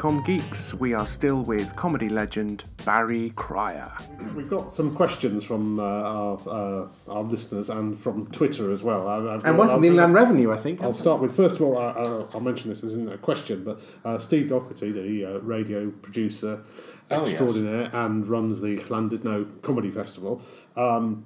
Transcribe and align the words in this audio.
welcome 0.00 0.22
Sitcom 0.22 0.26
Geeks. 0.26 0.74
We 0.74 0.94
are 0.94 1.06
still 1.06 1.42
with 1.42 1.74
comedy 1.76 2.08
legend 2.08 2.64
Barry 2.84 3.32
Cryer. 3.36 3.90
We've 4.34 4.48
got 4.48 4.72
some 4.72 4.94
questions 4.94 5.44
from 5.44 5.78
uh, 5.80 5.82
our, 5.82 6.38
uh, 6.48 6.88
our 7.08 7.22
listeners 7.22 7.70
and 7.70 7.98
from 7.98 8.26
Twitter 8.30 8.72
as 8.72 8.82
well. 8.82 9.08
I, 9.08 9.40
And 9.44 9.58
one 9.58 9.68
from 9.68 9.82
the 9.82 9.88
Inland 9.88 10.14
Revenue, 10.14 10.52
I 10.52 10.56
think. 10.56 10.82
I'll 10.82 10.92
start 10.92 11.20
with 11.20 11.34
first 11.36 11.56
of 11.56 11.62
all. 11.62 11.78
I, 11.78 11.90
I, 11.90 12.04
I'll 12.34 12.40
mention 12.40 12.68
this 12.68 12.82
isn't 12.84 13.12
a 13.12 13.18
question, 13.18 13.64
but 13.64 13.80
uh, 14.04 14.18
Steve 14.18 14.48
Doherty, 14.48 14.92
the 14.92 15.24
uh, 15.24 15.38
radio 15.40 15.90
producer 15.90 16.62
Oh, 17.10 17.20
yes. 17.20 17.30
extraordinaire 17.30 17.88
and 17.94 18.26
runs 18.26 18.60
the 18.60 18.76
Llandudno 18.76 19.62
Comedy 19.62 19.90
Festival. 19.90 20.42
Um, 20.76 21.24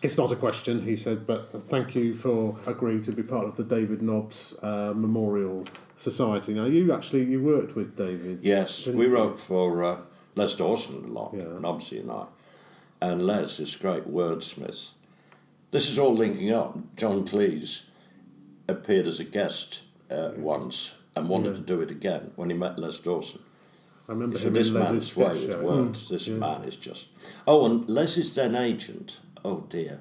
it's 0.00 0.16
not 0.16 0.30
a 0.30 0.36
question, 0.36 0.82
he 0.82 0.94
said, 0.94 1.26
but 1.26 1.50
thank 1.50 1.94
you 1.96 2.14
for 2.14 2.56
agreeing 2.66 3.00
to 3.02 3.10
be 3.10 3.22
part 3.22 3.46
of 3.46 3.56
the 3.56 3.64
David 3.64 4.00
Nobbs 4.00 4.56
uh, 4.62 4.92
Memorial 4.94 5.66
Society. 5.96 6.54
Now, 6.54 6.64
you 6.66 6.92
actually 6.92 7.24
you 7.24 7.42
worked 7.42 7.76
with 7.76 7.96
David. 7.96 8.40
Yes, 8.42 8.86
we 8.86 9.06
you? 9.06 9.14
wrote 9.14 9.38
for 9.38 9.82
uh, 9.84 9.98
Les 10.34 10.54
Dawson 10.54 11.04
a 11.04 11.08
lot, 11.08 11.32
Yeah. 11.34 11.42
and 11.44 11.64
obviously 11.64 11.98
and 12.00 12.10
I. 12.10 12.26
And 13.00 13.26
Les, 13.26 13.60
is 13.60 13.76
great 13.76 14.08
wordsmith. 14.08 14.90
This 15.70 15.88
is 15.88 15.98
all 15.98 16.14
linking 16.14 16.52
up. 16.52 16.76
John 16.96 17.24
Cleese 17.26 17.84
appeared 18.68 19.06
as 19.06 19.20
a 19.20 19.24
guest 19.24 19.82
uh, 20.10 20.30
once 20.36 20.96
and 21.14 21.28
wanted 21.28 21.54
to 21.56 21.60
do 21.60 21.80
it 21.80 21.90
again 21.90 22.32
when 22.36 22.50
he 22.50 22.56
met 22.56 22.78
Les 22.78 22.98
Dawson. 22.98 23.40
I 24.08 24.12
remember 24.12 24.36
So 24.38 24.48
him 24.48 24.54
this 24.54 24.70
man's 24.70 25.16
way 25.16 25.46
with 25.46 25.60
words. 25.62 26.08
This 26.08 26.28
man 26.28 26.62
is 26.64 26.76
just. 26.76 27.08
Oh, 27.46 27.64
and 27.66 27.88
Les 27.88 28.16
is 28.18 28.34
then 28.34 28.54
agent. 28.56 29.20
Oh 29.44 29.60
dear, 29.68 30.00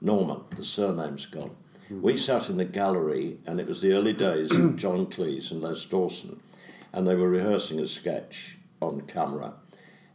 Norman. 0.00 0.40
The 0.56 0.64
surname's 0.64 1.26
gone. 1.26 1.56
We 1.90 2.16
sat 2.16 2.48
in 2.48 2.56
the 2.56 2.64
gallery, 2.64 3.38
and 3.46 3.58
it 3.58 3.66
was 3.66 3.80
the 3.80 3.92
early 3.92 4.12
days 4.12 4.54
of 4.54 4.76
John 4.76 5.06
Cleese 5.06 5.50
and 5.50 5.60
Les 5.60 5.84
Dawson, 5.84 6.40
and 6.92 7.06
they 7.06 7.16
were 7.16 7.28
rehearsing 7.28 7.80
a 7.80 7.86
sketch 7.86 8.58
on 8.80 9.02
camera, 9.02 9.54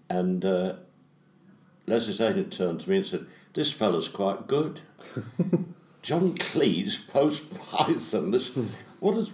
and 0.09 0.46
uh, 0.46 0.76
Les's 1.86 2.22
agent 2.22 2.53
turned 2.53 2.80
to 2.81 2.90
me 2.90 2.98
and 2.98 3.06
said, 3.06 3.26
"This 3.53 3.73
fella's 3.73 4.08
quite 4.08 4.48
good." 4.48 4.81
John 6.02 6.36
Cleese, 6.36 7.08
post 7.12 7.59
Python. 7.59 8.30
This, 8.30 8.56
what 9.00 9.18
is, 9.18 9.31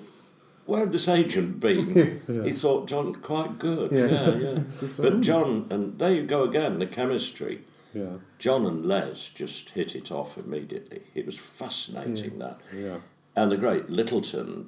where 0.66 0.80
had 0.80 0.94
this 0.94 1.10
agent 1.10 1.60
been? 1.60 2.22
He 2.46 2.52
thought 2.52 2.88
John 2.88 3.14
quite 3.16 3.60
good. 3.60 3.92
Yeah, 3.92 4.36
yeah. 4.38 4.60
but 4.98 5.20
John, 5.20 5.68
and 5.70 6.00
there 6.00 6.14
you 6.14 6.24
go 6.24 6.46
again, 6.46 6.80
the 6.80 6.86
chemistry. 6.88 7.64
Yeah. 7.94 8.18
John 8.40 8.66
and 8.66 8.86
Les 8.86 9.30
just 9.30 9.72
hit 9.72 9.96
it 9.96 10.12
off 10.12 10.38
immediately. 10.38 11.02
It 11.14 11.26
was 11.26 11.38
fascinating 11.38 12.40
that. 12.40 12.60
Yeah. 12.74 12.98
And 13.36 13.52
the 13.52 13.58
great 13.58 13.88
Lyttelton 13.90 14.68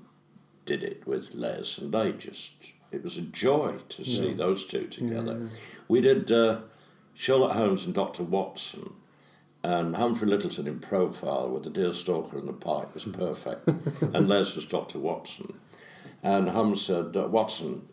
did 0.65 0.83
it 0.83 1.05
with 1.07 1.33
Les, 1.35 1.77
and 1.77 1.93
they 1.93 2.11
just, 2.13 2.73
it 2.91 3.03
was 3.03 3.17
a 3.17 3.21
joy 3.21 3.75
to 3.89 4.05
see 4.05 4.33
those 4.33 4.65
two 4.65 4.87
together. 4.87 5.49
We 5.87 6.01
did 6.01 6.31
uh, 6.31 6.59
Sherlock 7.13 7.53
Holmes 7.53 7.85
and 7.85 7.93
Dr. 7.93 8.23
Watson, 8.23 8.95
and 9.63 9.95
Humphrey 9.95 10.27
Lyttelton 10.29 10.67
in 10.67 10.79
profile 10.79 11.49
with 11.49 11.63
the 11.63 11.69
deerstalker 11.69 12.33
and 12.33 12.47
the 12.47 12.53
pike 12.53 12.93
was 12.93 13.05
perfect, 13.23 13.67
and 14.01 14.27
Les 14.27 14.55
was 14.55 14.65
Dr. 14.65 14.99
Watson. 14.99 15.59
And 16.21 16.49
Holmes 16.49 16.81
said, 16.85 17.15
"Uh, 17.15 17.27
Watson, 17.27 17.87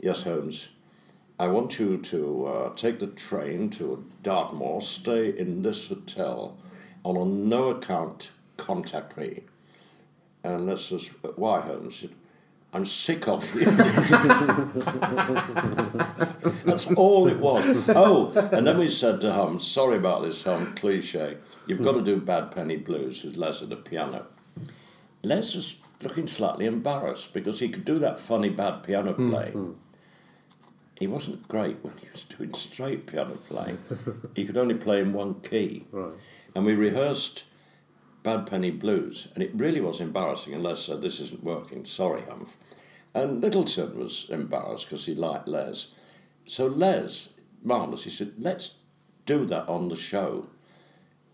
yes, 0.00 0.22
Holmes, 0.24 0.70
I 1.38 1.48
want 1.48 1.78
you 1.78 1.98
to 1.98 2.46
uh, 2.46 2.74
take 2.74 2.98
the 2.98 3.08
train 3.08 3.68
to 3.70 4.04
Dartmoor, 4.22 4.80
stay 4.80 5.36
in 5.36 5.60
this 5.62 5.88
hotel, 5.88 6.56
and 7.04 7.18
on 7.18 7.48
no 7.48 7.70
account 7.70 8.32
contact 8.56 9.18
me. 9.18 9.42
And 10.42 10.66
Les 10.66 10.86
says, 10.86 11.14
why, 11.36 11.60
Holmes? 11.60 12.06
I'm 12.72 12.84
sick 12.84 13.28
of 13.28 13.54
you. 13.54 13.64
That's 16.64 16.90
all 16.92 17.26
it 17.28 17.38
was. 17.38 17.64
Oh, 17.88 18.32
and 18.52 18.66
then 18.66 18.78
we 18.78 18.88
said 18.88 19.20
to 19.22 19.32
Hum, 19.32 19.60
sorry 19.60 19.96
about 19.96 20.22
this 20.22 20.46
um, 20.46 20.74
cliche. 20.74 21.36
You've 21.66 21.82
got 21.82 21.92
to 21.92 22.02
do 22.02 22.18
Bad 22.18 22.50
Penny 22.50 22.76
Blues 22.76 23.24
with 23.24 23.36
Les 23.36 23.62
at 23.62 23.70
the 23.70 23.76
piano. 23.76 24.26
Les 25.22 25.54
was 25.54 25.80
looking 26.02 26.26
slightly 26.26 26.66
embarrassed 26.66 27.32
because 27.32 27.60
he 27.60 27.68
could 27.68 27.84
do 27.84 27.98
that 27.98 28.20
funny 28.20 28.50
bad 28.50 28.82
piano 28.82 29.12
playing. 29.14 29.76
He 30.98 31.06
wasn't 31.06 31.46
great 31.46 31.76
when 31.82 31.94
he 31.98 32.08
was 32.10 32.24
doing 32.24 32.54
straight 32.54 33.06
piano 33.06 33.36
playing. 33.48 33.78
he 34.34 34.44
could 34.44 34.56
only 34.56 34.74
play 34.74 35.00
in 35.00 35.12
one 35.12 35.40
key. 35.40 35.86
Right. 35.92 36.14
And 36.54 36.64
we 36.64 36.74
rehearsed 36.74 37.44
Bad 38.22 38.46
Penny 38.46 38.70
Blues, 38.70 39.28
and 39.34 39.44
it 39.44 39.52
really 39.54 39.80
was 39.80 40.00
embarrassing. 40.00 40.54
unless 40.54 40.82
said, 40.84 41.02
This 41.02 41.20
isn't 41.20 41.44
working, 41.44 41.84
sorry, 41.84 42.22
Humph. 42.22 42.56
And 43.14 43.42
Lyttelton 43.42 43.94
was 43.96 44.28
embarrassed 44.30 44.86
because 44.86 45.06
he 45.06 45.14
liked 45.14 45.48
Les. 45.48 45.92
So 46.46 46.66
Les, 46.66 47.34
marvellous, 47.62 48.04
he 48.04 48.10
said, 48.10 48.32
Let's 48.38 48.78
do 49.26 49.44
that 49.46 49.68
on 49.68 49.88
the 49.88 49.96
show. 49.96 50.48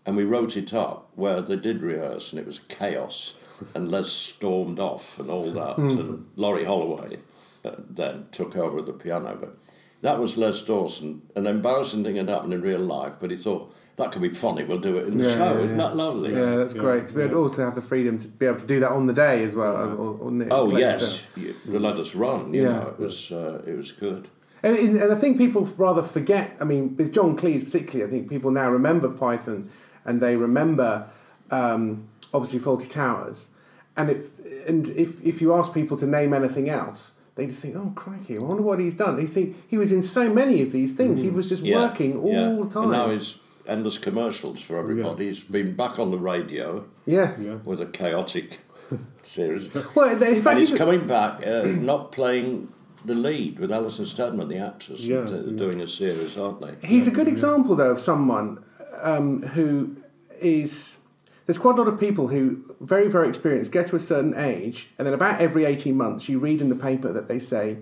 And 0.05 0.17
we 0.17 0.25
wrote 0.25 0.57
it 0.57 0.73
up 0.73 1.09
where 1.15 1.41
they 1.41 1.55
did 1.55 1.81
rehearse, 1.81 2.31
and 2.31 2.39
it 2.39 2.45
was 2.45 2.59
chaos. 2.59 3.37
And 3.73 3.89
Les 3.89 4.11
stormed 4.11 4.79
off 4.79 5.19
and 5.19 5.29
all 5.29 5.51
that. 5.51 5.77
And 5.77 6.27
Laurie 6.35 6.65
Holloway 6.65 7.15
uh, 7.15 7.19
then 7.63 8.27
took 8.31 8.55
over 8.55 8.79
at 8.79 8.85
the 8.85 8.93
piano. 8.93 9.37
But 9.39 9.55
that 10.01 10.19
was 10.19 10.37
Les 10.37 10.61
Dawson. 10.61 11.21
An 11.35 11.47
embarrassing 11.47 12.03
thing 12.03 12.15
had 12.17 12.29
happened 12.29 12.53
in 12.53 12.61
real 12.61 12.79
life, 12.79 13.13
but 13.19 13.31
he 13.31 13.37
thought, 13.37 13.73
that 13.95 14.11
could 14.11 14.23
be 14.23 14.29
funny, 14.29 14.63
we'll 14.63 14.79
do 14.79 14.97
it 14.97 15.07
in 15.07 15.19
the 15.19 15.23
Yeah, 15.25 15.35
show. 15.35 15.53
yeah, 15.53 15.59
Isn't 15.65 15.77
yeah. 15.77 15.85
that 15.87 15.95
lovely? 15.95 16.33
Yeah, 16.33 16.55
that's 16.55 16.73
great. 16.73 17.07
To 17.09 17.15
be 17.15 17.21
able 17.21 17.31
to 17.33 17.37
also 17.39 17.63
have 17.63 17.75
the 17.75 17.81
freedom 17.81 18.17
to 18.19 18.27
be 18.27 18.47
able 18.47 18.57
to 18.59 18.65
do 18.65 18.79
that 18.79 18.89
on 18.91 19.05
the 19.05 19.13
day 19.13 19.43
as 19.43 19.55
well. 19.55 19.75
Or, 19.75 20.17
or 20.17 20.31
next 20.31 20.51
Oh 20.51 20.75
yes, 20.75 21.27
you, 21.37 21.53
they 21.67 21.77
let 21.77 21.97
us 21.99 22.15
run. 22.15 22.53
You 22.55 22.63
Yeah. 22.63 22.69
know, 22.71 22.87
it 22.87 22.99
was 22.99 23.31
uh, 23.31 23.61
it 23.67 23.77
was 23.77 23.91
good. 23.91 24.29
And, 24.63 24.75
and 24.99 25.11
I 25.11 25.15
think 25.15 25.37
people 25.37 25.65
rather 25.77 26.01
forget. 26.01 26.57
I 26.59 26.63
mean, 26.63 26.95
with 26.97 27.13
John 27.13 27.37
Cleese 27.37 27.65
particularly, 27.65 28.03
I 28.03 28.11
think 28.11 28.29
people 28.29 28.49
now 28.49 28.71
remember 28.71 29.09
Python, 29.09 29.69
and 30.05 30.19
they 30.19 30.37
remember 30.37 31.05
um, 31.51 32.07
obviously 32.33 32.59
Fawlty 32.59 32.89
Towers. 32.89 33.51
And 33.95 34.09
if 34.09 34.67
and 34.67 34.87
if 34.89 35.23
if 35.23 35.39
you 35.39 35.53
ask 35.53 35.71
people 35.71 35.97
to 35.97 36.07
name 36.07 36.33
anything 36.33 36.67
else, 36.67 37.19
they 37.35 37.45
just 37.47 37.61
think, 37.61 37.75
"Oh 37.75 37.91
crikey, 37.95 38.37
I 38.37 38.41
wonder 38.41 38.61
what 38.63 38.79
he's 38.79 38.95
done." 38.95 39.19
You 39.19 39.27
think 39.27 39.55
he 39.67 39.77
was 39.77 39.91
in 39.91 40.03
so 40.03 40.33
many 40.33 40.61
of 40.61 40.71
these 40.71 40.95
things. 40.95 41.21
He 41.21 41.29
was 41.29 41.49
just 41.49 41.63
Yeah, 41.63 41.77
working 41.79 42.17
all 42.19 42.31
yeah. 42.31 42.63
the 42.63 42.69
time. 42.69 42.83
And 42.83 42.91
now 42.91 43.09
he's 43.09 43.39
endless 43.67 43.97
commercials 43.97 44.63
for 44.63 44.77
everybody. 44.77 45.25
He's 45.27 45.43
been 45.43 45.75
back 45.75 45.97
on 45.99 46.11
the 46.11 46.17
radio 46.17 46.85
yeah. 47.05 47.33
with 47.63 47.79
a 47.81 47.85
chaotic 47.85 48.59
series, 49.21 49.73
Well, 49.95 50.15
they- 50.17 50.35
in 50.37 50.41
fact, 50.43 50.51
and 50.53 50.59
he's 50.59 50.69
he's- 50.69 50.77
coming 50.77 51.07
back 51.07 51.45
uh, 51.47 51.63
not 51.63 52.11
playing 52.11 52.69
the 53.05 53.15
lead 53.15 53.59
with 53.59 53.71
Alison 53.71 54.05
Steadman, 54.05 54.47
the 54.47 54.57
actress, 54.57 55.05
Yeah, 55.05 55.19
and, 55.19 55.29
uh, 55.29 55.35
yeah. 55.51 55.57
doing 55.57 55.81
a 55.81 55.87
series, 55.87 56.37
aren't 56.37 56.59
they? 56.61 56.87
He's 56.87 57.07
a 57.07 57.11
good 57.11 57.27
example, 57.27 57.75
though, 57.75 57.91
of 57.91 57.99
someone 57.99 58.63
um, 59.01 59.41
who 59.41 59.95
is. 60.39 60.99
There's 61.45 61.59
quite 61.59 61.77
a 61.77 61.81
lot 61.81 61.87
of 61.91 61.99
people 61.99 62.29
who, 62.29 62.63
very, 62.79 63.09
very 63.09 63.27
experienced, 63.27 63.71
get 63.73 63.87
to 63.87 63.95
a 63.95 63.99
certain 63.99 64.33
age, 64.35 64.89
and 64.97 65.05
then 65.05 65.13
about 65.13 65.41
every 65.41 65.65
18 65.65 65.95
months, 65.95 66.29
you 66.29 66.39
read 66.39 66.61
in 66.61 66.69
the 66.69 66.75
paper 66.75 67.11
that 67.11 67.27
they 67.27 67.39
say, 67.39 67.77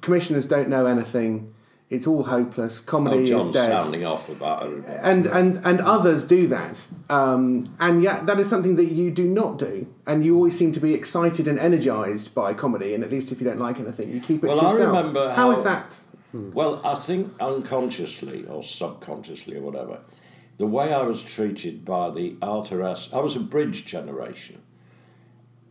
commissioners 0.00 0.46
don't 0.46 0.68
know 0.68 0.86
anything, 0.86 1.54
it's 1.90 2.06
all 2.06 2.24
hopeless, 2.24 2.80
comedy 2.80 3.16
Oh, 3.16 3.20
is 3.22 3.28
John's 3.30 3.52
dead. 3.52 3.68
sounding 3.70 4.04
off 4.04 4.28
about 4.28 4.62
everybody. 4.62 4.94
And, 5.02 5.26
and, 5.26 5.66
and 5.66 5.80
others 5.80 6.26
do 6.26 6.46
that. 6.48 6.86
Um, 7.08 7.74
and 7.80 8.02
yet, 8.02 8.26
that 8.26 8.38
is 8.38 8.48
something 8.48 8.76
that 8.76 8.86
you 8.92 9.10
do 9.10 9.26
not 9.28 9.58
do. 9.58 9.86
And 10.06 10.24
you 10.24 10.34
always 10.34 10.56
seem 10.58 10.72
to 10.72 10.80
be 10.80 10.92
excited 10.94 11.48
and 11.48 11.58
energised 11.58 12.34
by 12.34 12.52
comedy, 12.54 12.94
and 12.94 13.02
at 13.04 13.10
least 13.10 13.32
if 13.32 13.40
you 13.40 13.46
don't 13.46 13.58
like 13.58 13.80
anything, 13.80 14.10
you 14.10 14.20
keep 14.20 14.44
it 14.44 14.48
Well, 14.48 14.58
to 14.60 14.66
I 14.66 14.70
yourself. 14.72 14.96
remember 14.96 15.28
how 15.30 15.34
how- 15.34 15.50
is 15.52 15.62
that? 15.64 16.00
Well, 16.34 16.78
I 16.84 16.94
think 16.94 17.32
unconsciously 17.40 18.44
or 18.48 18.62
subconsciously 18.62 19.56
or 19.56 19.62
whatever, 19.62 20.00
the 20.58 20.66
way 20.66 20.92
I 20.92 21.02
was 21.02 21.22
treated 21.22 21.84
by 21.84 22.10
the 22.10 22.36
Arthur 22.42 22.82
S. 22.82 23.12
I 23.12 23.20
was 23.20 23.36
a 23.36 23.40
bridge 23.40 23.86
generation. 23.86 24.62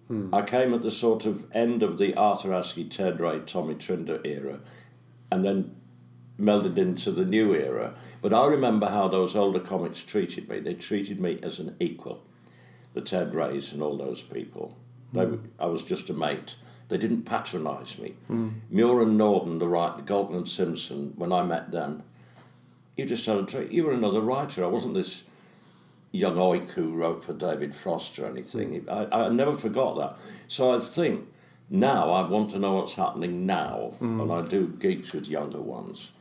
Hmm. 0.07 0.34
I 0.34 0.42
came 0.42 0.74
at 0.74 0.81
the 0.81 0.92
sort 0.92 1.25
of 1.25 1.45
end 1.54 1.84
of 1.84 1.98
the 1.98 2.16
Arthur 2.16 2.60
Ted 2.89 3.19
Ray, 3.19 3.39
Tommy 3.39 3.75
Trinder 3.75 4.22
era, 4.24 4.62
and 5.30 5.44
then 5.44 5.75
melded 6.39 6.78
into 6.78 7.12
the 7.12 7.25
new 7.25 7.54
era. 7.54 7.95
But 8.22 8.34
I 8.34 8.45
remember 8.45 8.88
how 8.88 9.10
those 9.10 9.36
older 9.36 9.60
comics 9.60 10.01
treated 10.04 10.48
me. 10.48 10.60
They 10.60 10.74
treated 10.74 11.19
me 11.19 11.39
as 11.44 11.60
an 11.60 11.75
equal. 11.80 12.24
The 12.94 13.01
Ted 13.01 13.34
Rays 13.34 13.74
and 13.74 13.81
all 13.81 13.98
those 13.98 14.24
people. 14.24 14.78
They, 15.12 15.25
hmm. 15.25 15.48
I 15.60 15.66
was 15.66 15.84
just 15.84 16.10
a 16.10 16.13
mate. 16.13 16.56
They 16.88 16.98
didn't 16.98 17.24
patronise 17.24 18.00
me. 18.00 18.13
Hmm. 18.28 18.50
Muir 18.69 19.01
and 19.01 19.18
Norden, 19.18 19.60
the 19.60 19.68
writer, 19.68 20.01
Galton 20.04 20.38
and 20.38 20.48
Simpson, 20.48 21.12
when 21.18 21.34
I 21.34 21.44
met 21.44 21.72
them, 21.72 22.04
you 22.98 23.06
just 23.06 23.26
had 23.26 23.38
a 23.38 23.44
treat. 23.44 23.72
You 23.72 23.86
were 23.86 23.94
another 23.94 24.22
writer. 24.22 24.64
I 24.64 24.68
wasn't 24.68 24.96
this 24.96 25.24
young 26.12 26.36
oik 26.36 26.72
who 26.72 26.94
wrote 26.94 27.24
for 27.24 27.34
David 27.34 27.76
Frost 27.76 28.18
or 28.20 28.26
anything. 28.26 28.82
Hmm. 28.82 28.90
I, 28.90 29.26
I 29.26 29.30
never 29.30 29.56
forgot 29.56 29.98
that. 29.98 30.18
So 30.48 30.76
I 30.76 30.80
think 30.80 31.28
now 31.70 32.12
I 32.12 32.28
want 32.28 32.50
to 32.52 32.60
know 32.60 32.74
what's 32.74 32.96
happening 32.96 33.46
now, 33.46 33.94
hmm. 34.00 34.20
and 34.20 34.32
I 34.32 34.42
do 34.42 34.68
gigs 34.68 35.14
with 35.14 35.30
younger 35.30 35.62
ones. 35.62 36.12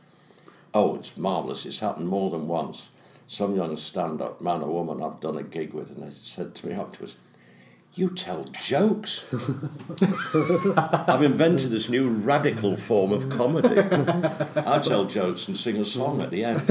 Oh, 0.73 0.95
it's 0.95 1.17
marvellous. 1.17 1.65
It's 1.65 1.79
happened 1.79 2.07
more 2.07 2.29
than 2.29 2.47
once. 2.47 2.89
Some 3.25 3.55
young 3.55 3.75
stand 3.75 4.21
up 4.21 4.39
man 4.39 4.61
or 4.61 4.71
woman 4.71 5.03
I've 5.03 5.19
done 5.19 5.37
a 5.37 5.43
gig 5.43 5.73
with, 5.73 5.89
and 5.89 6.03
they 6.03 6.11
said 6.11 6.53
to 6.55 6.67
me 6.67 6.73
afterwards, 6.73 7.17
You 7.97 8.09
tell 8.11 8.43
jokes. 8.61 9.25
I've 11.07 11.23
invented 11.23 11.71
this 11.71 11.89
new 11.89 12.09
radical 12.09 12.77
form 12.77 13.11
of 13.11 13.27
comedy. 13.29 13.79
I 14.55 14.77
tell 14.77 15.05
jokes 15.05 15.47
and 15.47 15.57
sing 15.57 15.77
a 15.77 15.83
song 15.83 16.21
at 16.21 16.29
the 16.29 16.43
end. 16.43 16.61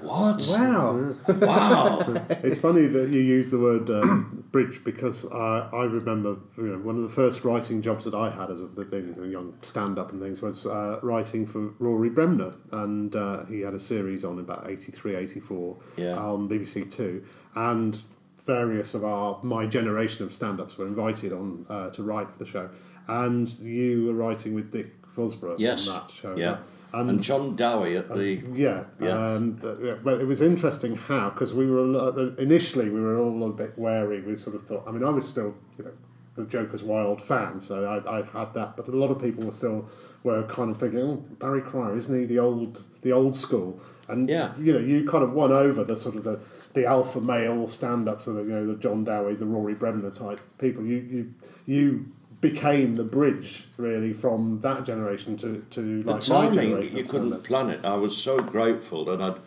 What? 0.00 0.46
Wow. 0.48 1.14
Wow. 1.28 1.98
It's 2.44 2.60
funny 2.60 2.86
that 2.86 3.10
you 3.12 3.18
use 3.20 3.50
the 3.50 3.58
word 3.58 3.90
um, 3.90 4.44
bridge 4.52 4.84
because 4.84 5.24
uh, 5.32 5.68
I 5.72 5.82
remember 5.84 6.36
you 6.56 6.62
know, 6.68 6.78
one 6.78 6.94
of 6.94 7.02
the 7.02 7.08
first 7.08 7.44
writing 7.44 7.82
jobs 7.82 8.04
that 8.04 8.14
I 8.14 8.30
had 8.30 8.52
as 8.52 8.62
a 8.62 8.66
being 8.66 9.16
a 9.20 9.26
young 9.26 9.54
stand 9.62 9.98
up 9.98 10.12
and 10.12 10.22
things 10.22 10.40
was 10.40 10.66
uh, 10.66 11.00
writing 11.02 11.46
for 11.46 11.74
Rory 11.80 12.10
Bremner. 12.10 12.54
And 12.70 13.14
uh, 13.16 13.44
he 13.46 13.60
had 13.62 13.74
a 13.74 13.80
series 13.80 14.24
on 14.24 14.38
about 14.38 14.70
83, 14.70 15.16
84 15.16 15.78
Yeah. 15.96 16.16
on 16.16 16.48
BBC 16.48 16.92
Two. 16.94 17.24
And 17.56 18.00
various 18.46 18.94
of 18.94 19.04
our 19.04 19.38
my 19.42 19.66
generation 19.66 20.24
of 20.24 20.32
stand 20.32 20.60
ups 20.60 20.78
were 20.78 20.86
invited 20.86 21.32
on 21.32 21.66
uh, 21.68 21.90
to 21.90 22.02
write 22.02 22.30
for 22.30 22.38
the 22.38 22.46
show. 22.46 22.68
And 23.08 23.48
you 23.60 24.06
were 24.06 24.14
writing 24.14 24.54
with 24.54 24.72
Dick 24.72 24.90
Vosburgh 25.14 25.56
Yes. 25.58 25.88
on 25.88 25.94
that 26.00 26.10
show. 26.10 26.34
Yeah. 26.36 26.58
And 26.92 27.10
And 27.10 27.22
John 27.22 27.56
Dowie 27.56 27.96
at 27.96 28.08
the. 28.08 28.42
yeah, 28.52 28.84
Yeah. 29.00 29.34
and 29.36 29.60
yeah, 29.82 29.94
but 30.02 30.20
it 30.20 30.26
was 30.26 30.40
interesting 30.40 30.96
how 30.96 31.30
because 31.30 31.52
we 31.52 31.66
were 31.66 31.78
a 31.78 31.84
lot, 31.84 32.18
initially 32.38 32.88
we 32.90 33.00
were 33.00 33.18
all 33.18 33.42
a 33.44 33.52
bit 33.52 33.76
wary. 33.78 34.20
We 34.22 34.36
sort 34.36 34.56
of 34.56 34.62
thought. 34.66 34.84
I 34.86 34.92
mean, 34.92 35.04
I 35.04 35.10
was 35.10 35.26
still 35.28 35.54
you 35.78 35.84
know 35.84 35.92
the 36.36 36.44
Joker's 36.46 36.82
Wild 36.82 37.20
fan, 37.22 37.60
so 37.60 37.84
I, 37.84 38.18
I 38.18 38.22
had 38.38 38.54
that. 38.54 38.76
But 38.76 38.88
a 38.88 38.92
lot 38.96 39.10
of 39.10 39.18
people 39.20 39.44
were 39.44 39.52
still 39.52 39.88
were 40.24 40.42
kind 40.44 40.70
of 40.70 40.76
thinking, 40.78 41.00
oh, 41.00 41.16
Barry 41.38 41.60
Cryer, 41.62 41.96
isn't 41.96 42.18
he 42.20 42.26
the 42.26 42.38
old 42.38 42.82
the 43.02 43.12
old 43.12 43.36
school? 43.36 43.80
And 44.08 44.28
Yeah. 44.28 44.52
you 44.58 44.72
know, 44.72 44.78
you 44.80 45.04
kind 45.06 45.22
of 45.24 45.32
won 45.32 45.52
over 45.52 45.84
the 45.84 45.96
sort 45.96 46.16
of 46.16 46.24
the, 46.24 46.38
the 46.74 46.84
alpha 46.86 47.20
male 47.20 47.66
stand 47.68 48.08
ups, 48.08 48.24
so 48.24 48.32
the 48.32 48.42
you 48.42 48.48
know 48.50 48.66
the 48.66 48.74
John 48.76 49.04
Dowies, 49.04 49.38
the 49.38 49.46
Rory 49.46 49.74
Bremner 49.74 50.10
type 50.10 50.40
people. 50.58 50.84
You 50.84 50.96
you 51.10 51.34
you 51.66 52.06
became 52.40 52.96
the 52.96 53.04
bridge 53.04 53.66
really 53.78 54.12
from 54.12 54.60
that 54.60 54.84
generation 54.84 55.36
to 55.38 55.64
to 55.70 56.02
The 56.02 56.12
like 56.12 56.28
my 56.28 56.50
generation. 56.50 56.96
you 56.96 57.04
couldn't 57.04 57.44
plan 57.44 57.70
it. 57.70 57.84
I 57.84 57.94
was 57.96 58.16
so 58.16 58.38
grateful 58.38 59.04
that 59.06 59.20
I'd 59.22 59.38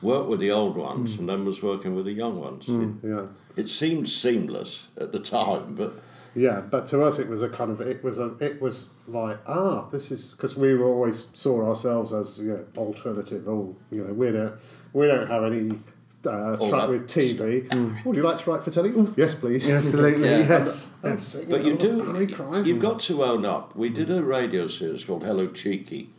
worked 0.00 0.28
with 0.28 0.40
the 0.40 0.50
old 0.52 0.76
ones 0.76 1.14
Hmm. 1.16 1.20
and 1.22 1.28
then 1.28 1.44
was 1.44 1.62
working 1.62 1.94
with 1.94 2.04
the 2.04 2.12
young 2.12 2.38
ones. 2.40 2.68
It, 2.68 2.88
Yeah. 3.02 3.26
it 3.56 3.68
seemed 3.68 4.08
seamless 4.08 4.88
at 4.96 5.10
the 5.12 5.18
time, 5.18 5.74
but 5.74 5.92
Yeah, 6.38 6.60
but 6.60 6.86
to 6.86 7.02
us 7.02 7.18
it 7.18 7.28
was 7.28 7.42
a 7.42 7.48
kind 7.48 7.70
of 7.70 7.80
it 7.80 8.02
was 8.04 8.18
a 8.18 8.36
it 8.40 8.60
was 8.62 8.92
like 9.06 9.38
ah 9.46 9.88
this 9.90 10.10
is 10.10 10.32
because 10.32 10.56
we 10.56 10.74
were 10.74 10.86
always 10.86 11.28
saw 11.34 11.66
ourselves 11.68 12.12
as 12.12 12.38
you 12.38 12.52
know 12.52 12.64
alternative. 12.76 13.48
Oh, 13.48 13.76
you 13.90 14.04
know 14.04 14.12
we 14.12 14.30
don't 14.30 14.54
we 14.92 15.06
don't 15.06 15.28
have 15.28 15.44
any 15.44 15.78
uh, 16.24 16.56
track 16.68 16.88
with 16.88 17.08
TV. 17.08 18.04
Would 18.04 18.16
you 18.16 18.22
like 18.22 18.38
to 18.38 18.50
write 18.50 18.62
for 18.64 18.70
telly? 18.70 18.90
Ooh, 18.90 19.14
yes, 19.16 19.34
please. 19.34 19.70
Absolutely, 19.70 20.28
Yeah. 20.28 20.38
yes. 20.48 20.96
I'm 21.02 21.18
singing 21.18 21.50
But 21.50 21.64
you 21.64 21.76
do, 21.76 22.26
you've 22.64 22.82
got 22.82 23.00
to 23.00 23.22
own 23.22 23.44
up. 23.46 23.76
We 23.76 23.88
did 23.88 24.10
a 24.10 24.22
radio 24.22 24.66
series 24.66 25.04
called 25.04 25.24
Hello 25.24 25.48
Cheeky, 25.48 26.10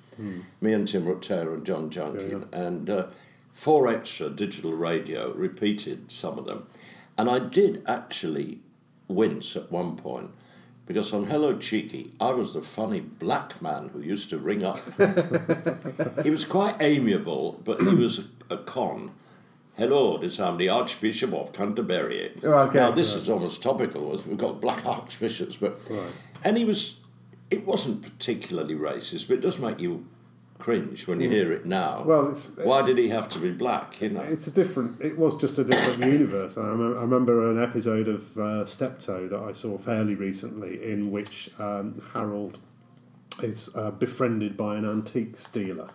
me 0.61 0.73
and 0.73 0.87
Tim 0.87 1.05
Rutter 1.05 1.53
and 1.53 1.65
John 1.65 1.89
Junkin, 1.89 2.47
and 2.51 2.89
uh, 2.89 3.07
Four 3.51 3.87
Extra 3.87 4.29
Digital 4.29 4.73
Radio 4.73 5.33
repeated 5.33 6.11
some 6.11 6.37
of 6.39 6.45
them. 6.45 6.67
And 7.17 7.29
I 7.29 7.39
did 7.39 7.83
actually 7.85 8.59
wince 9.09 9.57
at 9.57 9.69
one 9.71 9.97
point 9.97 10.31
because 10.89 11.13
on 11.13 11.25
Hello 11.25 11.55
Cheeky, 11.55 12.13
I 12.19 12.31
was 12.31 12.55
the 12.55 12.63
funny 12.63 12.99
black 12.99 13.61
man 13.61 13.89
who 13.89 14.01
used 14.01 14.31
to 14.31 14.39
ring 14.39 14.65
up. 14.65 14.79
he 16.23 16.31
was 16.31 16.45
quite 16.45 16.77
amiable, 16.79 17.61
but 17.63 17.79
he 17.79 17.93
was 17.93 18.25
a, 18.49 18.55
a 18.55 18.57
con. 18.57 19.11
Hello, 19.77 20.17
this 20.17 20.39
I'm 20.39 20.57
the 20.57 20.69
Archbishop 20.69 21.31
of 21.31 21.53
Canterbury. 21.53 22.33
Oh, 22.43 22.53
okay. 22.53 22.79
Now 22.79 22.89
this 22.89 23.13
is 23.13 23.29
almost 23.29 23.61
topical. 23.61 24.09
We've 24.25 24.35
got 24.35 24.59
black 24.59 24.83
archbishops, 24.85 25.57
but 25.57 25.79
and 26.43 26.57
he 26.57 26.65
was. 26.65 26.99
It 27.51 27.67
wasn't 27.67 28.01
particularly 28.01 28.73
racist, 28.73 29.27
but 29.27 29.35
it 29.35 29.41
does 29.41 29.59
make 29.59 29.79
you 29.79 30.07
cringe 30.59 31.07
when 31.07 31.19
you 31.21 31.29
hear 31.29 31.51
it 31.51 31.65
now. 31.65 32.03
Well, 32.03 32.29
it's 32.29 32.57
Why 32.57 32.81
did 32.85 32.97
he 32.97 33.07
have 33.09 33.27
to 33.29 33.39
be 33.39 33.51
black? 33.51 34.01
You 34.01 34.09
know. 34.09 34.21
it's 34.21 34.45
a 34.45 34.53
different. 34.53 35.01
It 35.01 35.17
was 35.17 35.35
just 35.37 35.57
a 35.57 35.63
different 35.63 36.03
universe. 36.05 36.57
I 36.57 36.67
remember, 36.67 36.99
I 36.99 37.01
remember 37.01 37.49
an 37.49 37.61
episode 37.63 38.07
of 38.07 38.37
uh, 38.37 38.65
Steptoe 38.65 39.27
that 39.29 39.39
I 39.39 39.53
saw 39.53 39.77
fairly 39.77 40.15
recently, 40.15 40.83
in 40.91 41.11
which 41.11 41.49
um, 41.59 42.01
Harold 42.13 42.59
is 43.41 43.73
uh, 43.75 43.91
befriended 43.91 44.57
by 44.57 44.75
an 44.75 44.85
antiques 44.85 45.49
dealer, 45.49 45.89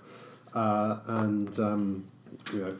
uh, 0.54 0.98
and 1.06 1.58
um, 1.60 2.08
you 2.52 2.60
know. 2.60 2.74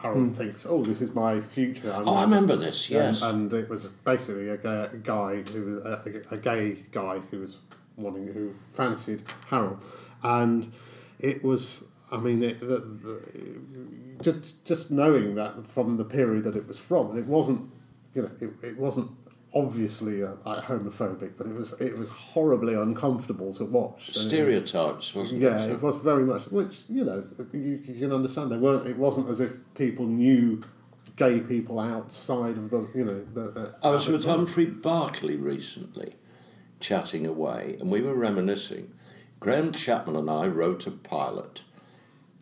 Harold 0.00 0.34
thinks, 0.34 0.64
"Oh, 0.66 0.82
this 0.82 1.02
is 1.02 1.14
my 1.14 1.42
future." 1.42 1.92
I'm 1.92 2.04
Hmm. 2.04 2.08
Oh, 2.08 2.14
I 2.14 2.22
remember 2.22 2.56
this. 2.56 2.88
Yes. 2.88 3.20
and, 3.22 3.52
and 3.52 3.62
it 3.62 3.68
was 3.68 3.88
basically 3.88 4.48
a 4.48 4.56
gay, 4.56 4.88
a 4.90 4.96
guy 4.96 5.42
who 5.42 5.66
was 5.66 5.84
a, 5.84 6.22
a 6.30 6.38
gay 6.38 6.84
guy 6.90 7.18
who 7.30 7.40
was 7.40 7.58
wanting 7.96 8.26
who 8.28 8.54
fancied 8.72 9.22
Harold, 9.50 9.82
and 10.22 10.72
it 11.22 11.44
was. 11.44 11.92
I 12.12 12.16
mean, 12.16 12.42
it, 12.42 12.58
the, 12.58 12.78
the, 12.78 14.22
just 14.22 14.64
just 14.64 14.90
knowing 14.90 15.36
that 15.36 15.66
from 15.66 15.96
the 15.96 16.04
period 16.04 16.44
that 16.44 16.56
it 16.56 16.66
was 16.66 16.78
from, 16.78 17.10
and 17.10 17.18
it 17.18 17.26
wasn't, 17.26 17.70
you 18.14 18.22
know, 18.22 18.30
it, 18.40 18.50
it 18.62 18.78
wasn't 18.78 19.10
obviously 19.54 20.22
uh, 20.22 20.34
like 20.44 20.64
homophobic, 20.64 21.32
but 21.36 21.46
it 21.46 21.54
was 21.54 21.80
it 21.80 21.96
was 21.96 22.08
horribly 22.08 22.74
uncomfortable 22.74 23.52
to 23.54 23.64
watch. 23.64 24.10
Stereotypes, 24.14 25.14
wasn't 25.14 25.40
yeah, 25.40 25.62
it? 25.62 25.72
it 25.72 25.82
was 25.82 25.96
very 25.96 26.24
much. 26.24 26.46
Which 26.48 26.80
you 26.88 27.04
know, 27.04 27.24
you, 27.52 27.80
you 27.84 28.00
can 28.00 28.12
understand. 28.12 28.50
They 28.50 28.58
weren't. 28.58 28.86
It 28.86 28.96
wasn't 28.96 29.28
as 29.28 29.40
if 29.40 29.56
people 29.74 30.06
knew 30.06 30.62
gay 31.16 31.40
people 31.40 31.78
outside 31.78 32.56
of 32.56 32.70
the. 32.70 32.88
You 32.94 33.04
know, 33.04 33.24
the. 33.34 33.50
the 33.50 33.74
I 33.82 33.90
was 33.90 34.08
with. 34.08 34.24
Humphrey 34.24 34.66
Barclay 34.66 35.36
recently, 35.36 36.16
chatting 36.78 37.26
away, 37.26 37.76
and 37.80 37.90
we 37.90 38.02
were 38.02 38.14
reminiscing. 38.14 38.92
Graham 39.40 39.72
Chapman 39.72 40.16
and 40.16 40.28
I 40.30 40.46
wrote 40.46 40.86
a 40.86 40.90
pilot 40.90 41.64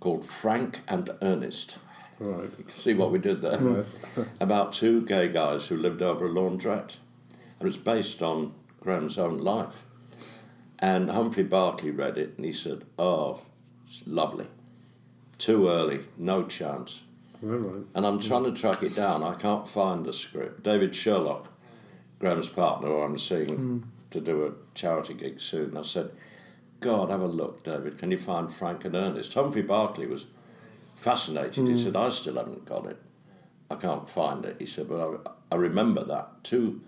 called 0.00 0.24
Frank 0.24 0.80
and 0.88 1.08
Ernest. 1.22 1.78
Right. 2.18 2.50
See 2.72 2.94
what 2.94 3.12
we 3.12 3.20
did 3.20 3.40
there? 3.40 3.60
About 4.40 4.72
two 4.72 5.06
gay 5.06 5.28
guys 5.28 5.68
who 5.68 5.76
lived 5.76 6.02
over 6.02 6.26
a 6.26 6.28
laundrette. 6.28 6.96
And 7.60 7.68
it's 7.68 7.76
based 7.76 8.20
on 8.20 8.54
Graham's 8.80 9.16
own 9.16 9.38
life. 9.38 9.84
And 10.80 11.10
Humphrey 11.10 11.44
Barclay 11.44 11.90
read 11.90 12.18
it 12.18 12.34
and 12.36 12.44
he 12.44 12.52
said, 12.52 12.84
Oh, 12.98 13.40
it's 13.84 14.06
lovely. 14.06 14.46
Too 15.38 15.68
early, 15.68 16.00
no 16.16 16.44
chance. 16.44 17.04
Right. 17.40 17.84
And 17.94 18.04
I'm 18.04 18.18
trying 18.18 18.44
to 18.44 18.52
track 18.52 18.82
it 18.82 18.96
down. 18.96 19.22
I 19.22 19.34
can't 19.34 19.68
find 19.68 20.04
the 20.04 20.12
script. 20.12 20.64
David 20.64 20.96
Sherlock, 20.96 21.52
Graham's 22.18 22.48
partner, 22.48 22.88
who 22.88 23.00
I'm 23.00 23.18
seeing 23.18 23.56
hmm. 23.56 23.78
to 24.10 24.20
do 24.20 24.46
a 24.46 24.52
charity 24.74 25.14
gig 25.14 25.38
soon, 25.40 25.76
I 25.76 25.82
said, 25.82 26.10
God, 26.80 27.10
have 27.10 27.20
a 27.20 27.26
look, 27.26 27.64
David. 27.64 27.98
Can 27.98 28.10
you 28.10 28.18
find 28.18 28.52
Frank 28.52 28.84
and 28.84 28.94
Ernest? 28.94 29.34
Humphrey 29.34 29.62
Barclay 29.62 30.06
was 30.06 30.26
fascinated. 30.94 31.66
He 31.66 31.72
hmm. 31.72 31.76
said, 31.76 31.96
I 31.96 32.08
still 32.10 32.36
haven't 32.36 32.64
got 32.64 32.86
it. 32.86 32.98
I 33.70 33.74
can't 33.74 34.08
find 34.08 34.44
it. 34.44 34.56
He 34.58 34.66
said, 34.66 34.88
but 34.88 35.22
I, 35.26 35.54
I 35.54 35.56
remember 35.56 36.04
that. 36.04 36.44
Two 36.44 36.80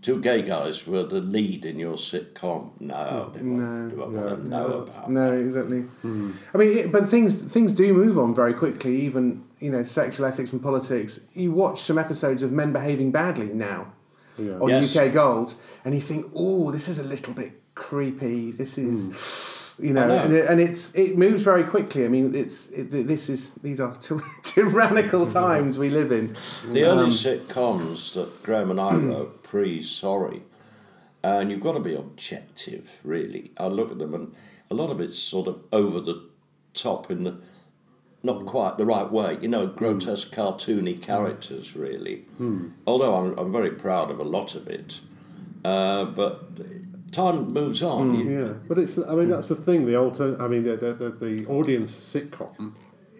two 0.00 0.20
gay 0.20 0.42
guys 0.42 0.86
were 0.86 1.02
the 1.02 1.20
lead 1.20 1.64
in 1.64 1.78
your 1.78 1.94
sitcom. 1.94 2.80
No, 2.80 3.30
they 3.34 3.40
mm, 3.40 3.58
won't, 3.58 3.90
they 3.90 3.96
won't 3.96 4.12
want 4.12 4.42
to 4.42 4.48
know 4.48 4.66
about 4.66 5.10
No, 5.10 5.32
exactly. 5.32 5.80
Hmm. 5.80 6.32
I 6.54 6.58
mean, 6.58 6.78
it, 6.78 6.92
but 6.92 7.08
things 7.08 7.40
things 7.52 7.74
do 7.74 7.92
move 7.94 8.18
on 8.18 8.34
very 8.34 8.54
quickly. 8.54 9.00
Even 9.00 9.44
you 9.60 9.70
know, 9.70 9.82
sexual 9.82 10.26
ethics 10.26 10.52
and 10.52 10.62
politics. 10.62 11.26
You 11.34 11.52
watch 11.52 11.80
some 11.80 11.98
episodes 11.98 12.42
of 12.42 12.52
men 12.52 12.72
behaving 12.72 13.10
badly 13.10 13.46
now 13.46 13.92
Yeah. 14.36 14.58
on 14.60 14.68
Yes. 14.68 14.96
UK 14.96 15.12
Gold, 15.12 15.54
and 15.84 15.94
you 15.94 16.00
think, 16.00 16.30
oh, 16.34 16.70
this 16.70 16.88
is 16.88 16.98
a 16.98 17.04
little 17.04 17.34
bit 17.34 17.60
creepy. 17.78 18.50
This 18.50 18.76
is. 18.78 19.12
Hmm. 19.12 19.44
You 19.80 19.92
know, 19.92 20.08
know. 20.08 20.18
And, 20.18 20.34
it, 20.34 20.50
and 20.50 20.60
it's 20.60 20.96
it 20.96 21.16
moves 21.16 21.42
very 21.44 21.62
quickly. 21.62 22.04
I 22.04 22.08
mean, 22.08 22.34
it's 22.34 22.70
it, 22.72 22.90
this 22.90 23.28
is 23.28 23.54
these 23.56 23.80
are 23.80 23.94
ty- 23.94 24.18
tyrannical 24.42 25.24
times 25.42 25.78
we 25.78 25.88
live 25.88 26.10
in. 26.10 26.36
The 26.72 26.82
early 26.82 27.04
Um, 27.04 27.10
sitcoms 27.10 28.12
that 28.14 28.42
Graham 28.42 28.72
and 28.72 28.80
I 28.80 28.94
wrote 28.96 29.44
pre 29.44 29.80
Sorry, 29.80 30.42
and 31.22 31.52
you've 31.52 31.60
got 31.60 31.74
to 31.74 31.80
be 31.80 31.94
objective, 31.94 32.98
really. 33.04 33.52
I 33.56 33.68
look 33.68 33.92
at 33.92 33.98
them, 33.98 34.14
and 34.14 34.34
a 34.68 34.74
lot 34.74 34.90
of 34.90 35.00
it's 35.00 35.16
sort 35.16 35.46
of 35.46 35.62
over 35.72 36.00
the 36.00 36.24
top 36.74 37.08
in 37.08 37.22
the 37.22 37.38
not 38.24 38.40
hmm. 38.40 38.46
quite 38.46 38.78
the 38.78 38.84
right 38.84 39.08
way. 39.12 39.38
You 39.40 39.46
know, 39.46 39.68
grotesque, 39.68 40.34
hmm. 40.34 40.40
cartoony 40.40 41.00
characters, 41.00 41.76
really. 41.76 42.24
Although 42.84 43.14
I'm, 43.14 43.38
I'm 43.38 43.52
very 43.52 43.70
proud 43.70 44.10
of 44.10 44.18
a 44.18 44.24
lot 44.24 44.56
of 44.56 44.66
it, 44.66 45.02
uh, 45.64 46.04
but 46.04 46.56
time 47.18 47.52
moves 47.52 47.82
on. 47.82 48.14
You- 48.18 48.30
Yeah, 48.40 48.52
but 48.68 48.78
it's. 48.78 48.98
I 48.98 49.14
mean, 49.14 49.28
that's 49.30 49.48
the 49.48 49.54
thing. 49.54 49.86
The 49.86 49.96
alter. 49.96 50.36
I 50.40 50.48
mean, 50.48 50.62
the 50.62 50.76
the, 50.76 50.92
the, 50.94 51.10
the 51.10 51.46
audience 51.46 51.92
sitcom. 52.14 52.74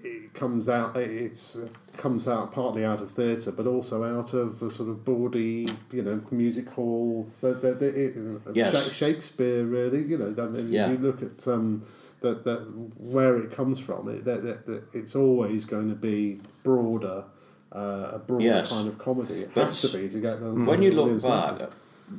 It 0.05 0.33
comes 0.35 0.69
out. 0.69 0.97
It's 0.97 1.57
uh, 1.57 1.69
comes 1.97 2.29
out 2.29 2.53
partly 2.53 2.85
out 2.85 3.01
of 3.01 3.11
theatre, 3.11 3.51
but 3.53 3.67
also 3.67 4.05
out 4.05 4.33
of 4.33 4.61
the 4.61 4.71
sort 4.71 4.89
of 4.89 5.05
bawdy, 5.05 5.69
you 5.91 6.03
know, 6.03 6.21
music 6.31 6.69
hall. 6.71 7.29
The, 7.41 7.55
the, 7.55 7.71
the, 7.75 7.89
it, 8.05 8.15
Yes. 8.55 8.93
Shakespeare, 8.93 9.65
really. 9.65 10.03
You 10.05 10.19
know, 10.19 10.31
I 10.45 10.47
mean, 10.49 10.69
Yeah. 10.73 10.91
you 10.91 10.99
look 10.99 11.23
at 11.23 11.47
um, 11.49 11.83
that 12.21 12.45
that 12.45 12.61
where 12.99 13.37
it 13.39 13.51
comes 13.51 13.79
from. 13.81 14.09
It 14.09 14.25
that, 14.25 14.43
that, 14.45 14.67
that 14.67 14.83
it's 14.93 15.15
always 15.17 15.65
going 15.65 15.89
to 15.89 15.97
be 15.97 16.41
broader. 16.63 17.25
Uh, 17.71 18.13
a 18.15 18.19
broader 18.19 18.45
Yes. 18.45 18.73
kind 18.73 18.89
of 18.89 18.99
comedy. 18.99 19.41
It 19.43 19.51
But 19.55 19.65
has 19.65 19.83
to 19.83 19.99
be 19.99 20.09
to 20.09 20.21
get 20.21 20.41
the 20.41 20.53
When 20.55 20.81
you 20.81 20.91
look 20.93 21.07
audience 21.07 21.25
back, 21.25 21.51
into 21.53 21.65
it. 21.65 21.73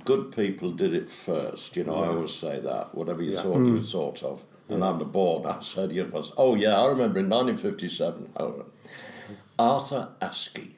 Good 0.05 0.35
people 0.35 0.71
did 0.71 0.93
it 0.93 1.09
first. 1.09 1.75
You 1.75 1.83
know, 1.83 1.95
I 1.95 2.07
always 2.07 2.33
say 2.33 2.59
that. 2.59 2.93
Whatever 2.93 3.23
you 3.23 3.33
Yeah. 3.33 3.41
thought 3.41 3.59
you 3.59 3.79
mm. 3.79 3.91
thought 3.91 4.23
of. 4.23 4.43
And 4.69 4.83
I'm 4.83 4.99
the 4.99 5.05
board. 5.05 5.47
I 5.47 5.61
said, 5.61 5.91
you 5.91 6.05
know, 6.05 6.23
oh 6.37 6.53
yeah, 6.55 6.79
I 6.79 6.85
remember 6.85 7.19
in 7.19 7.29
1957, 7.29 8.33
oh, 8.39 8.65
Arthur 9.57 10.09
Askey, 10.21 10.73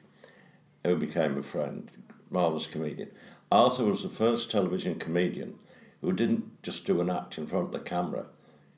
who 0.82 0.96
became 0.96 1.36
a 1.36 1.42
friend, 1.42 1.90
marvellous 2.30 2.66
comedian. 2.66 3.10
Arthur 3.50 3.84
was 3.84 4.02
the 4.02 4.08
first 4.08 4.50
television 4.50 4.98
comedian 4.98 5.58
who 6.00 6.12
didn't 6.12 6.62
just 6.62 6.86
do 6.86 7.00
an 7.02 7.10
act 7.10 7.36
in 7.36 7.46
front 7.46 7.66
of 7.66 7.72
the 7.72 7.80
camera. 7.80 8.26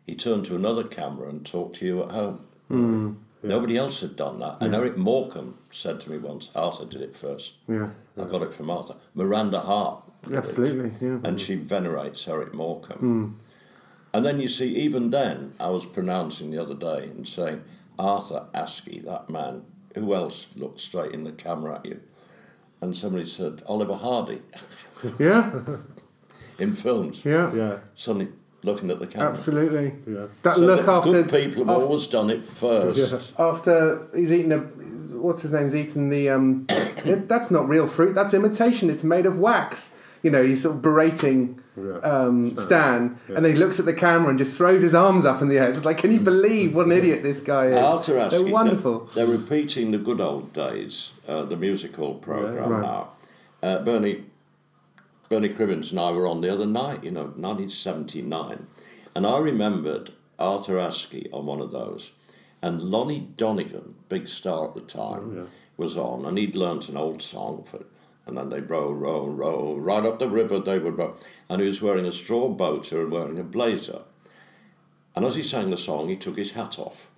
He 0.05 0.17
turned 0.17 0.45
to 0.47 0.57
another 0.57 0.85
camera 0.85 1.29
and 1.29 1.47
talked 1.47 1.77
to 1.77 1.87
you 1.87 2.03
at 2.03 2.11
home. 2.11 2.47
Mm. 2.71 3.17
Nobody 3.45 3.77
else 3.77 4.01
had 4.01 4.17
done 4.17 4.41
that. 4.41 4.57
And 4.61 4.75
Eric 4.75 4.97
Morecambe 4.97 5.59
said 5.71 6.01
to 6.01 6.11
me 6.11 6.19
once, 6.19 6.51
Arthur 6.55 6.87
did 6.87 7.03
it 7.03 7.17
first. 7.17 7.55
Yeah. 7.69 7.91
I 8.19 8.25
got 8.25 8.43
it 8.43 8.55
from 8.55 8.71
Arthur. 8.71 8.97
Miranda 9.15 9.61
Hart. 9.61 10.04
Did. 10.27 10.37
Absolutely, 10.37 10.93
yeah. 11.07 11.19
And 11.25 11.41
she 11.41 11.55
venerates 11.57 12.27
Eric 12.29 12.55
Morecambe. 12.55 13.39
And 14.13 14.25
then 14.25 14.39
you 14.41 14.49
see, 14.49 14.77
even 14.77 15.11
then, 15.11 15.55
I 15.59 15.69
was 15.71 15.87
pronouncing 15.87 16.51
the 16.53 16.59
other 16.63 16.75
day 16.75 17.05
and 17.05 17.27
saying, 17.27 17.65
Arthur 17.99 18.47
Askey, 18.55 19.05
that 19.05 19.29
man, 19.29 19.65
who 19.97 20.15
else 20.15 20.49
looked 20.57 20.79
straight 20.81 21.13
in 21.13 21.25
the 21.25 21.33
camera 21.33 21.77
at 21.77 21.87
you? 21.87 22.01
And 22.81 22.97
somebody 22.97 23.25
said, 23.27 23.63
Oliver 23.67 23.95
Hardy, 23.97 24.43
Yeah, 25.19 25.51
in 26.59 26.75
films. 26.75 27.25
yeah, 27.25 27.53
Yeah, 27.55 27.79
Suddenly 27.95 28.29
looking 28.63 28.91
at 28.91 28.99
the 29.01 29.07
camera. 29.07 29.31
absolutely. 29.31 29.95
yeah. 30.07 30.27
That 30.43 30.57
So 30.57 30.63
look 30.63 30.87
after 30.89 31.11
good 31.11 31.31
people 31.31 31.65
have 31.65 31.71
after, 31.77 31.85
always 31.85 32.07
done 32.07 32.31
it 32.31 32.45
first. 32.45 33.35
after 33.39 34.07
he's 34.15 34.33
eaten 34.33 34.53
a 34.53 34.59
what's 35.19 35.43
his 35.43 35.53
name's 35.53 35.75
eaten 35.75 36.09
the 36.11 36.29
um 36.31 36.67
it, 36.69 37.29
that's 37.29 37.51
not 37.51 37.67
real 37.69 37.87
fruit 37.87 38.15
that's 38.15 38.35
imitation 38.35 38.91
it's 38.91 39.05
made 39.05 39.25
of 39.27 39.39
wax 39.39 39.94
you 40.25 40.31
know 40.31 40.43
he's 40.43 40.63
sort 40.63 40.75
of 40.77 40.83
berating 40.83 41.61
Yeah. 41.77 41.99
um, 41.99 42.47
Stan. 42.47 42.65
Stan 42.67 43.19
and 43.37 43.45
then 43.45 43.53
he 43.53 43.59
looks 43.59 43.79
at 43.79 43.87
the 43.87 43.93
camera 43.95 44.31
and 44.31 44.39
just 44.39 44.57
throws 44.57 44.83
his 44.83 44.95
arms 44.95 45.25
up 45.27 45.43
in 45.43 45.49
the 45.49 45.59
air 45.59 45.69
it's 45.71 45.85
like 45.85 45.99
can 45.99 46.11
you 46.13 46.21
believe 46.21 46.75
what 46.75 46.87
an 46.87 46.93
idiot 46.93 47.23
this 47.23 47.41
guy 47.41 47.67
is 47.67 47.77
Arthur 47.77 48.29
they're 48.29 48.53
wonderful 48.53 49.11
They're, 49.15 49.27
they're 49.27 49.37
repeating 49.37 49.91
the 49.93 49.99
good 49.99 50.21
old 50.21 50.53
days, 50.53 51.13
uh, 51.29 51.45
the 51.45 51.57
musical 51.57 52.15
program 52.15 52.71
Right. 52.71 52.83
now. 52.83 53.09
Uh, 53.63 53.79
Bernie 53.85 54.25
Bernie 55.29 55.49
Cribbins 55.49 55.91
and 55.91 55.99
I 56.01 56.11
were 56.13 56.27
on 56.27 56.41
the 56.43 56.53
other 56.53 56.67
night, 56.67 57.03
you 57.03 57.11
know, 57.11 57.25
1979, 57.25 58.67
and 59.17 59.27
I 59.27 59.39
remembered 59.39 60.13
Arthur 60.39 60.75
Askey 60.75 61.29
on 61.33 61.47
one 61.47 61.61
of 61.61 61.71
those, 61.71 62.13
and 62.63 62.81
Lonnie 62.83 63.29
Donegan, 63.37 63.95
big 64.09 64.29
star 64.29 64.69
at 64.69 64.75
the 64.75 64.81
time, 64.81 65.37
yeah. 65.37 65.45
was 65.77 65.97
on, 65.97 66.25
and 66.27 66.37
he'd 66.39 66.55
learnt 66.55 66.89
an 66.89 66.97
old 66.97 67.23
song 67.23 67.65
for. 67.65 67.85
And 68.27 68.39
then 68.39 68.49
they 68.49 68.61
row, 68.61 68.91
row, 68.91 69.27
row, 69.27 69.77
right 69.77 70.05
up 70.05 70.19
the 70.19 70.29
river 70.29 70.59
they 70.59 70.79
would 70.79 70.97
row. 70.97 71.17
And 71.49 71.61
he 71.61 71.67
was 71.67 71.83
wearing 71.83 72.07
a 72.07 72.13
straw 72.13 72.49
boater 72.49 73.03
and 73.03 73.13
wearing 73.13 73.39
a 73.39 73.45
blazer. 73.45 74.03
And 75.15 75.25
as 75.25 75.37
he 75.37 75.43
sang 75.43 75.71
the 75.71 75.77
song, 75.77 76.09
he 76.09 76.17
took 76.17 76.37
his 76.37 76.53
hat 76.53 76.79
off. 76.79 77.11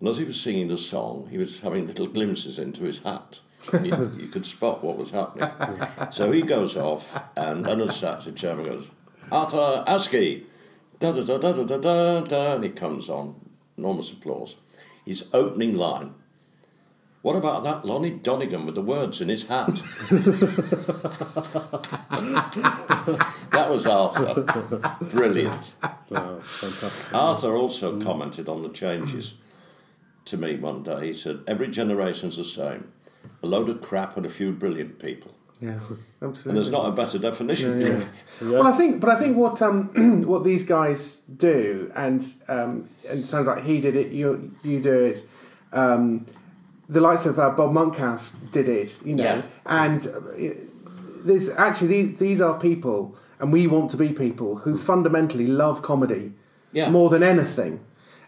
And 0.00 0.08
as 0.08 0.18
he 0.18 0.24
was 0.24 0.40
singing 0.40 0.68
the 0.68 0.76
song, 0.76 1.28
he 1.30 1.38
was 1.38 1.60
having 1.60 1.86
little 1.86 2.06
glimpses 2.06 2.58
into 2.58 2.84
his 2.84 3.02
hat. 3.02 3.40
You, 3.72 4.12
you 4.16 4.28
could 4.28 4.46
spot 4.46 4.82
what 4.82 4.96
was 4.96 5.10
happening. 5.10 5.50
so 6.10 6.30
he 6.30 6.42
goes 6.42 6.76
off, 6.76 7.20
and 7.36 7.66
Leonard 7.66 7.92
Sachs, 7.92 8.26
the 8.26 8.32
chairman, 8.32 8.64
goes, 8.64 8.90
Arthur 9.30 9.84
Askey, 9.86 10.44
da 11.00 11.12
da 11.12 11.22
da 11.24 11.38
da 11.38 11.52
da 11.52 11.64
da 11.64 11.78
da, 11.78 12.20
da, 12.20 12.54
and 12.54 12.64
he 12.64 12.70
comes 12.70 13.10
on. 13.10 13.34
Enormous 13.76 14.12
applause. 14.12 14.56
His 15.04 15.28
opening 15.34 15.76
line. 15.76 16.14
What 17.28 17.36
about 17.36 17.62
that 17.64 17.84
Lonnie 17.84 18.08
Donegan 18.08 18.64
with 18.64 18.74
the 18.74 18.80
words 18.80 19.20
in 19.20 19.28
his 19.28 19.46
hat? 19.48 19.66
that 23.50 23.66
was 23.68 23.86
Arthur. 23.86 24.46
Brilliant. 25.10 25.74
Wow, 26.08 26.40
fantastic. 26.40 27.14
Arthur 27.14 27.54
also 27.54 28.00
commented 28.00 28.48
on 28.48 28.62
the 28.62 28.70
changes 28.70 29.34
to 30.24 30.38
me 30.38 30.56
one 30.56 30.82
day. 30.82 31.08
He 31.08 31.12
said, 31.12 31.40
Every 31.46 31.68
generation's 31.68 32.38
the 32.38 32.44
same. 32.44 32.90
A 33.42 33.46
load 33.46 33.68
of 33.68 33.82
crap 33.82 34.16
and 34.16 34.24
a 34.24 34.30
few 34.30 34.50
brilliant 34.54 34.98
people. 34.98 35.34
yeah 35.60 35.80
absolutely. 36.22 36.48
And 36.48 36.56
there's 36.56 36.70
not 36.70 36.86
a 36.86 36.92
better 36.92 37.18
definition. 37.18 37.78
Yeah. 37.82 38.04
Well, 38.40 38.66
I 38.66 38.72
think, 38.72 39.02
but 39.02 39.10
I 39.10 39.16
think 39.16 39.36
what 39.36 39.60
um 39.60 40.22
what 40.26 40.44
these 40.44 40.64
guys 40.64 41.16
do, 41.26 41.92
and 41.94 42.24
um 42.48 42.88
and 43.06 43.20
it 43.20 43.26
sounds 43.26 43.48
like 43.48 43.64
he 43.64 43.82
did 43.82 43.96
it. 43.96 44.12
You 44.12 44.50
you 44.64 44.80
do 44.80 44.98
it. 45.10 45.28
Um, 45.74 46.24
the 46.88 47.00
likes 47.00 47.26
of 47.26 47.38
uh, 47.38 47.50
Bob 47.50 47.72
Monkhouse 47.72 48.32
did 48.32 48.68
it, 48.68 49.02
you 49.04 49.14
know, 49.14 49.22
Yeah. 49.24 49.42
and 49.66 50.06
uh, 50.06 50.54
there's 51.24 51.50
actually 51.56 51.88
these, 52.04 52.18
these 52.18 52.40
are 52.40 52.58
people, 52.58 53.16
and 53.40 53.52
we 53.52 53.66
want 53.66 53.90
to 53.90 53.96
be 53.96 54.08
people 54.10 54.56
who 54.56 54.76
fundamentally 54.76 55.46
love 55.46 55.82
comedy 55.82 56.32
Yeah. 56.72 56.90
more 56.90 57.10
than 57.10 57.22
anything. 57.22 57.80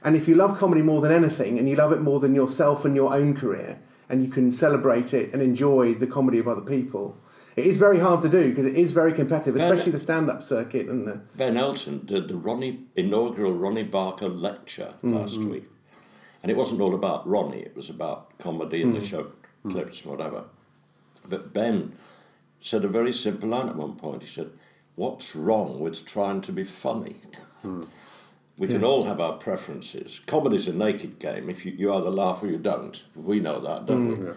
And 0.03 0.17
if 0.17 0.27
you 0.29 0.35
love 0.35 0.59
comedy 0.59 0.83
more 0.83 1.01
than 1.01 1.13
anything, 1.13 1.59
and 1.59 1.69
you 1.69 1.77
love 1.77 1.93
it 1.93 2.01
more 2.01 2.21
than 2.21 2.35
yourself 2.35 2.85
and 2.85 2.95
your 2.97 3.13
own 3.15 3.35
career, 3.35 3.79
and 4.09 4.23
you 4.23 4.29
can 4.29 4.51
celebrate 4.51 5.15
it 5.15 5.33
and 5.33 5.41
enjoy 5.43 5.95
the 5.95 6.07
comedy 6.07 6.39
of 6.39 6.49
other 6.49 6.63
people, 6.63 7.17
it 7.57 7.67
is 7.67 7.77
very 7.77 7.99
hard 7.99 8.23
to 8.23 8.29
do 8.29 8.49
because 8.49 8.65
it 8.67 8.75
is 8.77 8.93
very 8.93 9.13
competitive, 9.13 9.55
Ben- 9.57 9.71
especially 9.71 9.93
the 9.93 9.99
stand-up 10.01 10.43
circuit 10.43 10.89
and 10.89 11.07
the 11.07 11.21
Ben 11.37 11.57
Elton 11.57 12.03
did 12.07 12.29
the 12.29 12.37
Ronnie 12.37 12.81
inaugural 12.97 13.53
Ronnie 13.55 13.85
Barker 13.85 14.29
lecture 14.29 14.95
last 15.03 15.39
week. 15.39 15.65
And 16.43 16.51
it 16.51 16.57
wasn't 16.57 16.81
all 16.81 16.95
about 16.95 17.29
Ronnie, 17.29 17.61
it 17.61 17.77
was 17.77 17.91
about 17.91 18.39
comedy 18.39 18.83
and 18.83 18.95
the 18.95 19.01
hmm. 19.01 19.07
show 19.07 19.33
hmm. 19.63 19.71
clips 19.71 20.03
and 20.03 20.11
whatever. 20.11 20.45
But 21.29 21.53
Ben 21.53 21.95
said 22.61 22.85
a 22.85 22.89
very 22.89 23.13
simple 23.13 23.51
line 23.51 23.69
at 23.69 23.77
one 23.77 23.97
point. 23.97 24.23
He 24.23 24.29
said, 24.29 24.51
What's 24.97 25.35
wrong 25.35 25.81
with 25.81 26.05
trying 26.05 26.41
to 26.43 26.53
be 26.53 26.65
funny? 26.65 27.17
Hmm. 27.63 27.85
We 28.59 28.67
can 28.67 28.85
all 28.85 29.05
have 29.05 29.23
our 29.23 29.33
preferences. 29.33 30.21
Comedy's 30.27 30.69
a 30.69 30.75
naked 30.75 31.19
game. 31.19 31.49
If 31.49 31.65
you, 31.65 31.73
you 31.73 31.95
either 31.95 32.11
laugh 32.11 32.43
or 32.43 32.49
you 32.49 32.59
don't. 32.59 33.07
We 33.17 33.41
know 33.41 33.59
that, 33.59 33.87
don't 33.87 34.09
we? 34.09 34.33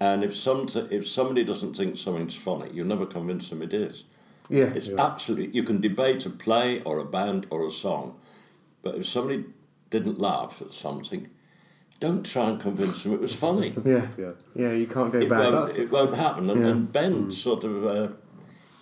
And 0.00 0.24
if 0.24 0.34
some 0.34 0.68
if 0.90 1.06
somebody 1.06 1.44
doesn't 1.44 1.76
think 1.76 1.96
something's 1.96 2.36
funny, 2.36 2.70
you'll 2.72 2.86
never 2.86 3.04
convince 3.04 3.50
them 3.50 3.62
it 3.62 3.74
is. 3.74 4.04
yeah, 4.48 4.72
It's 4.74 4.88
absolutely 4.88 5.54
you 5.54 5.64
can 5.64 5.80
debate 5.80 6.24
a 6.24 6.30
play 6.30 6.82
or 6.82 6.98
a 6.98 7.04
band 7.04 7.46
or 7.50 7.66
a 7.66 7.70
song, 7.70 8.18
but 8.82 8.94
if 8.94 9.06
somebody 9.06 9.44
didn't 9.90 10.18
laugh 10.18 10.62
at 10.62 10.72
something, 10.72 11.28
don't 12.00 12.24
try 12.24 12.50
and 12.50 12.60
convince 12.60 13.02
them 13.02 13.12
it 13.12 13.20
was 13.20 13.34
funny. 13.34 13.74
yeah, 13.84 14.06
Yeah. 14.16 14.32
yeah. 14.54 14.72
You 14.72 14.86
can't 14.86 15.12
go 15.12 15.18
It 15.18 15.28
back. 15.28 15.52
won't, 15.52 15.78
it 15.78 15.90
won't 15.90 16.14
happen. 16.14 16.48
And, 16.50 16.60
Yeah. 16.60 16.68
and 16.68 16.92
Ben 16.92 17.12
hmm. 17.24 17.30
sort 17.30 17.64
of 17.64 17.86
uh, 17.86 18.08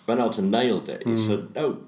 out 0.09 0.37
and 0.37 0.51
nailed 0.51 0.87
it. 0.89 1.03
He 1.03 1.11
hmm. 1.11 1.17
said, 1.17 1.55
"No, 1.55 1.79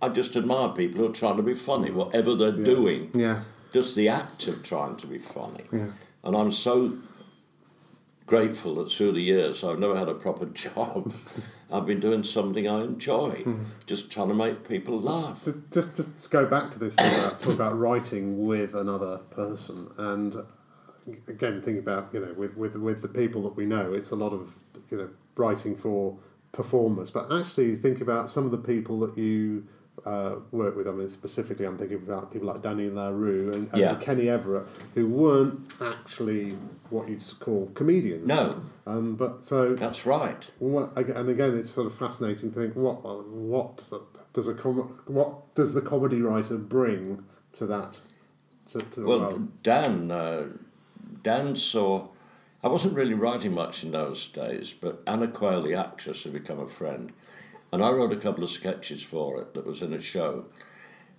I 0.00 0.08
just 0.08 0.36
admire 0.36 0.68
people 0.70 1.00
who 1.00 1.10
are 1.10 1.14
trying 1.14 1.36
to 1.36 1.42
be 1.42 1.54
funny, 1.54 1.90
whatever 1.90 2.34
they're 2.34 2.52
doing. 2.52 3.10
Yeah, 3.14 3.42
Just 3.72 3.94
the 3.96 4.08
act 4.08 4.46
of 4.48 4.62
trying 4.62 4.96
to 4.96 5.06
be 5.06 5.18
funny." 5.18 5.64
Yeah. 5.72 5.88
And 6.24 6.36
I'm 6.36 6.50
so 6.50 6.98
grateful 8.26 8.74
that 8.76 8.90
through 8.92 9.12
the 9.12 9.22
years 9.22 9.64
I've 9.64 9.78
never 9.78 9.96
had 9.96 10.08
a 10.08 10.14
proper 10.14 10.46
job. 10.64 11.12
I've 11.70 11.84
been 11.84 12.00
doing 12.00 12.24
something 12.24 12.66
I 12.66 12.82
enjoy, 12.82 13.30
hmm. 13.42 13.64
just 13.86 14.10
trying 14.10 14.28
to 14.28 14.34
make 14.34 14.66
people 14.66 14.98
laugh. 15.00 15.44
To- 15.44 15.62
Just, 15.70 15.96
just 15.96 16.30
go 16.30 16.46
back 16.46 16.70
to 16.70 16.78
this 16.78 16.96
thing 16.96 17.12
about 17.18 17.40
talk 17.40 17.54
about 17.54 17.78
writing 17.78 18.46
with 18.46 18.74
another 18.74 19.18
person, 19.30 19.90
and 19.98 20.34
again 21.26 21.60
thinking 21.62 21.78
about 21.78 22.08
you 22.12 22.20
know 22.20 22.32
with, 22.34 22.56
with 22.56 22.76
with 22.76 23.02
the 23.02 23.08
people 23.08 23.42
that 23.44 23.56
we 23.56 23.66
know, 23.66 23.92
it's 23.94 24.10
a 24.10 24.16
lot 24.16 24.32
of 24.32 24.54
you 24.90 24.98
know 24.98 25.08
writing 25.36 25.76
for 25.76 26.16
performers, 26.52 27.10
but 27.10 27.30
actually 27.32 27.76
think 27.76 28.00
about 28.00 28.30
some 28.30 28.44
of 28.44 28.50
the 28.50 28.58
people 28.58 28.98
that 29.00 29.16
you 29.16 29.66
uh, 30.06 30.36
work 30.52 30.76
with. 30.76 30.88
I 30.88 30.92
mean, 30.92 31.08
specifically, 31.08 31.66
I'm 31.66 31.76
thinking 31.76 31.98
about 31.98 32.32
people 32.32 32.48
like 32.48 32.62
Danny 32.62 32.88
La 32.88 33.08
Rue 33.08 33.52
and, 33.52 33.68
and 33.68 33.76
Yeah. 33.78 33.94
Kenny 33.96 34.28
Everett, 34.28 34.66
who 34.94 35.08
weren't 35.08 35.60
actually 35.80 36.52
what 36.90 37.08
you'd 37.08 37.22
call 37.40 37.70
comedians. 37.74 38.26
No. 38.26 38.62
um, 38.86 39.16
but 39.16 39.44
so 39.44 39.74
That's 39.74 40.06
right. 40.06 40.48
what, 40.58 40.96
and 40.96 41.28
again, 41.28 41.58
it's 41.58 41.70
sort 41.70 41.86
of 41.86 41.94
fascinating 41.94 42.52
to 42.52 42.60
think 42.60 42.74
what 42.76 43.02
what 43.28 43.84
does 44.32 44.48
a 44.48 44.54
com- 44.54 44.98
what 45.06 45.54
does 45.54 45.74
the 45.74 45.82
comedy 45.82 46.20
writer 46.22 46.56
bring 46.56 47.24
to 47.52 47.66
that 47.66 48.00
to, 48.68 48.80
to 48.80 49.04
Well? 49.06 49.48
Dan, 49.62 50.10
uh, 50.10 50.48
Dan 51.22 51.56
saw. 51.56 52.08
I 52.62 52.68
wasn't 52.68 52.94
really 52.94 53.14
writing 53.14 53.54
much 53.54 53.84
in 53.84 53.92
those 53.92 54.26
days, 54.26 54.72
but 54.72 55.02
Anna 55.06 55.28
Quayle, 55.28 55.62
the 55.62 55.74
actress, 55.74 56.24
had 56.24 56.32
become 56.32 56.58
a 56.58 56.66
friend, 56.66 57.12
and 57.72 57.84
I 57.84 57.90
wrote 57.90 58.12
a 58.12 58.16
couple 58.16 58.42
of 58.42 58.50
sketches 58.50 59.04
for 59.04 59.40
it 59.40 59.54
that 59.54 59.66
was 59.66 59.80
in 59.80 59.92
a 59.92 60.00
show 60.00 60.46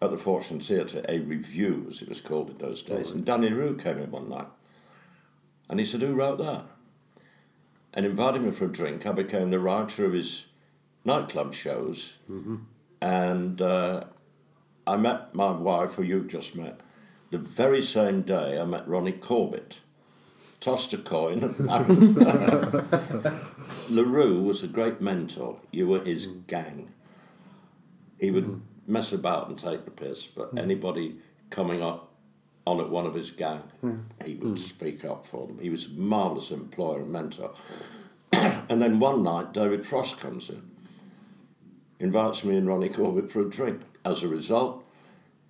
at 0.01 0.12
the 0.12 0.18
Fortune 0.18 0.60
Theatre, 0.60 1.01
a 1.08 1.20
review 1.20 1.88
as 1.89 2.01
it 2.01 2.10
was 2.10 2.22
called 2.22 2.50
in 2.50 2.58
those 2.58 2.82
days. 2.82 3.12
And 3.12 3.25
Danny 3.25 3.51
Rue 3.51 3.75
came 3.77 3.98
in 3.98 4.12
one 4.12 4.29
night, 4.29 4.48
and 5.70 5.79
he 5.79 5.86
said, 5.86 6.01
"Who 6.01 6.13
wrote 6.15 6.39
that?" 6.39 6.65
And 7.94 8.06
invited 8.06 8.41
me 8.41 8.51
for 8.51 8.65
a 8.65 8.72
drink. 8.72 9.06
I 9.06 9.13
became 9.13 9.50
the 9.50 9.60
writer 9.60 10.06
of 10.06 10.13
his 10.13 10.48
nightclub 11.06 11.53
shows, 11.53 12.18
and 13.01 13.62
uh, 13.62 14.03
I 14.86 14.98
met 14.98 15.34
my 15.34 15.51
wife, 15.51 15.96
who 15.96 16.03
you've 16.03 16.27
just 16.27 16.56
met, 16.56 16.82
the 17.32 17.38
very 17.38 17.82
same 17.82 18.24
day 18.24 18.60
I 18.60 18.65
met 18.65 18.88
Ronnie 18.88 19.13
Corbett. 19.13 19.79
Tossed 20.60 20.94
a 20.94 20.98
coin. 20.98 21.44
and 21.44 21.60
married. 21.66 22.16
La 23.89 24.04
Rue 24.04 24.42
was 24.42 24.62
a 24.62 24.68
great 24.68 25.01
mentor. 25.01 25.60
You 25.72 25.88
were 25.88 26.04
his 26.04 26.28
mm. 26.28 26.46
gang. 26.48 26.92
He 28.20 28.32
would 28.32 28.46
mm. 28.46 28.62
mess 28.88 29.13
about 29.13 29.48
and 29.48 29.58
take 29.58 29.86
the 29.86 29.92
piss, 29.92 30.28
but 30.28 30.54
mm. 30.54 30.60
anybody 30.60 31.18
coming 31.50 31.82
up 31.82 32.12
on 32.68 32.80
at 32.80 32.89
one 32.89 33.06
of 33.06 33.16
his 33.16 33.32
gang, 33.32 33.63
he 34.24 34.36
would 34.36 34.60
speak 34.60 35.04
up 35.04 35.25
for 35.25 35.48
them. 35.48 35.58
He 35.60 35.70
was 35.70 35.88
a 35.88 35.94
marvellous 35.94 36.51
employer 36.51 37.01
and 37.01 37.12
mentor. 37.12 37.51
and 38.34 38.80
then 38.82 39.00
one 39.00 39.24
night, 39.24 39.54
David 39.54 39.86
Frost 39.86 40.20
comes 40.20 40.50
in, 40.51 40.70
invites 42.00 42.44
me 42.44 42.58
and 42.58 42.68
Ronnie 42.68 42.89
Corbett 42.89 43.32
for 43.32 43.42
a 43.42 43.50
drink. 43.50 43.82
As 44.06 44.24
a 44.24 44.28
result, 44.28 44.86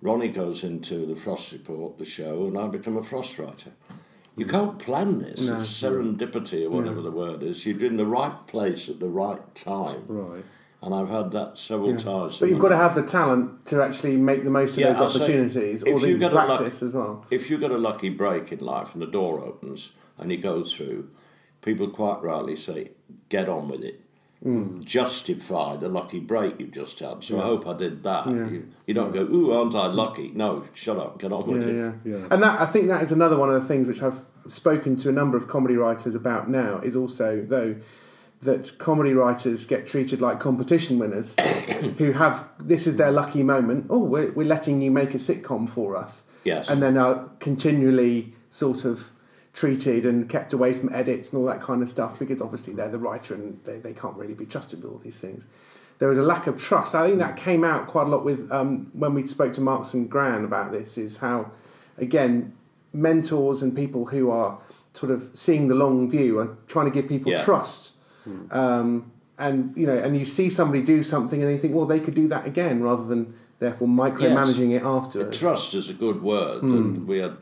Ronnie 0.00 0.30
goes 0.30 0.64
into 0.64 1.04
the 1.04 1.14
Frost 1.14 1.52
Report, 1.52 1.98
the 1.98 2.06
show, 2.06 2.46
and 2.46 2.56
I 2.56 2.68
become 2.68 2.96
a 2.96 3.02
Frost 3.02 3.38
writer. 3.38 3.72
You 4.36 4.46
can't 4.46 4.78
plan 4.78 5.18
this. 5.18 5.48
No. 5.48 5.60
It's 5.60 5.70
serendipity 5.82 6.64
or 6.64 6.70
whatever 6.70 7.02
the 7.02 7.10
word 7.10 7.42
is. 7.42 7.66
You're 7.66 7.84
in 7.84 7.96
the 7.96 8.06
right 8.06 8.46
place 8.46 8.88
at 8.88 9.00
the 9.00 9.08
right 9.08 9.54
time. 9.54 10.04
Right. 10.08 10.42
And 10.82 10.94
I've 10.94 11.10
had 11.10 11.30
that 11.32 11.58
several 11.58 11.94
times. 11.96 12.40
But 12.40 12.48
you've 12.48 12.58
got 12.58 12.70
to 12.70 12.76
have 12.76 12.94
the 12.94 13.02
talent 13.02 13.66
to 13.66 13.82
actually 13.82 14.16
make 14.16 14.44
the 14.44 14.50
most 14.50 14.72
of 14.72 14.78
Yeah, 14.78 14.88
I'll 14.92 14.94
those 15.00 15.14
say, 15.16 15.24
opportunities, 15.24 15.82
if 15.82 15.94
or 15.94 15.98
the 16.00 16.14
a 16.14 16.28
luck- 16.30 16.46
practice 16.58 16.82
as 16.82 16.94
well. 16.94 17.26
If 17.30 17.50
you 17.50 17.58
get 17.58 17.70
a 17.70 17.76
lucky 17.76 18.08
break 18.08 18.50
in 18.50 18.60
life 18.60 18.94
and 18.94 19.02
the 19.02 19.06
door 19.06 19.40
opens 19.40 19.92
and 20.16 20.30
you 20.30 20.38
go 20.38 20.64
through, 20.64 21.10
people 21.60 21.88
quite 21.88 22.22
rightly 22.22 22.56
say, 22.56 22.92
get 23.28 23.46
on 23.48 23.68
with 23.68 23.82
it. 23.84 24.00
Mm. 24.44 24.82
Justify 24.84 25.76
the 25.76 25.88
lucky 25.90 26.18
break 26.18 26.58
you've 26.60 26.70
just 26.70 26.98
had. 27.00 27.22
So 27.22 27.38
I 27.38 27.42
hope 27.42 27.66
I 27.66 27.74
did 27.74 28.02
that. 28.04 28.26
You, 28.26 28.68
you 28.86 28.94
don't 28.94 29.12
go, 29.12 29.20
ooh, 29.20 29.52
aren't 29.52 29.74
I 29.74 29.86
lucky? 29.86 30.30
No, 30.34 30.62
shut 30.72 30.96
up, 30.96 31.18
get 31.18 31.30
on 31.30 31.46
with 31.46 31.62
Yeah, 31.66 31.68
it. 31.90 31.94
yeah, 32.04 32.16
Yeah. 32.16 32.26
And 32.30 32.42
that 32.42 32.58
I 32.60 32.64
think 32.66 32.88
that 32.88 33.02
is 33.02 33.12
another 33.12 33.36
one 33.36 33.50
of 33.50 33.60
the 33.60 33.68
things 33.68 33.86
which 33.86 34.02
I've 34.02 34.18
spoken 34.48 34.96
to 34.96 35.10
a 35.10 35.12
number 35.12 35.36
of 35.36 35.46
comedy 35.46 35.76
writers 35.76 36.14
about 36.14 36.48
now 36.48 36.78
is 36.78 36.96
also 36.96 37.42
though 37.42 37.76
that 38.40 38.78
comedy 38.78 39.12
writers 39.12 39.66
get 39.66 39.86
treated 39.86 40.22
like 40.22 40.40
competition 40.40 40.98
winners 40.98 41.38
who 41.98 42.12
have 42.12 42.48
this 42.58 42.86
is 42.86 42.96
their 42.96 43.12
lucky 43.12 43.42
moment. 43.42 43.86
Oh, 43.90 44.02
we're, 44.02 44.32
we're 44.32 44.46
letting 44.46 44.80
you 44.80 44.90
make 44.90 45.12
a 45.12 45.18
sitcom 45.18 45.68
for 45.68 45.94
us. 45.96 46.24
Yes. 46.44 46.70
And 46.70 46.80
then 46.80 46.96
are 46.96 47.28
continually 47.40 48.32
sort 48.50 48.86
of 48.86 49.10
treated 49.52 50.06
and 50.06 50.28
kept 50.28 50.52
away 50.52 50.72
from 50.72 50.92
edits 50.94 51.32
and 51.32 51.40
all 51.40 51.46
that 51.46 51.60
kind 51.60 51.82
of 51.82 51.88
stuff 51.88 52.18
because 52.18 52.40
obviously 52.40 52.72
they're 52.74 52.88
the 52.88 52.98
writer 52.98 53.34
and 53.34 53.58
they, 53.64 53.78
they 53.78 53.92
can't 53.92 54.16
really 54.16 54.34
be 54.34 54.46
trusted 54.46 54.82
with 54.82 54.92
all 54.92 54.98
these 54.98 55.20
things. 55.20 55.46
There 55.98 56.10
is 56.10 56.18
a 56.18 56.22
lack 56.22 56.46
of 56.46 56.58
trust. 56.58 56.94
I 56.94 57.08
think 57.08 57.18
that 57.18 57.36
came 57.36 57.62
out 57.64 57.86
quite 57.86 58.06
a 58.06 58.10
lot 58.10 58.24
with 58.24 58.50
um, 58.50 58.90
when 58.94 59.12
we 59.12 59.22
spoke 59.24 59.52
to 59.54 59.60
Marks 59.60 59.92
and 59.92 60.08
Gran 60.08 60.44
about 60.44 60.72
this. 60.72 60.96
Is 60.96 61.18
how, 61.18 61.50
again, 61.98 62.54
mentors 62.94 63.60
and 63.62 63.76
people 63.76 64.06
who 64.06 64.30
are 64.30 64.58
sort 64.94 65.12
of 65.12 65.30
seeing 65.34 65.68
the 65.68 65.74
long 65.74 66.08
view 66.08 66.38
are 66.38 66.56
trying 66.68 66.86
to 66.86 66.90
give 66.92 67.06
people 67.08 67.32
Yeah. 67.32 67.44
trust. 67.44 67.96
Um, 68.50 69.12
and 69.38 69.76
you 69.76 69.86
know, 69.86 69.96
and 69.96 70.16
you 70.16 70.24
see 70.24 70.48
somebody 70.50 70.82
do 70.82 71.02
something 71.02 71.42
and 71.42 71.50
you 71.50 71.58
think, 71.58 71.74
well, 71.74 71.86
they 71.86 72.00
could 72.00 72.14
do 72.14 72.28
that 72.28 72.46
again, 72.46 72.82
rather 72.82 73.04
than 73.04 73.34
therefore 73.58 73.88
micromanaging 73.88 74.70
it 74.70 74.82
afterwards. 74.82 75.38
Trust 75.38 75.74
is 75.74 75.90
a 75.90 75.94
good 75.94 76.22
word, 76.22 76.60
Hmm. 76.60 76.74
and 76.76 77.08
we 77.08 77.18
had 77.18 77.36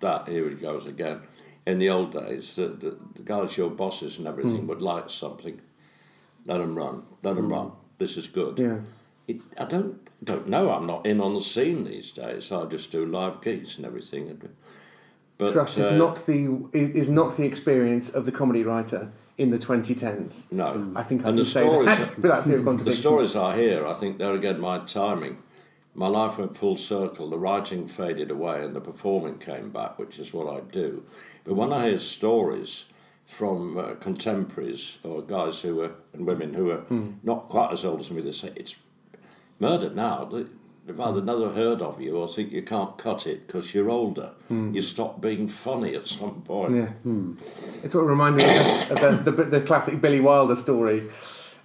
that. 0.00 0.28
Here 0.28 0.46
it 0.48 0.60
goes 0.60 0.86
again. 0.86 1.20
In 1.66 1.78
the 1.78 1.88
old 1.88 2.12
days, 2.12 2.56
the, 2.56 2.66
the, 2.68 2.96
the 3.14 3.22
guys, 3.22 3.56
your 3.56 3.70
bosses 3.70 4.18
and 4.18 4.26
everything, 4.28 4.60
Hmm. 4.62 4.66
would 4.66 4.82
like 4.82 5.08
something. 5.08 5.60
Let 6.44 6.58
them 6.58 6.76
run. 6.76 7.04
Let 7.22 7.36
them 7.36 7.50
run. 7.50 7.72
This 7.98 8.16
is 8.16 8.28
good. 8.28 8.58
Yeah. 8.58 8.80
It, 9.26 9.40
I 9.58 9.64
don't 9.64 9.98
don't 10.22 10.46
know. 10.46 10.70
I'm 10.70 10.86
not 10.86 11.06
in 11.06 11.20
on 11.20 11.32
the 11.32 11.40
scene 11.40 11.84
these 11.84 12.12
days. 12.12 12.52
I 12.52 12.66
just 12.66 12.92
do 12.92 13.06
live 13.06 13.40
gigs 13.40 13.78
and 13.78 13.86
everything. 13.86 14.38
But 15.38 15.52
Trust 15.52 15.78
is 15.78 15.88
uh, 15.88 15.96
not 15.96 16.16
the 16.26 16.68
is 16.72 17.08
not 17.08 17.36
the 17.38 17.44
experience 17.46 18.10
of 18.14 18.26
the 18.26 18.32
comedy 18.32 18.62
writer 18.62 19.12
in 19.38 19.50
the 19.50 19.58
2010s. 19.58 20.52
no. 20.52 20.92
I 20.94 21.02
think 21.02 21.24
I 21.24 21.30
and 21.30 21.36
can 21.36 21.36
the 21.36 21.44
say 21.46 21.62
stories. 21.62 21.86
that 21.86 22.18
without 22.22 22.44
fear 22.44 22.58
of 22.68 22.84
The 22.84 22.92
stories 22.92 23.34
I 23.34 23.56
hear, 23.56 23.86
I 23.86 23.94
think 23.94 24.18
there 24.18 24.34
again, 24.34 24.60
my 24.60 24.78
timing. 24.80 25.38
My 25.94 26.08
life 26.08 26.38
went 26.38 26.56
full 26.56 26.76
circle. 26.76 27.30
The 27.30 27.38
writing 27.38 27.86
faded 27.86 28.30
away 28.30 28.64
and 28.64 28.74
the 28.74 28.80
performing 28.80 29.38
came 29.38 29.70
back, 29.70 29.98
which 29.98 30.18
is 30.18 30.34
what 30.34 30.52
I 30.52 30.60
do. 30.60 31.04
But 31.44 31.54
when 31.54 31.72
I 31.72 31.88
hear 31.88 31.98
stories 31.98 32.86
from 33.26 33.78
uh, 33.78 33.94
contemporaries 33.94 34.98
or 35.04 35.22
guys 35.22 35.62
who 35.62 35.80
are, 35.82 35.92
and 36.12 36.26
women 36.26 36.54
who 36.54 36.70
are 36.70 36.80
Hmm. 36.88 37.12
not 37.22 37.48
quite 37.48 37.72
as 37.72 37.84
old 37.84 38.00
as 38.00 38.10
me, 38.10 38.20
they 38.22 38.32
say 38.32 38.50
it's 38.56 38.76
murder 39.60 39.90
now. 39.90 40.24
They- 40.24 40.46
They've 40.86 41.00
either 41.00 41.22
never 41.22 41.48
heard 41.48 41.80
of 41.80 41.98
you 41.98 42.14
or 42.18 42.28
think 42.28 42.52
you 42.52 42.60
can't 42.60 42.98
cut 42.98 43.26
it 43.26 43.46
because 43.46 43.72
you're 43.74 43.88
older. 43.88 44.32
You 44.50 44.82
stop 44.82 45.18
being 45.18 45.48
funny 45.48 45.94
at 45.94 46.06
some 46.06 46.42
point. 46.42 46.72
Hmm. 47.02 47.32
Yeah. 47.40 47.84
It 47.84 47.90
sort 47.90 48.04
of 48.04 48.10
reminded 48.10 48.46
me 48.46 48.54
of, 48.90 49.00
the, 49.00 49.08
of 49.08 49.24
the, 49.24 49.30
the, 49.30 49.44
the 49.44 49.60
classic 49.62 50.02
Billy 50.02 50.20
Wilder 50.20 50.54
story 50.56 51.04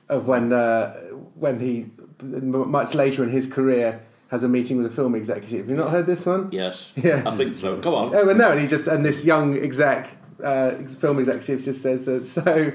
of 0.07 0.25
when 0.29 0.53
uh, 0.53 0.93
when 1.35 1.59
he 1.59 1.87
much 2.21 2.95
later 2.95 3.21
in 3.21 3.29
his 3.29 3.45
career 3.45 4.01
has 4.29 4.43
a 4.43 4.47
meeting 4.47 4.77
with 4.77 4.85
a 4.85 4.95
film 4.95 5.15
executive. 5.15 5.61
Have 5.61 5.69
you 5.69 5.75
not 5.75 5.89
heard 5.89 6.05
this 6.05 6.25
one? 6.25 6.49
Yes. 6.51 6.93
Yes. 6.95 7.25
I 7.25 7.31
think 7.31 7.55
so. 7.55 7.77
Go 7.77 7.95
on. 7.95 8.15
Oh 8.15 8.25
well, 8.25 8.35
no, 8.35 8.51
and 8.51 8.61
he 8.61 8.67
just 8.67 8.87
and 8.87 9.03
this 9.03 9.25
young 9.25 9.57
exec, 9.57 10.15
uh, 10.43 10.71
film 10.71 11.19
executive, 11.19 11.61
just 11.61 11.81
says, 11.81 12.07
uh, 12.07 12.23
"So, 12.23 12.71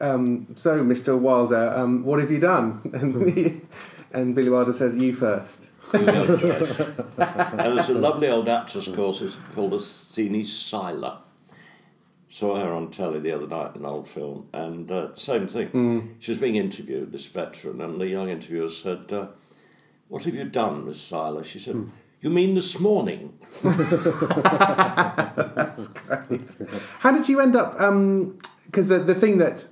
um, 0.00 0.46
so, 0.56 0.82
Mr. 0.84 1.18
Wilder, 1.18 1.72
um, 1.76 2.04
what 2.04 2.20
have 2.20 2.30
you 2.30 2.40
done?" 2.40 2.80
And, 2.92 3.32
he, 3.32 3.60
and 4.12 4.34
Billy 4.34 4.50
Wilder 4.50 4.72
says, 4.72 4.96
"You 4.96 5.12
first. 5.12 5.70
You 5.92 6.06
go 6.06 6.36
first. 6.36 6.80
and 7.18 7.58
there's 7.58 7.90
a 7.90 7.94
lovely 7.94 8.28
old 8.28 8.48
actress 8.48 8.88
called, 8.88 9.36
called 9.54 9.74
Athene 9.74 10.44
Seyler. 10.44 11.18
Saw 12.28 12.58
her 12.60 12.72
on 12.72 12.90
telly 12.90 13.18
the 13.18 13.32
other 13.32 13.46
night 13.46 13.74
in 13.74 13.82
an 13.82 13.86
old 13.86 14.08
film, 14.08 14.48
and 14.54 14.90
uh, 14.90 15.14
same 15.14 15.46
thing. 15.46 16.16
She 16.18 16.30
was 16.30 16.38
being 16.38 16.56
interviewed, 16.56 17.12
this 17.12 17.26
veteran, 17.26 17.82
and 17.82 18.00
the 18.00 18.08
young 18.08 18.30
interviewer 18.30 18.70
said, 18.70 19.12
uh, 19.12 19.26
What 20.12 20.24
have 20.24 20.34
you 20.34 20.44
done, 20.44 20.84
Miss 20.84 21.00
Seyler? 21.00 21.42
She 21.42 21.58
said, 21.58 21.86
You 22.20 22.28
mean 22.28 22.52
this 22.52 22.78
morning? 22.78 23.38
That's 23.62 25.88
great. 25.88 26.58
How 26.98 27.12
did 27.12 27.30
you 27.30 27.40
end 27.40 27.56
up? 27.56 27.72
Because 28.66 28.88
the 28.88 28.98
the 28.98 29.14
thing 29.14 29.38
that 29.38 29.66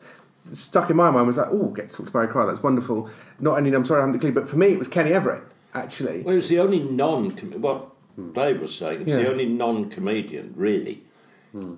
stuck 0.55 0.89
in 0.89 0.97
my 0.97 1.11
mind 1.11 1.27
was 1.27 1.37
like, 1.37 1.49
"Oh, 1.51 1.67
get 1.69 1.91
to 1.91 1.97
talk 1.97 2.07
to 2.07 2.13
Barry 2.13 2.29
Cryer. 2.29 2.47
That's 2.47 2.63
wonderful." 2.63 3.11
Not 3.39 3.59
only 3.59 3.75
I'm 3.75 3.85
sorry 3.85 4.01
I 4.01 4.07
haven't 4.07 4.19
the 4.19 4.27
clue, 4.27 4.33
but 4.33 4.49
for 4.49 4.57
me 4.57 4.69
it 4.69 4.79
was 4.79 4.89
Kenny 4.89 5.13
Everett 5.13 5.43
actually. 5.75 6.23
Well, 6.23 6.33
it 6.33 6.37
was 6.37 6.49
the 6.49 6.59
only 6.59 6.81
non 6.81 7.31
what 7.61 7.89
Dave 8.33 8.63
was 8.63 8.75
saying, 8.75 9.03
it's 9.03 9.11
Yeah. 9.11 9.17
the 9.25 9.31
only 9.31 9.45
non 9.47 9.91
comedian, 9.91 10.55
really, 10.57 11.03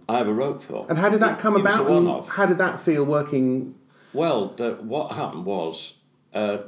I 0.09 0.21
ever 0.21 0.33
wrote 0.33 0.63
for. 0.63 0.87
And 0.89 0.99
how 0.99 1.09
did 1.09 1.19
that 1.21 1.41
come 1.41 1.57
It 1.57 1.63
about? 1.63 1.89
one-off. 1.91 2.29
how 2.31 2.47
did 2.47 2.59
that 2.59 2.81
feel 2.81 3.05
working? 3.05 3.75
Well, 4.13 4.49
the, 4.57 4.75
what 4.75 5.13
happened 5.13 5.47
was 5.47 5.95
uh, 6.33 6.59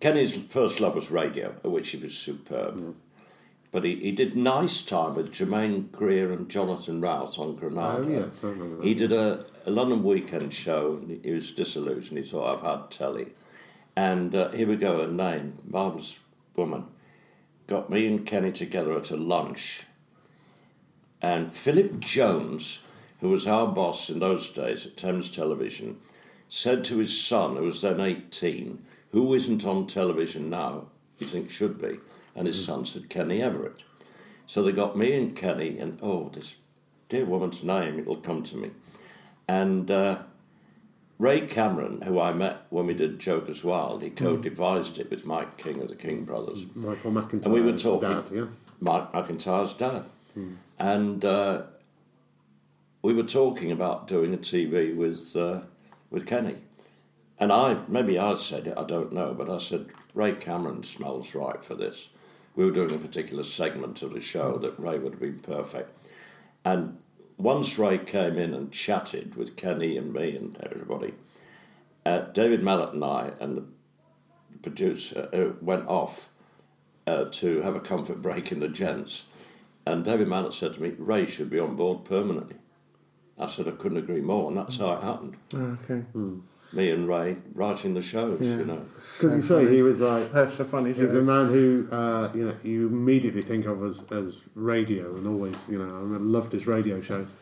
Kenny's 0.00 0.40
first 0.50 0.80
love 0.80 0.94
was 0.94 1.10
radio, 1.10 1.54
at 1.64 1.70
which 1.70 1.90
he 1.90 1.96
was 1.98 2.16
superb. 2.16 2.94
But 3.70 3.84
he, 3.84 3.96
he 3.96 4.12
did 4.12 4.34
nice 4.34 4.80
time 4.80 5.14
with 5.14 5.32
Germaine 5.32 5.88
Greer 5.92 6.32
and 6.32 6.48
Jonathan 6.48 7.00
Routh 7.00 7.38
on 7.38 7.54
Granada. 7.54 8.04
Oh, 8.04 8.08
yes, 8.08 8.44
I 8.44 8.48
remember 8.48 8.76
that. 8.76 8.84
He 8.84 8.94
did 8.94 9.12
a, 9.12 9.44
a 9.66 9.70
London 9.70 10.02
weekend 10.02 10.54
show 10.54 10.96
and 10.96 11.22
he 11.24 11.32
was 11.32 11.52
disillusioned. 11.52 12.18
He 12.18 12.24
thought, 12.24 12.56
I've 12.56 12.64
had 12.64 12.90
telly. 12.90 13.32
And 13.94 14.34
uh, 14.34 14.50
here 14.50 14.68
we 14.68 14.76
go, 14.76 15.02
a 15.02 15.08
name, 15.08 15.54
marvellous 15.66 16.20
woman. 16.56 16.86
Got 17.66 17.90
me 17.90 18.06
and 18.06 18.24
Kenny 18.24 18.52
together 18.52 18.96
at 18.96 19.10
a 19.10 19.16
lunch. 19.16 19.84
And 21.20 21.52
Philip 21.52 22.00
Jones, 22.00 22.84
who 23.20 23.28
was 23.28 23.46
our 23.46 23.66
boss 23.66 24.08
in 24.08 24.20
those 24.20 24.48
days 24.48 24.86
at 24.86 24.96
Thames 24.96 25.28
Television, 25.28 25.98
said 26.48 26.84
to 26.84 26.98
his 26.98 27.20
son, 27.20 27.56
who 27.56 27.64
was 27.64 27.82
then 27.82 28.00
18, 28.00 28.82
who 29.12 29.34
isn't 29.34 29.64
on 29.64 29.86
television 29.86 30.50
now, 30.50 30.88
you 31.18 31.26
think 31.26 31.50
should 31.50 31.80
be, 31.80 31.98
and 32.34 32.46
his 32.46 32.64
son 32.64 32.84
said 32.84 33.08
Kenny 33.08 33.42
Everett. 33.42 33.82
So 34.46 34.62
they 34.62 34.72
got 34.72 34.96
me 34.96 35.12
and 35.12 35.34
Kenny, 35.36 35.78
and 35.78 35.98
oh, 36.02 36.30
this 36.30 36.60
dear 37.08 37.24
woman's 37.24 37.64
name, 37.64 37.98
it'll 37.98 38.16
come 38.16 38.42
to 38.44 38.56
me. 38.56 38.70
And 39.46 39.90
uh, 39.90 40.22
Ray 41.18 41.42
Cameron, 41.42 42.02
who 42.02 42.20
I 42.20 42.32
met 42.32 42.62
when 42.70 42.86
we 42.86 42.94
did 42.94 43.18
Joker's 43.18 43.64
Wild, 43.64 44.02
he 44.02 44.10
co 44.10 44.36
devised 44.36 44.98
it 44.98 45.10
with 45.10 45.26
Mike 45.26 45.56
King 45.56 45.80
of 45.80 45.88
the 45.88 45.96
King 45.96 46.24
Brothers. 46.24 46.66
Michael 46.74 47.12
McIntyre. 47.12 47.44
And 47.44 47.52
we 47.52 47.60
were 47.60 47.76
talking. 47.76 48.08
Dad, 48.08 48.28
yeah. 48.32 48.46
Mike 48.80 49.12
McIntyre's 49.12 49.74
dad. 49.74 50.04
And 50.78 51.24
uh, 51.24 51.62
we 53.02 53.12
were 53.12 53.24
talking 53.24 53.72
about 53.72 54.06
doing 54.06 54.32
a 54.32 54.36
TV 54.36 54.96
with, 54.96 55.34
uh, 55.34 55.62
with 56.10 56.26
Kenny. 56.26 56.58
And 57.40 57.52
I, 57.52 57.78
maybe 57.88 58.18
I 58.18 58.34
said 58.34 58.66
it, 58.66 58.74
I 58.76 58.84
don't 58.84 59.12
know, 59.12 59.32
but 59.32 59.48
I 59.48 59.58
said, 59.58 59.86
Ray 60.14 60.32
Cameron 60.32 60.82
smells 60.82 61.34
right 61.34 61.62
for 61.62 61.74
this. 61.74 62.10
We 62.56 62.64
were 62.64 62.72
doing 62.72 62.92
a 62.92 62.98
particular 62.98 63.44
segment 63.44 64.02
of 64.02 64.12
the 64.12 64.20
show 64.20 64.58
that 64.58 64.78
Ray 64.78 64.98
would 64.98 65.12
have 65.12 65.20
been 65.20 65.38
perfect. 65.38 65.92
And 66.64 66.98
once 67.36 67.78
Ray 67.78 67.98
came 67.98 68.36
in 68.36 68.52
and 68.52 68.72
chatted 68.72 69.36
with 69.36 69.56
Kenny 69.56 69.96
and 69.96 70.12
me 70.12 70.36
and 70.36 70.58
everybody, 70.60 71.14
uh, 72.04 72.20
David 72.32 72.62
Mallet 72.62 72.94
and 72.94 73.04
I 73.04 73.32
and 73.40 73.56
the 73.56 73.64
producer 74.62 75.28
uh, 75.32 75.56
went 75.62 75.86
off 75.86 76.30
uh, 77.06 77.26
to 77.26 77.62
have 77.62 77.76
a 77.76 77.80
comfort 77.80 78.20
break 78.20 78.50
in 78.50 78.58
the 78.58 78.68
gents. 78.68 79.26
And 79.86 80.04
David 80.04 80.26
Mallet 80.26 80.52
said 80.52 80.74
to 80.74 80.82
me, 80.82 80.94
Ray 80.98 81.26
should 81.26 81.48
be 81.48 81.60
on 81.60 81.76
board 81.76 82.04
permanently. 82.04 82.56
I 83.38 83.46
said 83.46 83.68
I 83.68 83.70
couldn't 83.70 83.98
agree 83.98 84.20
more, 84.20 84.48
and 84.48 84.58
that's 84.58 84.78
how 84.78 84.94
it 84.94 85.02
happened. 85.02 85.36
Oh, 85.54 85.78
okay. 85.82 86.02
Me 86.72 86.90
and 86.90 87.08
Ray 87.08 87.36
writing 87.54 87.94
the 87.94 88.02
shows, 88.02 88.42
you 88.42 88.64
know. 88.64 88.82
Because 88.94 89.34
you 89.34 89.42
say 89.42 89.68
he 89.70 89.80
was 89.80 90.00
like 90.02 90.32
That's 90.32 90.56
so 90.56 90.64
funny. 90.64 90.92
He's 90.92 91.14
a 91.14 91.22
man 91.22 91.48
who 91.48 91.88
uh, 91.90 92.30
you 92.34 92.44
know 92.46 92.54
you 92.62 92.88
immediately 92.88 93.42
think 93.42 93.64
of 93.66 93.82
as, 93.82 94.04
as 94.10 94.42
radio, 94.54 95.16
and 95.16 95.26
always 95.26 95.68
you 95.70 95.78
know 95.78 95.96
I 95.96 96.18
loved 96.18 96.52
his 96.52 96.66
radio 96.66 97.00
shows. 97.00 97.32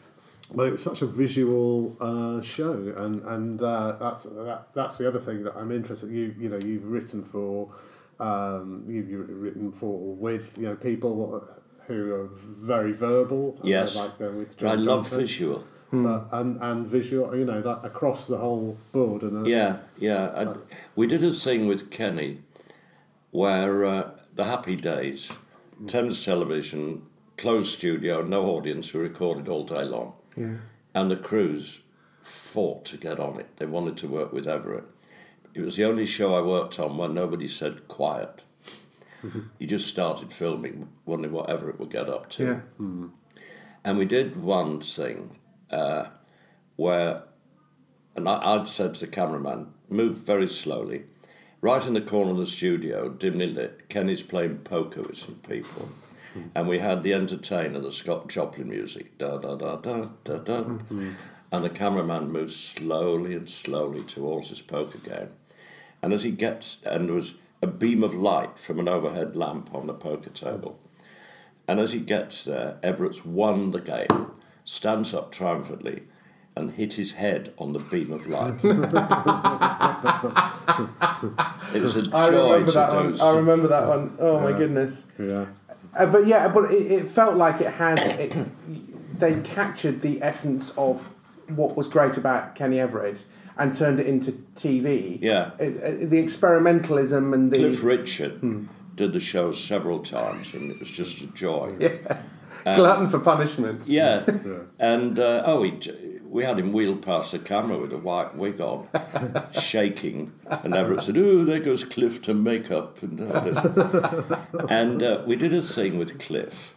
But 0.55 0.69
it 0.69 0.73
was 0.73 0.83
such 0.83 1.03
a 1.03 1.07
visual 1.07 1.97
uh, 2.01 2.41
show, 2.41 2.95
and 2.97 3.21
and 3.23 3.61
uh, 3.61 3.97
that's 3.99 4.23
that, 4.25 4.69
that's 4.75 4.97
the 4.99 5.09
other 5.09 5.19
thing 5.19 5.43
that 5.43 5.57
I'm 5.57 5.73
interested. 5.73 6.11
You 6.11 6.33
you 6.39 6.49
know 6.49 6.59
you've 6.59 6.87
written 6.87 7.25
for 7.25 7.73
um, 8.21 8.85
you, 8.87 9.03
you've 9.03 9.29
written 9.29 9.73
for 9.73 10.15
with 10.15 10.57
you 10.57 10.69
know 10.69 10.77
people 10.77 11.43
who 11.87 12.15
are 12.15 12.29
very 12.33 12.93
verbal. 12.93 13.59
Yes. 13.65 13.97
like 13.97 14.21
uh, 14.21 14.33
with 14.33 14.57
But 14.59 14.67
I 14.67 14.77
John 14.77 14.85
love 14.85 15.11
Duncan, 15.11 15.27
visual. 15.91 16.19
but, 16.31 16.39
and 16.39 16.61
and 16.63 16.87
visual. 16.87 17.37
You 17.37 17.45
know 17.45 17.61
that 17.61 17.85
across 17.85 18.27
the 18.27 18.39
whole 18.39 18.77
board. 18.93 19.23
And 19.23 19.47
uh, 19.47 19.49
Yeah, 19.49 19.79
yeah. 19.99 20.31
I, 20.35 20.55
we 20.95 21.07
did 21.07 21.23
a 21.25 21.33
thing 21.33 21.67
with 21.67 21.91
Kenny 21.91 22.39
where 23.31 23.85
uh, 23.85 24.11
the 24.35 24.45
Happy 24.45 24.77
Days, 24.77 25.37
Thames 25.87 26.25
Television, 26.25 27.03
closed 27.37 27.79
studio, 27.79 28.23
no 28.23 28.47
audience, 28.47 28.95
we 28.95 29.01
recorded 29.01 29.49
all 29.49 29.65
day 29.65 29.85
long. 29.85 30.19
Yeah. 30.37 30.55
And 30.95 31.11
the 31.11 31.17
crews 31.17 31.83
fought 32.23 32.85
to 32.87 32.97
get 32.97 33.21
on 33.21 33.39
it. 33.39 33.57
They 33.59 33.67
wanted 33.67 33.97
to 33.99 34.09
work 34.09 34.33
with 34.33 34.47
Everett. 34.47 34.85
It 35.55 35.61
was 35.61 35.77
the 35.77 35.85
only 35.85 36.07
show 36.07 36.35
I 36.35 36.41
worked 36.41 36.79
on 36.79 36.97
where 36.97 37.09
nobody 37.09 37.49
said 37.49 37.89
quiet. 37.89 38.45
you 39.59 39.67
just 39.67 39.87
started 39.89 40.33
filming, 40.33 40.89
wondering 41.05 41.33
what 41.35 41.51
Everett 41.51 41.79
would 41.79 41.91
get 41.91 42.09
up 42.09 42.31
to. 42.31 42.45
Yeah. 42.79 43.09
And 43.85 43.99
we 43.99 44.05
did 44.05 44.43
one 44.43 44.81
thing 44.81 45.39
uh, 45.71 46.07
where, 46.77 47.23
and 48.15 48.29
I, 48.29 48.55
I'd 48.55 48.69
said 48.69 48.95
to 48.95 49.07
the 49.07 49.11
cameraman, 49.11 49.73
move 49.89 50.19
very 50.19 50.49
slowly. 50.49 51.05
Right 51.61 51.87
in 51.87 51.95
the 51.95 52.01
corner 52.01 52.33
of 52.33 52.37
the 52.37 52.47
studio, 52.47 53.09
dimly 53.09 53.47
lit, 53.47 53.89
Kenny's 53.89 54.23
playing 54.23 54.59
poker 54.59 55.03
with 55.03 55.17
some 55.17 55.37
people. 55.49 55.89
And 56.55 56.69
we 56.69 56.79
had 56.79 57.03
the 57.03 57.15
entertainer, 57.15 57.81
the 57.81 57.91
Scott 57.91 58.29
Joplin 58.29 58.69
music, 58.69 59.17
da 59.17 59.39
da 59.39 59.55
da 59.55 59.77
da 59.77 60.11
da 60.23 60.39
da. 60.39 60.79
And 61.51 61.65
the 61.65 61.71
cameraman 61.71 62.31
moves 62.31 62.55
slowly 62.55 63.35
and 63.35 63.49
slowly 63.49 64.03
towards 64.03 64.51
his 64.51 64.61
poker 64.61 64.99
game. 64.99 65.31
And 66.03 66.13
as 66.13 66.25
he 66.25 66.31
gets, 66.31 66.83
and 66.85 67.09
there 67.09 67.15
was 67.15 67.37
a 67.63 67.67
beam 67.67 68.03
of 68.03 68.15
light 68.15 68.59
from 68.59 68.79
an 68.79 68.89
overhead 68.89 69.35
lamp 69.35 69.75
on 69.75 69.87
the 69.87 69.95
poker 69.95 70.29
table. 70.29 70.79
And 71.67 71.81
as 71.81 71.93
he 71.93 72.01
gets 72.01 72.45
there, 72.45 72.79
Everett's 72.83 73.25
won 73.25 73.71
the 73.71 73.81
game, 73.81 74.33
stands 74.67 75.15
up 75.15 75.33
triumphantly, 75.33 76.03
and 76.57 76.73
hit 76.73 76.93
his 76.95 77.13
head 77.13 77.55
on 77.57 77.73
the 77.73 77.79
beam 77.79 78.11
of 78.13 78.27
light. 78.27 78.63
it 81.75 81.83
was 81.83 81.97
a 81.97 82.03
joy 82.03 82.17
I 82.17 82.29
remember 82.29 82.67
to 82.67 82.73
that 82.73 82.91
do. 82.91 82.97
one. 82.97 83.21
I 83.21 83.37
remember 83.37 83.69
that 83.69 83.89
one. 83.89 84.17
Oh 84.21 84.41
my 84.41 84.53
goodness. 84.53 85.11
yeah. 85.19 85.47
Uh, 85.97 86.07
but 86.07 86.27
yeah, 86.27 86.49
but 86.49 86.71
it, 86.73 86.91
it 86.93 87.09
felt 87.09 87.37
like 87.37 87.61
it 87.61 87.73
had. 87.73 87.99
It, 88.01 88.37
they 89.19 89.41
captured 89.43 90.03
the 90.03 90.23
essence 90.23 90.77
of 90.77 91.09
what 91.55 91.75
was 91.77 91.89
great 91.89 92.19
about 92.19 92.55
Kenny 92.55 92.79
Everett 92.81 93.25
and 93.57 93.75
turned 93.75 93.99
it 94.01 94.07
into 94.07 94.33
TV. 94.55 95.19
Yeah. 95.23 95.53
It, 95.59 95.77
it- 95.77 96.11
the 96.11 96.23
experimentalism 96.23 97.33
and 97.33 97.51
the 97.51 97.57
Cliff 97.59 97.83
Richard 97.83 98.41
did 98.95 99.13
the 99.15 99.21
show 99.21 99.53
several 99.53 99.99
times, 100.01 100.53
and 100.55 100.71
it 100.71 100.79
was 100.81 100.91
just 100.91 101.23
a 101.23 101.27
joy. 101.33 101.75
yeah, 101.81 102.19
glutton 102.77 103.09
for 103.09 103.21
punishment. 103.21 103.83
Yeah, 103.87 104.25
and 104.79 105.19
uh, 105.19 105.43
oh, 105.47 105.63
he, 105.63 105.79
we 106.29 106.45
had 106.45 106.59
him 106.59 106.73
wheel 106.73 106.97
past 106.97 107.33
the 107.33 107.39
camera 107.39 107.79
with 107.79 107.93
a 107.93 107.99
white 107.99 108.35
wig 108.35 108.61
on, 108.61 108.89
shaking, 109.53 110.33
and 110.51 110.75
Everett 110.75 111.03
said, 111.03 111.17
"Oh, 111.17 111.45
there 111.45 111.61
goes 111.61 111.85
Cliff 111.85 112.21
to 112.23 112.35
makeup," 112.35 113.01
and 113.03 113.21
uh, 113.21 114.39
and 114.69 115.03
uh, 115.03 115.23
we 115.27 115.37
did 115.37 115.55
a 115.55 115.63
thing 115.63 115.97
with 115.97 116.19
Cliff 116.19 116.75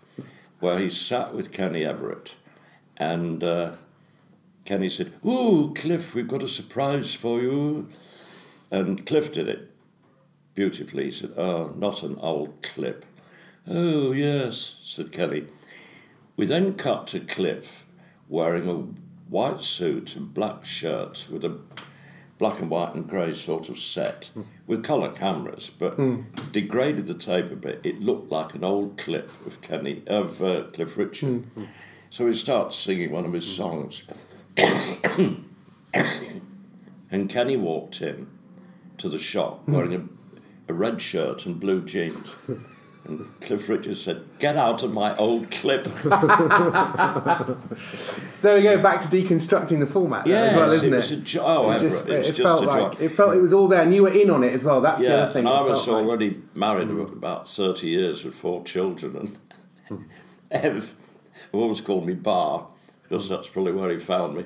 where 0.60 0.78
he 0.78 0.90
sat 0.90 1.34
with 1.34 1.52
Kenny 1.52 1.84
Everett, 1.84 2.36
and 2.98 3.44
uh, 3.44 3.76
Kenny 4.66 4.90
said, 4.90 5.14
"Oh, 5.24 5.74
Cliff, 5.76 6.14
we've 6.14 6.28
got 6.28 6.44
a 6.44 6.48
surprise 6.48 7.16
for 7.16 7.42
you," 7.42 7.90
and 8.70 9.06
Cliff 9.06 9.34
did 9.34 9.50
it 9.50 9.72
beautifully. 10.54 11.06
He 11.06 11.12
said, 11.12 11.34
"Oh, 11.36 11.74
not 11.76 12.04
an 12.04 12.16
old 12.20 12.62
clip." 12.62 13.06
Oh 13.68 14.14
yes, 14.14 14.80
said 14.84 15.12
Kelly. 15.12 15.48
We 16.40 16.46
then 16.46 16.76
cut 16.76 17.06
to 17.08 17.20
Cliff 17.20 17.86
wearing 18.30 18.70
a 18.70 18.76
white 19.30 19.60
suit 19.60 20.16
and 20.16 20.34
black 20.34 20.64
shirt 20.64 21.28
with 21.30 21.44
a 21.44 21.60
black 22.38 22.62
and 22.62 22.70
white 22.70 22.96
and 22.96 23.06
grey 23.06 23.34
sort 23.34 23.68
of 23.68 23.78
set 23.78 24.32
with 24.66 24.82
colour 24.82 25.12
cameras, 25.12 25.70
but 25.70 25.96
hmm. 25.96 26.22
degraded 26.54 27.08
the 27.08 27.14
tape 27.14 27.52
a 27.52 27.58
bit. 27.58 27.82
It 27.84 28.00
looked 28.00 28.32
like 28.32 28.54
an 28.54 28.64
old 28.64 28.98
clip 28.98 29.30
of 29.46 29.62
Kenny 29.62 30.02
of 30.08 30.42
uh, 30.42 30.64
Cliff 30.72 30.96
Richard. 30.96 31.44
Hmm. 31.44 31.66
So 32.10 32.26
he 32.28 32.34
starts 32.34 32.78
singing 32.78 33.12
one 33.12 33.26
of 33.26 33.34
his 33.34 33.54
songs, 33.54 34.04
and 37.12 37.30
Kenny 37.30 37.58
walked 37.58 38.02
in 38.02 38.30
to 38.98 39.10
the 39.10 39.20
shop 39.20 39.66
hmm. 39.66 39.74
wearing 39.74 39.94
a, 39.94 40.72
a 40.72 40.74
red 40.74 41.02
shirt 41.02 41.46
and 41.46 41.60
blue 41.60 41.84
jeans. 41.84 42.50
And 43.10 43.42
Cliff 43.42 43.68
Richard 43.68 43.98
said, 43.98 44.22
Get 44.38 44.56
out 44.56 44.84
of 44.84 44.94
my 44.94 45.16
old 45.18 45.50
clip. 45.50 45.88
There 48.42 48.56
we 48.56 48.62
go, 48.64 48.82
back 48.82 49.02
to 49.02 49.08
deconstructing 49.10 49.80
the 49.80 49.86
format 49.86 50.26
as 50.26 50.56
well, 50.56 50.72
isn't 50.72 50.94
it 50.94 50.98
it? 50.98 51.12
a 51.12 51.16
jo- 51.22 51.44
oh, 51.44 51.72
it 51.72 51.80
just, 51.80 52.08
it 52.08 52.18
was 52.18 52.30
it 52.30 52.34
just 52.36 52.42
felt 52.42 52.64
a 52.64 52.68
like 52.68 53.02
it 53.02 53.10
felt 53.10 53.36
it 53.36 53.42
was 53.42 53.52
all 53.54 53.68
there, 53.68 53.82
and 53.84 53.94
you 53.94 54.04
were 54.04 54.14
in 54.14 54.30
on 54.30 54.46
it 54.46 54.54
as 54.54 54.64
well. 54.64 54.80
That's 54.80 55.02
the 55.02 55.10
Yeah, 55.10 55.16
other 55.16 55.34
thing. 55.34 55.40
and 55.46 55.50
I 55.50 55.62
was 55.62 55.84
felt 55.86 55.98
like. 55.98 56.06
already 56.08 56.42
married 56.56 56.90
about 56.90 57.50
30 57.50 57.88
years 57.88 58.24
with 58.24 58.34
four 58.34 58.64
children, 58.64 59.38
and 59.90 60.06
Ev, 60.52 60.94
who 61.52 61.60
always 61.60 61.82
called 61.82 62.06
me 62.06 62.14
Bar, 62.14 62.66
because 63.04 63.28
that's 63.28 63.50
probably 63.50 63.74
where 63.74 63.90
he 63.90 63.98
found 63.98 64.36
me. 64.38 64.46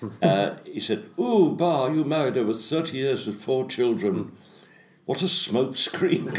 Uh, 0.22 0.56
he 0.64 0.80
said, 0.80 1.02
Ooh, 1.18 1.54
Bar, 1.56 1.90
you 1.90 2.04
married 2.04 2.36
over 2.36 2.52
30 2.52 2.96
years 2.96 3.26
with 3.26 3.36
four 3.42 3.66
children. 3.66 4.32
What 5.06 5.20
a 5.20 5.28
smoke 5.28 5.76
screen. 5.76 6.28
it 6.28 6.38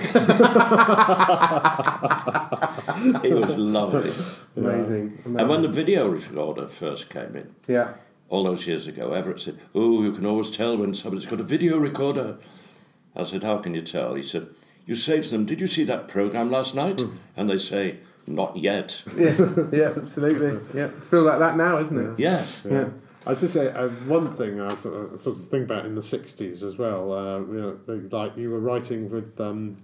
was 3.34 3.58
lovely. 3.60 4.12
amazing. 4.58 5.20
And 5.24 5.48
when 5.48 5.62
the 5.62 5.68
video 5.68 6.08
recorder 6.08 6.68
first 6.68 7.12
came 7.12 7.36
in, 7.36 7.54
yeah, 7.68 7.94
all 8.30 8.44
those 8.44 8.66
years 8.66 8.88
ago, 8.88 9.14
Everett 9.14 9.40
said, 9.40 9.60
Oh, 9.76 10.02
you 10.02 10.12
can 10.12 10.26
always 10.26 10.50
tell 10.50 10.78
when 10.78 10.96
somebody's 10.96 11.28
got 11.28 11.40
a 11.40 11.44
video 11.44 11.78
recorder. 11.78 12.38
I 13.16 13.24
said, 13.24 13.44
How 13.44 13.60
can 13.60 13.76
you 13.76 13.82
tell? 13.82 14.16
He 14.16 14.24
said, 14.24 14.48
You 14.88 14.96
say 14.96 15.22
to 15.22 15.30
them, 15.30 15.46
Did 15.46 15.62
you 15.62 15.68
see 15.68 15.84
that 15.84 16.08
program 16.08 16.50
last 16.50 16.74
night? 16.74 17.02
Hmm. 17.02 17.16
And 17.38 17.50
they 17.50 17.60
say, 17.60 17.98
Not 18.28 18.58
yet. 18.58 19.04
yeah, 19.18 19.36
yeah, 19.72 19.94
absolutely. 19.96 20.60
Yeah, 20.74 20.88
feel 20.88 21.22
like 21.22 21.38
that 21.40 21.56
now, 21.56 21.78
isn't 21.78 22.14
it? 22.14 22.20
Yes. 22.20 22.66
Yeah. 22.70 22.90
I'd 23.28 23.40
just 23.40 23.54
say 23.54 23.72
uh, 23.72 23.90
one 24.08 24.32
thing 24.32 24.62
I 24.62 24.76
sort 24.76 25.14
of, 25.14 25.20
sort 25.20 25.38
of 25.38 25.46
think 25.48 25.66
about 25.66 25.86
in 25.86 25.96
the 25.96 26.02
'60s 26.02 26.64
as 26.64 26.78
well. 26.78 27.12
Uh, 27.14 27.40
you 27.40 27.54
know, 27.62 27.76
the- 27.86 28.16
like 28.18 28.38
you 28.38 28.52
were 28.52 28.60
writing 28.60 29.10
with 29.10 29.40
um, 29.42 29.78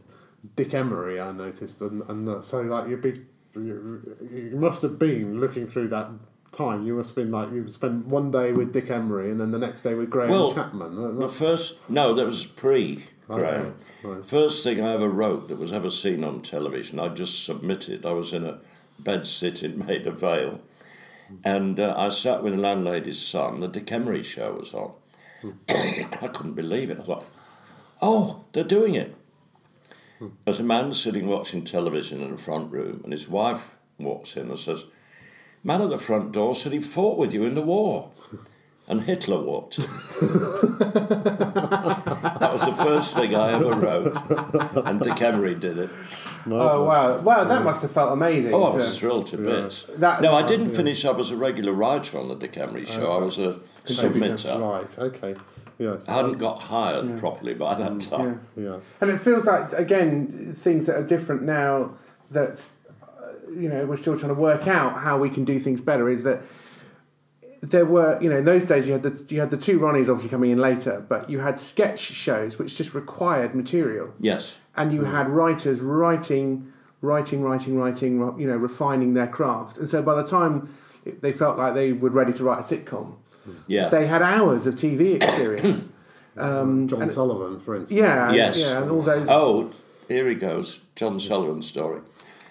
Dick 0.55 0.73
Emery, 0.73 1.19
I 1.19 1.31
noticed, 1.31 1.81
and, 1.81 2.01
and 2.09 2.27
uh, 2.29 2.41
so 2.41 2.61
like 2.61 2.87
you'd 2.89 3.01
be, 3.01 3.21
you, 3.55 4.15
you 4.31 4.51
must 4.55 4.81
have 4.83 4.97
been 4.99 5.39
looking 5.39 5.67
through 5.67 5.89
that 5.89 6.09
time. 6.51 6.85
You 6.85 6.95
must 6.95 7.09
have 7.09 7.15
been 7.15 7.31
like 7.31 7.51
you 7.51 7.67
spent 7.67 8.05
one 8.05 8.29
day 8.31 8.51
with 8.51 8.73
Dick 8.73 8.89
Emery, 8.89 9.31
and 9.31 9.39
then 9.39 9.51
the 9.51 9.59
next 9.59 9.83
day 9.83 9.93
with 9.95 10.09
Graham 10.09 10.29
Well, 10.29 10.53
Chapman. 10.53 10.97
Uh, 11.03 11.11
The 11.19 11.27
first, 11.27 11.79
no, 11.89 12.13
that 12.13 12.25
was 12.25 12.45
pre 12.45 13.03
Graham. 13.27 13.73
Okay, 14.03 14.07
right. 14.15 14.25
First 14.25 14.63
thing 14.63 14.81
I 14.85 14.91
ever 14.93 15.09
wrote 15.09 15.47
that 15.47 15.57
was 15.57 15.73
ever 15.73 15.89
seen 15.89 16.23
on 16.23 16.41
television, 16.41 16.99
I 16.99 17.07
just 17.09 17.43
submitted. 17.45 18.05
I 18.05 18.11
was 18.13 18.33
in 18.33 18.45
a 18.45 18.59
bed 18.99 19.25
sit 19.25 19.63
in 19.63 19.79
Maida 19.85 20.11
Vale, 20.11 20.59
and 21.43 21.79
uh, 21.79 21.93
I 21.97 22.09
sat 22.09 22.43
with 22.43 22.55
the 22.55 22.59
landlady's 22.59 23.21
son. 23.21 23.59
The 23.59 23.67
Dick 23.67 23.91
Emery 23.91 24.23
show 24.23 24.53
was 24.53 24.73
on. 24.73 24.93
I 25.69 26.27
couldn't 26.27 26.53
believe 26.53 26.89
it. 26.89 26.99
I 26.99 27.03
thought, 27.03 27.25
oh, 28.01 28.45
they're 28.53 28.63
doing 28.63 28.95
it. 28.95 29.15
There's 30.45 30.59
a 30.59 30.63
man 30.63 30.93
sitting 30.93 31.27
watching 31.27 31.63
television 31.63 32.21
in 32.21 32.31
the 32.31 32.37
front 32.37 32.71
room, 32.71 33.01
and 33.03 33.11
his 33.11 33.27
wife 33.27 33.75
walks 33.97 34.37
in 34.37 34.49
and 34.49 34.59
says, 34.59 34.85
Man 35.63 35.81
at 35.81 35.89
the 35.89 35.97
front 35.97 36.31
door 36.31 36.55
said 36.55 36.73
he 36.73 36.79
fought 36.79 37.17
with 37.17 37.33
you 37.33 37.43
in 37.43 37.55
the 37.55 37.61
war. 37.61 38.11
And 38.87 39.01
Hitler 39.01 39.41
walked 39.41 39.79
in. 39.79 39.85
that 42.51 42.65
was 42.67 42.77
the 42.77 42.83
first 42.83 43.15
thing 43.15 43.35
I 43.35 43.51
ever 43.53 43.73
wrote. 43.73 44.17
And 44.87 44.99
Dick 45.01 45.21
Emery 45.21 45.55
did 45.55 45.77
it. 45.77 45.89
Oh 46.47 46.85
wow, 46.85 47.19
wow, 47.19 47.43
that 47.43 47.63
must 47.63 47.83
have 47.83 47.91
felt 47.91 48.11
amazing. 48.13 48.53
Oh, 48.53 48.63
I 48.63 48.73
was 48.75 48.97
thrilled 48.97 49.27
to 49.27 49.37
bits. 49.37 49.83
That- 49.97 50.21
no, 50.21 50.33
I 50.33 50.45
didn't 50.45 50.71
finish 50.71 51.05
up 51.05 51.19
as 51.19 51.29
a 51.31 51.37
regular 51.37 51.71
writer 51.73 52.17
on 52.17 52.27
the 52.29 52.35
Dick 52.35 52.57
Emery 52.57 52.85
show. 52.85 53.11
I 53.11 53.17
was 53.17 53.37
a 53.37 53.53
submitter. 53.85 54.59
right. 54.59 54.99
Okay. 54.99 55.35
Yes. 55.77 56.07
I 56.07 56.13
hadn't 56.13 56.37
got 56.37 56.61
hired 56.61 57.17
properly 57.19 57.53
by 57.55 57.73
that 57.75 57.99
time. 58.01 58.41
yeah. 58.55 58.77
And 59.01 59.09
it 59.11 59.19
feels 59.19 59.45
like 59.47 59.71
again 59.73 60.53
things 60.55 60.85
that 60.87 60.95
are 60.95 61.05
different 61.05 61.41
now 61.43 61.93
that 62.31 62.67
uh, 63.03 63.25
you 63.51 63.67
know 63.69 63.85
we're 63.85 63.95
still 63.97 64.17
trying 64.17 64.33
to 64.33 64.39
work 64.39 64.67
out 64.67 64.99
how 65.01 65.17
we 65.17 65.29
can 65.29 65.43
do 65.43 65.59
things 65.59 65.81
better. 65.81 66.09
Is 66.09 66.23
that 66.23 66.41
there 67.61 67.85
were 67.85 68.19
you 68.21 68.29
know 68.29 68.37
in 68.37 68.45
those 68.45 68.65
days 68.65 68.87
you 68.87 68.93
had 68.93 69.03
the 69.03 69.25
you 69.33 69.39
had 69.39 69.51
the 69.51 69.57
two 69.57 69.79
Ronnies 69.79 70.09
obviously 70.09 70.29
coming 70.29 70.51
in 70.51 70.57
later, 70.57 71.05
but 71.07 71.29
you 71.29 71.39
had 71.39 71.59
sketch 71.59 71.99
shows 71.99 72.57
which 72.57 72.75
just 72.77 72.93
required 72.93 73.53
material, 73.55 74.13
Yes. 74.19 74.59
and 74.75 74.91
you 74.93 75.03
had 75.05 75.29
writers 75.29 75.79
writing, 75.79 76.71
writing, 77.01 77.43
writing, 77.43 77.77
writing, 77.77 78.17
you 78.39 78.47
know, 78.47 78.55
refining 78.57 79.13
their 79.13 79.27
craft, 79.27 79.77
and 79.77 79.89
so 79.89 80.01
by 80.01 80.15
the 80.15 80.25
time 80.27 80.73
they 81.21 81.31
felt 81.31 81.57
like 81.57 81.73
they 81.73 81.93
were 81.93 82.09
ready 82.09 82.33
to 82.33 82.43
write 82.43 82.59
a 82.59 82.61
sitcom, 82.63 83.15
Yeah. 83.67 83.89
they 83.89 84.07
had 84.07 84.21
hours 84.21 84.65
of 84.67 84.75
TV 84.75 85.15
experience. 85.15 85.85
um, 86.37 86.87
John 86.87 87.03
and- 87.03 87.11
Sullivan, 87.11 87.59
for 87.59 87.75
instance. 87.75 87.99
yeah, 87.99 88.31
Yes. 88.31 88.59
yeah, 88.69 88.81
and 88.81 88.91
all 88.91 89.01
those. 89.01 89.27
Oh, 89.29 89.69
here 90.07 90.27
he 90.27 90.35
goes, 90.35 90.81
John 90.95 91.19
Sullivan 91.19 91.61
story, 91.61 92.01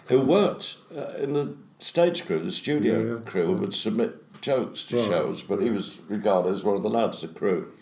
who 0.08 0.20
worked 0.20 0.76
uh, 0.96 1.14
in 1.18 1.32
the 1.32 1.54
stage 1.78 2.26
crew, 2.26 2.40
the 2.40 2.50
studio 2.52 2.98
Yeah, 3.00 3.12
yeah. 3.14 3.18
crew, 3.24 3.50
and 3.52 3.60
would 3.60 3.74
submit 3.74 4.16
jokes 4.40 4.84
to 4.84 4.96
Right. 4.96 5.06
shows, 5.06 5.42
but 5.42 5.62
he 5.62 5.70
was 5.70 6.00
regarded 6.08 6.50
as 6.52 6.64
one 6.64 6.76
of 6.76 6.82
the 6.82 6.90
lads, 6.90 7.20
the 7.22 7.28
crew. 7.28 7.72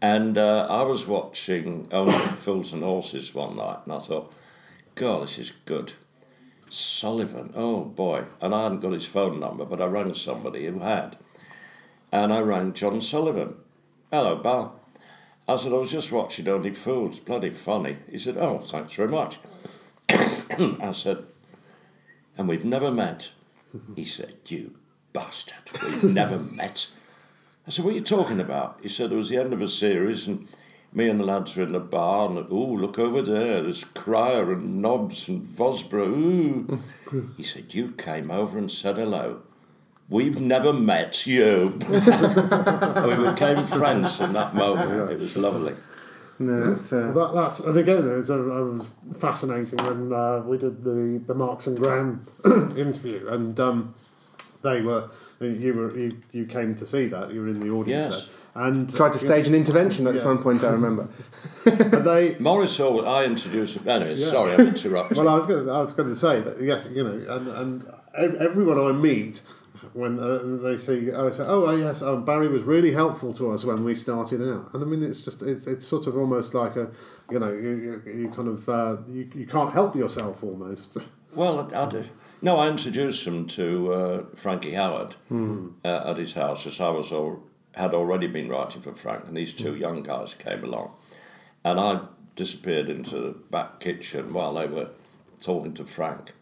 And 0.00 0.36
uh, 0.36 0.66
I 0.68 0.82
was 0.82 1.06
watching 1.06 1.86
Only 1.92 2.12
Fools 2.44 2.72
and 2.72 2.82
Horses 2.82 3.34
one 3.34 3.56
night, 3.56 3.78
and 3.84 3.94
I 3.94 3.98
thought, 3.98 4.32
God, 4.94 5.22
this 5.22 5.38
is 5.38 5.52
good. 5.64 5.92
Sullivan, 6.68 7.52
oh 7.54 7.84
boy. 7.84 8.24
And 8.40 8.54
I 8.54 8.62
hadn't 8.64 8.80
got 8.80 8.92
his 8.92 9.06
phone 9.06 9.38
number, 9.40 9.64
but 9.64 9.80
I 9.80 9.86
rang 9.86 10.14
somebody 10.14 10.66
who 10.66 10.78
had. 10.80 11.16
And 12.10 12.32
I 12.32 12.40
rang 12.40 12.72
John 12.72 13.00
Sullivan. 13.00 13.54
Hello, 14.10 14.36
Bal. 14.36 14.78
I 15.48 15.56
said, 15.56 15.72
I 15.72 15.76
was 15.76 15.90
just 15.92 16.12
watching 16.12 16.48
Only 16.48 16.72
Fools, 16.72 17.20
bloody 17.20 17.50
funny. 17.50 17.96
He 18.10 18.18
said, 18.18 18.36
Oh, 18.38 18.58
thanks 18.58 18.94
very 18.94 19.08
much. 19.08 19.38
I 20.10 20.92
said, 20.92 21.24
And 22.38 22.48
we've 22.48 22.64
never 22.64 22.90
met. 22.90 23.32
He 23.96 24.04
said, 24.04 24.34
You 24.46 24.74
bastard, 25.12 25.70
we've 25.82 26.04
never 26.14 26.38
met. 26.38 26.90
I 27.66 27.70
said, 27.70 27.84
What 27.84 27.92
are 27.92 27.96
you 27.96 28.02
talking 28.02 28.40
about? 28.40 28.78
He 28.82 28.88
said, 28.88 29.12
It 29.12 29.16
was 29.16 29.28
the 29.28 29.38
end 29.38 29.52
of 29.52 29.60
a 29.60 29.68
series, 29.68 30.26
and 30.26 30.48
me 30.92 31.08
and 31.08 31.18
the 31.18 31.24
lads 31.24 31.56
were 31.56 31.62
in 31.62 31.72
the 31.72 31.80
bar, 31.80 32.28
and 32.28 32.46
oh, 32.50 32.54
look 32.54 32.98
over 32.98 33.22
there, 33.22 33.62
there's 33.62 33.84
Cryer 33.84 34.52
and 34.52 34.82
Nobbs 34.82 35.28
and 35.28 35.42
Vosburgh. 35.42 36.08
Ooh. 36.08 36.80
he 37.36 37.42
said, 37.42 37.74
You 37.74 37.92
came 37.92 38.30
over 38.30 38.58
and 38.58 38.70
said 38.70 38.96
hello. 38.96 39.42
We've 40.08 40.40
never 40.40 40.74
met 40.74 41.26
you. 41.26 41.78
we 41.88 43.30
became 43.30 43.64
friends 43.64 44.18
from 44.18 44.34
that 44.34 44.54
moment. 44.54 45.10
It 45.10 45.20
was 45.20 45.36
lovely. 45.38 45.74
no, 46.38 46.72
it's, 46.72 46.92
uh, 46.92 47.12
That, 47.12 47.32
that's 47.34 47.60
and 47.60 47.78
again 47.78 48.06
it 48.06 48.16
was, 48.16 48.30
uh, 48.30 48.40
it 48.40 48.72
was 48.72 48.90
fascinating 49.18 49.78
when 49.86 50.12
uh, 50.12 50.40
we 50.40 50.58
did 50.58 50.84
the 50.84 51.22
the 51.26 51.34
Marks 51.34 51.66
and 51.66 51.78
Gran 51.78 52.20
interview 52.76 53.26
and 53.28 53.58
um, 53.58 53.94
they 54.62 54.80
were 54.80 55.08
you 55.40 55.74
were 55.74 55.96
you, 55.96 56.16
you 56.32 56.46
came 56.46 56.74
to 56.76 56.86
see 56.86 57.06
that 57.08 57.32
you 57.32 57.40
were 57.40 57.48
in 57.48 57.60
the 57.60 57.70
audience 57.70 58.14
Yes. 58.14 58.26
there 58.54 58.64
and 58.64 58.94
tried 58.94 59.12
to 59.14 59.18
stage 59.18 59.48
an 59.48 59.54
intervention 59.54 60.06
at 60.06 60.14
Yes. 60.14 60.22
some 60.22 60.42
point. 60.42 60.62
I 60.62 60.70
remember. 60.70 61.08
and 61.66 62.04
they 62.06 62.36
Morris 62.38 62.76
Hall, 62.78 63.06
I 63.06 63.24
introduced 63.24 63.76
him. 63.78 63.88
Anyway, 63.88 64.14
Yeah. 64.14 64.26
sorry, 64.26 64.52
I'm 64.54 64.66
interrupting. 64.68 65.18
well 65.18 65.28
I 65.28 65.34
was 65.36 65.46
going 65.46 65.66
to, 65.66 65.72
I 65.72 65.80
was 65.80 65.94
going 65.94 66.08
to 66.08 66.16
say 66.16 66.40
that 66.40 66.60
yes 66.60 66.88
you 66.92 67.02
know 67.04 67.16
and 67.34 67.84
and 68.14 68.36
everyone 68.36 68.78
I 68.78 68.92
meet 68.92 69.42
when 69.94 70.18
uh, 70.18 70.38
they 70.62 70.76
see 70.76 71.10
oh, 71.12 71.30
say, 71.30 71.44
oh 71.46 71.70
yes 71.76 72.02
oh, 72.02 72.18
Barry 72.20 72.48
was 72.48 72.62
really 72.62 72.92
helpful 72.92 73.34
to 73.34 73.50
us 73.52 73.64
when 73.64 73.84
we 73.84 73.94
started 73.94 74.40
out 74.40 74.72
and 74.72 74.82
I 74.82 74.86
mean 74.86 75.02
it's 75.02 75.22
just 75.22 75.42
it's, 75.42 75.66
it's 75.66 75.86
sort 75.86 76.06
of 76.06 76.16
almost 76.16 76.54
like 76.54 76.76
a 76.76 76.88
you 77.30 77.38
know 77.38 77.52
you, 77.52 78.00
you, 78.06 78.12
you 78.20 78.28
kind 78.28 78.48
of 78.48 78.68
uh, 78.68 78.96
you, 79.10 79.28
you 79.34 79.46
can't 79.46 79.72
help 79.72 79.96
yourself 79.96 80.44
almost 80.44 80.96
Well, 81.34 81.66
I, 81.74 81.84
I 81.84 81.88
did. 81.88 82.08
No, 82.42 82.56
I 82.56 82.68
introduced 82.68 83.24
him 83.26 83.46
to 83.48 83.92
uh, 83.92 84.24
Frankie 84.34 84.72
Howerd 84.72 85.14
uh, 85.84 86.10
at 86.10 86.16
his 86.16 86.32
house, 86.34 86.66
as 86.66 86.80
I 86.80 86.90
was 86.90 87.12
all, 87.12 87.42
had 87.74 87.94
already 87.94 88.26
been 88.26 88.48
writing 88.48 88.82
for 88.82 88.92
Frank, 88.94 89.28
and 89.28 89.36
these 89.36 89.52
two 89.52 89.76
young 89.76 90.02
guys 90.02 90.34
came 90.34 90.64
along, 90.64 90.96
and 91.64 91.78
I 91.78 92.00
disappeared 92.34 92.88
into 92.88 93.16
the 93.18 93.30
back 93.50 93.78
kitchen 93.80 94.32
while 94.32 94.54
they 94.54 94.66
were 94.66 94.88
talking 95.40 95.72
to 95.74 95.84
Frank, 95.84 96.32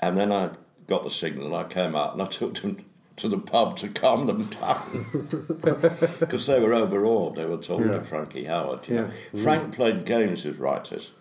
and 0.00 0.16
then 0.16 0.32
I 0.32 0.50
got 0.88 1.04
the 1.04 1.10
signal, 1.10 1.46
and 1.46 1.54
I 1.54 1.64
came 1.64 1.94
out, 1.94 2.14
and 2.14 2.22
I 2.22 2.26
took 2.40 2.54
them 2.54 2.78
to 3.14 3.28
the 3.28 3.38
pub 3.38 3.76
to 3.78 3.88
calm 3.88 4.26
them 4.26 4.42
down 4.44 5.06
because 6.20 6.46
they 6.46 6.60
were 6.60 6.74
overawed. 6.74 7.36
They 7.36 7.46
were 7.46 7.56
talking 7.56 7.86
Yeah. 7.88 7.98
to 7.98 8.02
Frankie 8.04 8.44
Howerd. 8.44 8.88
You 8.88 8.94
know, 8.96 9.10
Yeah. 9.32 9.42
Frank 9.42 9.74
played 9.74 10.04
games 10.04 10.44
with 10.44 10.58
writers. 10.58 11.12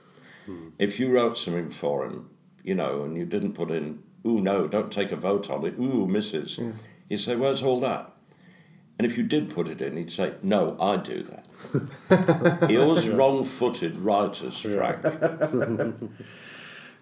If 0.78 1.00
you 1.00 1.10
wrote 1.12 1.38
something 1.38 1.70
for 1.70 2.06
him, 2.06 2.30
you 2.66 2.76
know, 2.76 3.04
and 3.04 3.16
you 3.16 3.26
didn't 3.26 3.54
put 3.54 3.72
in, 3.72 4.02
ooh, 4.28 4.42
no, 4.42 4.68
don't 4.68 4.92
take 4.92 5.12
a 5.12 5.16
vote 5.16 5.50
on 5.50 5.66
it, 5.66 5.76
ooh, 5.80 6.08
misses, 6.08 6.60
he'd 7.10 7.18
say, 7.18 7.36
where's 7.36 7.64
all 7.64 7.80
that? 7.80 8.12
And 8.98 9.06
if 9.06 9.18
you 9.18 9.24
did 9.24 9.50
put 9.50 9.68
it 9.68 9.82
in, 9.82 9.98
he'd 9.98 10.12
say, 10.12 10.34
no, 10.42 10.76
I 10.80 10.98
do 10.98 11.24
that. 11.24 12.68
he 12.70 12.78
always 12.78 13.10
wrong 13.10 13.44
footed 13.44 13.98
writers, 13.98 14.60
Frank. 14.62 15.04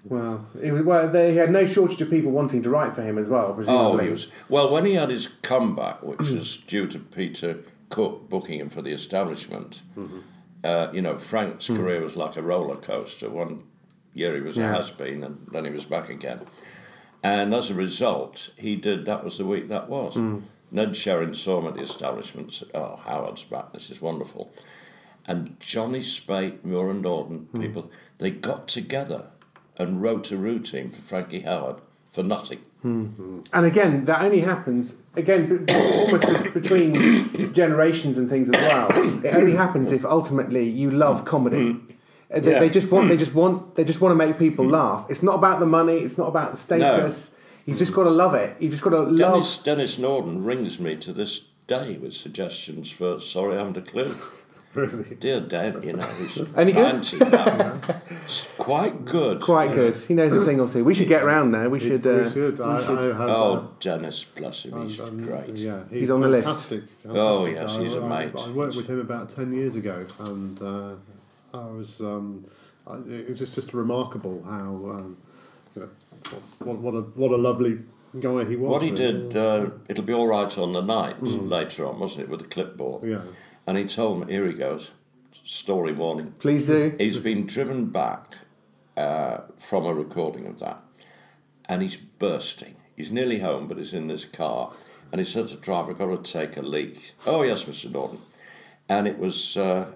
Well, 0.05 0.45
it 0.61 0.73
was 0.73 0.81
well. 0.83 1.09
They 1.09 1.33
had 1.35 1.49
no 1.49 1.65
shortage 1.65 2.01
of 2.01 2.09
people 2.09 2.31
wanting 2.31 2.61
to 2.63 2.69
write 2.69 2.93
for 2.93 3.01
him 3.03 3.17
as 3.17 3.29
well. 3.29 3.47
Oh, 3.51 3.53
Presumably. 3.53 4.05
he 4.05 4.11
was. 4.11 4.31
Well, 4.49 4.69
when 4.69 4.83
he 4.85 4.95
had 4.95 5.09
his 5.09 5.27
comeback, 5.27 6.03
which 6.03 6.29
was 6.29 6.57
due 6.67 6.87
to 6.87 6.99
Peter 6.99 7.59
Cook 7.89 8.27
booking 8.29 8.59
him 8.59 8.67
for 8.69 8.81
the 8.81 8.91
establishment, 8.91 9.81
uh, 10.63 10.87
you 10.91 11.01
know, 11.01 11.17
Frank's 11.17 11.67
career 11.67 12.01
was 12.01 12.17
like 12.17 12.35
a 12.35 12.41
roller 12.41 12.75
coaster. 12.75 13.29
One 13.29 13.63
year 14.13 14.35
he 14.35 14.41
was 14.41 14.57
Yeah. 14.57 14.71
a 14.71 14.75
has 14.75 14.91
been, 14.91 15.23
and 15.23 15.47
then 15.51 15.65
he 15.65 15.71
was 15.71 15.85
back 15.85 16.09
again. 16.09 16.41
And 17.23 17.53
as 17.53 17.71
a 17.71 17.73
result, 17.73 18.49
he 18.57 18.75
did. 18.75 19.05
That 19.05 19.23
was 19.23 19.37
the 19.37 19.45
week 19.45 19.69
that 19.69 19.89
was. 19.89 20.15
Hmm. 20.15 20.39
Ned 20.71 20.89
Sherrin 20.91 21.35
saw 21.35 21.59
him 21.59 21.67
at 21.67 21.75
the 21.75 21.81
establishment. 21.81 22.51
Said, 22.53 22.69
"Oh, 22.73 22.99
Howerd's 23.05 23.43
back. 23.43 23.73
This 23.73 23.89
is 23.89 24.01
wonderful." 24.01 24.51
And 25.25 25.57
Johnny 25.59 26.01
Speight, 26.01 26.65
Muir 26.65 26.89
and 26.89 27.01
Norden, 27.01 27.47
hmm. 27.51 27.61
people, 27.61 27.91
they 28.17 28.31
got 28.31 28.67
together 28.67 29.27
and 29.77 30.01
wrote 30.01 30.31
a 30.31 30.37
routine 30.37 30.91
for 30.91 31.01
Frankie 31.01 31.43
Howerd 31.43 31.79
for 32.11 32.23
nothing. 32.23 32.59
Hmm. 32.81 33.39
And 33.53 33.65
again, 33.65 34.05
that 34.05 34.21
only 34.21 34.41
happens 34.41 35.01
again 35.15 35.65
almost 35.73 36.53
between 36.53 36.93
generations 37.53 38.17
and 38.17 38.29
things 38.29 38.49
as 38.49 38.57
well. 38.67 38.87
It 39.25 39.33
only 39.33 39.55
happens 39.55 39.93
if 39.93 40.03
ultimately 40.03 40.69
you 40.69 40.91
love 40.91 41.23
comedy. 41.23 41.79
Uh, 42.33 42.39
They, 42.39 42.51
Yeah. 42.51 42.59
they 42.59 42.69
just 42.69 42.91
want 42.91 43.07
they 43.09 43.17
just 43.17 43.35
want 43.35 43.75
they 43.75 43.83
just 43.83 44.01
want 44.01 44.11
to 44.11 44.15
make 44.25 44.37
people 44.39 44.65
laugh. 44.65 45.05
It's 45.09 45.23
not 45.23 45.35
about 45.35 45.59
the 45.59 45.65
money. 45.67 45.97
It's 45.97 46.17
not 46.17 46.27
about 46.27 46.51
the 46.51 46.57
status. 46.57 47.35
You've 47.65 47.77
just 47.77 47.93
got 47.93 48.03
to 48.03 48.09
love 48.09 48.33
it. 48.33 48.55
You've 48.59 48.71
just 48.71 48.83
got 48.83 48.89
to 48.91 49.01
love. 49.03 49.17
Dennis, 49.17 49.57
Dennis 49.63 49.97
Norden 49.99 50.43
rings 50.43 50.79
me 50.79 50.95
to 50.97 51.13
this 51.13 51.47
day 51.67 51.97
with 51.97 52.13
suggestions 52.13 52.91
for 52.91 53.21
Sorry, 53.21 53.55
I 53.55 53.59
haven't 53.59 53.77
a 53.77 53.81
clue. 53.81 54.15
really 54.73 55.15
Dear 55.15 55.39
Dan, 55.39 55.81
you 55.83 55.93
know, 55.93 56.03
he's 56.19 56.41
Any 56.57 56.73
good? 56.73 56.93
90 56.93 57.19
now. 57.19 57.79
It's 58.23 58.49
quite 58.57 59.05
good. 59.05 59.39
Quite 59.39 59.71
good. 59.75 59.95
He 59.95 60.13
knows 60.15 60.33
a 60.35 60.43
thing 60.43 60.59
or 60.59 60.67
two. 60.67 60.83
We 60.83 60.93
should 60.95 61.07
get 61.07 61.23
round 61.23 61.53
there. 61.53 61.69
We 61.69 61.79
He's 61.79 61.91
should. 61.91 62.03
pretty 62.03 62.27
Uh, 62.27 62.33
good. 62.33 62.59
I, 62.59 62.81
should- 62.83 62.99
I 62.99 63.03
have, 63.21 63.29
uh, 63.29 63.35
Oh, 63.37 63.69
Dennis, 63.79 64.25
bless 64.25 64.65
him, 64.65 64.83
he's 64.83 64.99
um, 64.99 65.23
great. 65.23 65.49
Yeah, 65.55 65.83
he's, 65.91 65.99
He's 66.01 66.11
on 66.11 66.21
the 66.21 66.27
list. 66.27 66.45
fantastic, 66.45 66.83
Oh, 67.07 67.45
yes, 67.45 67.77
I- 67.77 67.83
he's 67.83 67.93
a 67.95 68.01
I, 68.03 68.25
mate. 68.25 68.31
I 68.37 68.49
worked 68.51 68.75
with 68.75 68.87
him 68.89 68.99
about 68.99 69.29
ten 69.29 69.53
years 69.53 69.75
ago, 69.77 70.05
and 70.19 70.59
uh, 70.61 70.95
I 71.53 71.65
was. 71.65 72.01
Um, 72.01 72.45
I, 72.87 72.95
it 73.07 73.29
was 73.29 73.55
just, 73.55 73.73
remarkable 73.73 74.43
how. 74.43 74.89
Um, 74.91 75.17
you 75.75 75.81
know, 75.83 75.89
what, 76.59 76.79
what 76.79 76.93
a 76.93 77.01
what 77.01 77.31
a 77.31 77.37
lovely 77.37 77.79
guy 78.19 78.45
he 78.45 78.55
was. 78.55 78.71
What 78.71 78.81
he 78.81 78.91
really. 78.91 79.29
did, 79.29 79.37
uh, 79.37 79.69
it'll 79.89 80.03
be 80.03 80.13
all 80.13 80.27
right 80.27 80.55
on 80.57 80.73
the 80.73 80.81
night 80.81 81.21
later 81.21 81.87
on, 81.87 81.99
wasn't 81.99 82.25
it, 82.25 82.29
with 82.29 82.41
the 82.41 82.47
clipboard? 82.47 83.03
Yeah. 83.03 83.21
And 83.65 83.77
he 83.77 83.85
told 83.85 84.19
me, 84.25 84.33
here 84.33 84.45
he 84.45 84.53
goes, 84.53 84.91
story 85.31 85.93
warning. 85.93 86.33
please 86.39 86.67
do. 86.67 86.95
He's 86.97 87.19
been 87.19 87.45
driven 87.45 87.87
back 87.87 88.37
uh, 88.97 89.41
from 89.57 89.85
a 89.85 89.93
recording 89.93 90.45
of 90.45 90.59
that, 90.59 90.81
and 91.67 91.81
he's 91.81 91.97
bursting. 91.97 92.75
He's 92.95 93.11
nearly 93.11 93.39
home, 93.39 93.67
but 93.67 93.77
he's 93.77 93.93
in 93.93 94.07
this 94.07 94.25
car, 94.25 94.73
and 95.11 95.19
he 95.19 95.25
said 95.25 95.47
to 95.47 95.55
the 95.55 95.61
driver, 95.61 95.91
"I've 95.91 95.97
got 95.97 96.23
to 96.23 96.31
take 96.31 96.57
a 96.57 96.61
leak." 96.61 97.13
Oh 97.25 97.41
yes, 97.41 97.65
Mr. 97.65 97.91
Norden, 97.91 98.19
and 98.87 99.07
it 99.07 99.17
was 99.17 99.57
uh, 99.57 99.93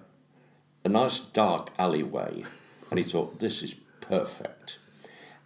a 0.87 0.89
nice 0.89 1.19
dark 1.19 1.69
alleyway, 1.77 2.45
and 2.89 2.97
he 2.97 3.03
thought 3.03 3.41
this 3.41 3.61
is 3.61 3.75
perfect, 3.99 4.79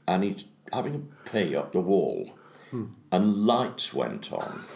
and 0.07 0.23
he's 0.23 0.45
having 0.71 0.95
a 0.95 1.29
pee 1.29 1.55
up 1.55 1.71
the 1.71 1.79
wall, 1.79 2.29
and 3.11 3.35
lights 3.35 3.93
went 3.93 4.31
on. 4.31 4.59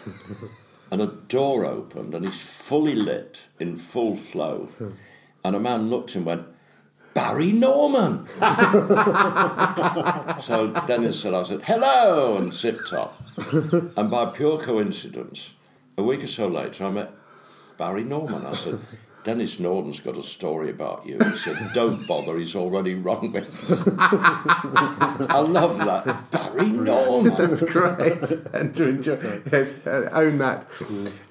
And 0.88 1.02
a 1.02 1.06
door 1.06 1.64
opened, 1.64 2.14
and 2.14 2.24
he's 2.24 2.38
fully 2.40 2.94
lit 2.94 3.48
in 3.58 3.76
full 3.76 4.14
flow. 4.14 4.68
And 5.44 5.56
a 5.56 5.58
man 5.58 5.90
looked 5.90 6.14
and 6.14 6.24
went, 6.24 6.46
Barry 7.12 7.50
Norman. 7.50 8.28
so 10.38 10.72
Dennis 10.86 11.18
said, 11.20 11.34
I 11.34 11.42
said, 11.42 11.62
hello, 11.64 12.36
and 12.36 12.54
zipped 12.54 12.92
up. 12.92 13.20
and 13.96 14.08
by 14.08 14.26
pure 14.26 14.60
coincidence, 14.60 15.54
a 15.98 16.04
week 16.04 16.22
or 16.22 16.28
so 16.28 16.46
later, 16.46 16.84
I 16.84 16.90
met 16.90 17.10
Barry 17.78 18.04
Norman. 18.04 18.46
I 18.46 18.52
said, 18.52 18.78
Dennis 19.26 19.58
Norden's 19.58 19.98
got 19.98 20.16
a 20.16 20.22
story 20.22 20.70
about 20.70 21.04
you. 21.04 21.18
He 21.18 21.36
said, 21.36 21.56
Don't 21.74 22.06
bother, 22.06 22.38
he's 22.38 22.54
already 22.54 22.94
rung 22.94 23.32
me. 23.32 23.40
I 24.08 25.40
love 25.46 25.78
that. 25.78 26.30
Barry 26.30 26.68
Norman. 26.70 27.34
That's 27.36 27.62
great. 27.64 28.22
and 28.54 28.72
to 28.76 28.88
enjoy, 28.88 29.40
yes, 29.50 29.84
uh, 29.86 30.08
own 30.12 30.38
that. 30.38 30.66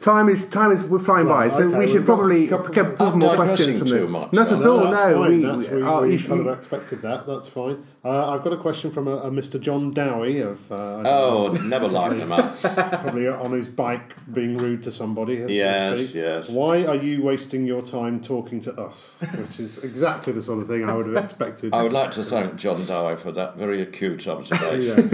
Time 0.02 0.28
is 0.30 0.50
time 0.50 0.72
is 0.74 0.84
we're 0.90 1.00
flying 1.00 1.28
by, 1.28 1.48
so 1.50 1.64
okay, 1.70 1.78
we 1.78 1.88
should 1.88 2.00
we've 2.00 2.08
got 2.08 2.16
probably 2.18 2.46
a 2.46 2.50
couple- 2.50 2.74
get 2.74 2.86
a 2.86 2.90
couple 2.92 3.08
I'm 3.08 3.20
more 3.20 3.30
digressing 3.38 3.56
questions 3.56 3.78
from 3.80 3.88
too 3.88 4.06
the. 4.06 4.10
much. 4.12 4.34
Not 4.34 4.52
No, 4.52 4.58
at 4.60 4.66
all. 4.68 4.80
that's 4.92 4.92
No, 5.10 5.22
fine. 5.22 5.30
we, 5.32 5.46
That's, 5.46 5.70
we, 5.70 5.82
oh, 5.84 6.02
we 6.02 6.12
you 6.12 6.18
kind 6.18 6.20
should- 6.20 6.48
of 6.48 6.58
expected 6.58 7.02
that. 7.04 7.26
That's 7.28 7.48
fine. 7.48 7.84
Uh, 8.04 8.32
I've 8.36 8.44
got 8.44 8.54
a 8.54 8.58
question 8.58 8.92
from 8.92 9.08
a, 9.08 9.16
a 9.18 9.32
Mr. 9.32 9.60
John 9.60 9.92
Dowie 9.92 10.40
of 10.40 10.72
uh, 10.72 10.76
I 11.00 11.04
don't 11.04 11.06
Oh, 11.08 11.52
never 11.64 11.88
liked 11.88 12.16
him. 12.18 12.30
man. 12.30 12.54
probably 12.60 13.28
on 13.28 13.52
his 13.52 13.68
bike 13.68 14.14
being 14.32 14.58
rude 14.58 14.84
to 14.84 14.92
somebody. 14.92 15.40
so 15.42 15.48
to 15.48 15.54
Yes, 15.54 16.00
speak. 16.10 16.16
yes. 16.16 16.50
Why 16.50 16.86
are 16.86 16.96
you 16.96 17.24
wasting 17.24 17.66
your 17.66 17.82
time 17.86 18.22
talking 18.22 18.60
to 18.62 18.74
us? 18.74 19.18
Which 19.38 19.60
is 19.60 19.84
exactly 19.84 20.34
the 20.34 20.42
sort 20.42 20.60
of 20.60 20.68
thing 20.68 20.88
I 20.90 20.94
would 20.94 21.08
have 21.08 21.24
expected. 21.24 21.74
I 21.74 21.84
would 21.84 21.94
like 21.94 22.12
to 22.12 22.24
thank 22.24 22.56
John 22.58 22.86
Dowie 22.86 23.16
for 23.16 23.32
that 23.32 23.56
very 23.58 23.82
acute 23.82 24.28
observation. 24.28 25.10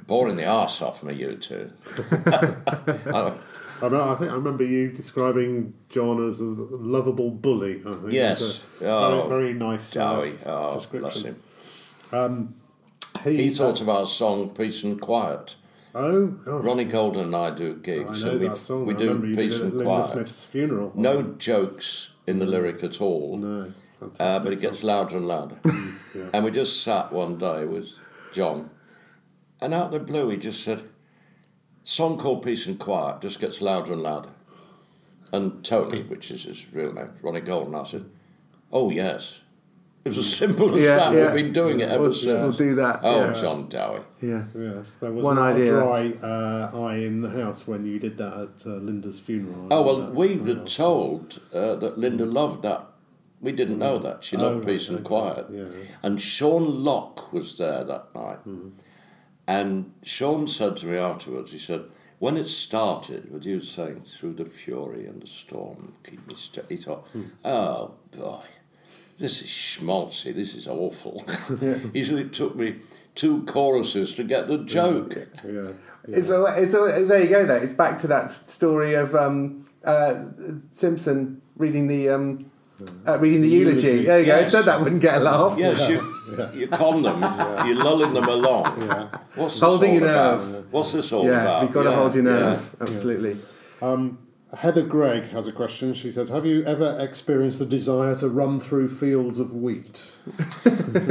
Boring 0.06 0.36
the 0.36 0.46
arse 0.46 0.82
off 0.82 1.02
me, 1.02 1.14
you 1.14 1.36
two. 1.36 1.70
I- 2.26 3.32
I, 3.84 4.14
think 4.14 4.30
I 4.30 4.34
remember 4.34 4.62
you 4.64 4.92
describing 4.92 5.74
John 5.88 6.24
as 6.28 6.40
a 6.40 6.44
lovable 6.44 7.30
bully. 7.32 7.82
I 7.84 7.94
think 7.94 8.12
Yes. 8.12 8.64
A 8.80 8.86
Oh, 8.88 9.26
very, 9.28 9.28
very 9.28 9.54
nice 9.54 9.96
uh, 9.96 10.14
Dowie, 10.14 10.38
oh, 10.46 10.70
bless 10.70 10.74
description. 10.74 11.36
him. 12.12 12.54
He, 13.24 13.36
He 13.44 13.50
thought 13.50 13.80
of 13.80 13.88
our 13.88 14.06
song 14.06 14.50
Peace 14.50 14.84
and 14.84 15.00
Quiet. 15.00 15.56
Oh, 15.94 16.26
gosh. 16.26 16.64
Ronnie 16.64 16.84
Golden 16.84 17.24
and 17.24 17.36
I 17.36 17.50
do 17.50 17.72
I 17.72 17.82
gigs, 17.84 18.24
know 18.24 18.30
and 18.32 18.40
we, 18.40 18.48
that 18.48 18.56
song. 18.56 18.86
we 18.86 18.94
I 18.94 18.96
do 18.96 19.04
remember 19.08 19.26
you 19.28 19.34
Peace 19.34 19.58
did 19.58 19.62
it 19.62 19.66
at 19.66 19.70
and 19.72 19.78
Linda 19.78 19.84
Quiet. 19.92 20.06
Smith's 20.06 20.44
funeral. 20.44 20.92
No 20.94 21.22
jokes 21.22 22.14
in 22.26 22.38
the 22.38 22.46
lyric 22.46 22.82
at 22.82 23.00
all, 23.00 23.36
No. 23.36 23.72
uh, 24.18 24.38
but 24.40 24.52
it 24.52 24.60
gets 24.60 24.80
song. 24.80 24.88
louder 24.88 25.16
and 25.18 25.26
louder. 25.26 25.56
And 26.34 26.44
we 26.44 26.50
just 26.50 26.82
sat 26.82 27.10
one 27.12 27.36
day 27.38 27.64
with 27.66 27.98
John, 28.32 28.70
and 29.62 29.72
out 29.74 29.86
of 29.86 29.92
the 29.92 30.00
blue 30.00 30.28
he 30.30 30.36
just 30.36 30.62
said, 30.62 30.82
"Song 31.84 32.18
called 32.18 32.42
Peace 32.44 32.66
and 32.66 32.78
Quiet 32.78 33.20
just 33.22 33.40
gets 33.40 33.60
louder 33.62 33.92
and 33.94 34.02
louder." 34.02 34.30
And 35.32 35.64
Tony, 35.64 36.02
which 36.02 36.30
is 36.30 36.44
his 36.44 36.72
real 36.74 36.92
name, 36.92 37.14
Ronnie 37.22 37.40
Golden, 37.40 37.74
I 37.74 37.84
said, 37.84 38.04
"Oh 38.72 38.90
yes." 38.90 39.41
It 40.04 40.08
was 40.08 40.18
as 40.18 40.34
simple 40.36 40.74
as 40.74 40.82
Yeah, 40.84 40.96
that. 40.96 41.14
yeah. 41.14 41.32
We've 41.32 41.44
been 41.44 41.52
doing 41.52 41.78
it 41.80 41.88
ever 41.88 42.02
We'll, 42.04 42.12
since. 42.12 42.58
we'll 42.58 42.68
do 42.70 42.74
that. 42.76 43.00
Oh, 43.04 43.20
yeah. 43.26 43.32
John 43.34 43.68
Dowie. 43.68 44.00
yeah. 44.20 44.44
Yes, 44.54 44.96
there 44.96 45.12
was 45.12 45.24
One 45.24 45.36
not 45.36 45.52
idea, 45.52 45.76
a 45.78 45.80
dry 45.80 46.12
uh, 46.22 46.70
eye 46.86 46.96
in 46.96 47.20
the 47.20 47.30
house 47.30 47.68
when 47.68 47.86
you 47.86 47.98
did 48.00 48.18
that 48.18 48.32
at 48.32 48.66
uh, 48.66 48.70
Linda's 48.78 49.20
funeral. 49.20 49.68
Oh 49.70 49.82
well, 49.82 50.02
Uh, 50.02 50.10
we 50.10 50.36
were 50.36 50.64
told 50.64 51.40
uh, 51.54 51.76
that 51.76 51.98
Linda 51.98 52.26
loved 52.26 52.62
that. 52.62 52.86
We 53.40 53.52
didn't 53.52 53.78
know 53.78 53.98
that 53.98 54.22
she 54.24 54.36
loved 54.36 54.54
Oh, 54.56 54.58
right, 54.58 54.66
peace 54.66 54.88
and 54.88 54.98
okay. 54.98 55.04
quiet. 55.06 55.46
Yeah. 55.50 55.64
And 56.02 56.20
Sean 56.20 56.82
Lock 56.84 57.32
was 57.32 57.56
there 57.58 57.84
that 57.84 58.12
night, 58.14 58.38
Hmm. 58.44 58.68
and 59.46 59.92
Sean 60.02 60.46
said 60.48 60.76
to 60.78 60.86
me 60.86 60.96
afterwards, 60.96 61.52
he 61.52 61.58
said, 61.58 61.82
"When 62.18 62.36
it 62.36 62.48
started 62.48 63.30
with 63.32 63.44
you 63.44 63.60
saying 63.60 64.00
through 64.02 64.34
the 64.34 64.44
fury 64.46 65.06
and 65.06 65.22
the 65.22 65.26
storm, 65.26 65.94
keep 66.04 66.26
me 66.26 66.34
steady," 66.36 66.76
he 66.76 66.82
thought, 66.82 67.06
Hmm. 67.12 67.22
"Oh 67.44 67.92
boy, 68.16 68.44
this 69.18 69.42
is 69.42 69.48
schmaltzy. 69.48 70.34
This 70.34 70.54
is 70.54 70.66
awful." 70.68 71.24
he 71.92 72.02
said 72.02 72.18
it 72.18 72.32
took 72.32 72.56
me 72.56 72.76
two 73.14 73.44
choruses 73.44 74.16
to 74.16 74.24
get 74.24 74.48
the 74.48 74.58
joke. 74.58 75.14
yeah. 75.44 75.72
It's, 76.08 76.30
a, 76.30 76.44
it's 76.58 76.72
there 76.72 77.22
you 77.22 77.28
go. 77.28 77.46
There, 77.46 77.62
it's 77.62 77.74
back 77.74 77.98
to 78.00 78.08
that 78.08 78.28
story 78.30 78.94
of 78.94 79.14
um, 79.14 79.68
uh, 79.84 80.24
Simpson 80.72 81.40
reading 81.56 81.86
the 81.86 82.08
um, 82.08 82.50
uh, 83.06 83.18
reading 83.20 83.40
the 83.42 83.48
eulogy. 83.48 83.86
Eulogy. 83.88 84.06
There 84.06 84.20
you 84.20 84.26
go. 84.26 84.38
Yes. 84.38 84.50
Said 84.50 84.62
that 84.64 84.80
wouldn't 84.80 85.00
get 85.00 85.14
a 85.18 85.20
laugh. 85.20 85.56
Yes, 85.56 85.88
you, 85.88 86.00
you 86.54 86.66
con 86.66 87.02
them, 87.02 87.20
you're 87.68 87.76
lulling 87.84 88.14
them 88.14 88.28
along. 88.28 88.80
What's 89.36 89.54
this 89.54 89.60
Holding 89.60 89.90
all 89.90 89.96
your 90.00 90.08
about? 90.08 90.40
nerve. 90.40 90.72
What's 90.72 90.92
this 90.92 91.12
all 91.12 91.24
Yeah, 91.24 91.42
about? 91.42 91.62
you've 91.62 91.72
got 91.72 91.82
to 91.84 91.92
hold 91.92 92.14
your 92.16 92.24
yeah. 92.24 92.30
nerve. 92.40 92.76
Absolutely. 92.80 93.36
Heather 94.54 94.82
Gregg 94.82 95.30
has 95.30 95.46
a 95.46 95.52
question. 95.52 95.94
She 95.94 96.12
says, 96.12 96.28
"Have 96.28 96.44
you 96.44 96.62
ever 96.64 96.98
experienced 97.00 97.58
the 97.58 97.66
desire 97.66 98.14
to 98.16 98.28
run 98.28 98.60
through 98.60 98.88
fields 98.88 99.38
of 99.38 99.54
wheat?" 99.54 100.12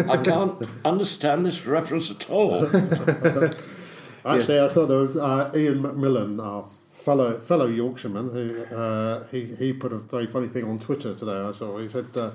I 0.09 0.17
can't 0.17 0.61
understand 0.85 1.45
this 1.45 1.65
reference 1.65 2.11
at 2.11 2.29
all. 2.29 2.65
Actually, 4.25 4.61
I 4.61 4.67
thought 4.69 4.87
there 4.87 4.99
was 4.99 5.17
uh, 5.17 5.51
Ian 5.55 5.79
McMillan, 5.79 6.43
our 6.43 6.67
fellow 6.91 7.39
fellow 7.39 7.65
Yorkshireman. 7.65 8.29
Who, 8.29 8.75
uh, 8.75 9.23
he 9.31 9.45
he 9.45 9.73
put 9.73 9.91
a 9.91 9.97
very 9.97 10.27
funny 10.27 10.47
thing 10.47 10.65
on 10.65 10.77
Twitter 10.77 11.15
today. 11.15 11.41
I 11.41 11.51
saw. 11.51 11.77
He 11.79 11.89
said. 11.89 12.05
Uh, 12.15 12.31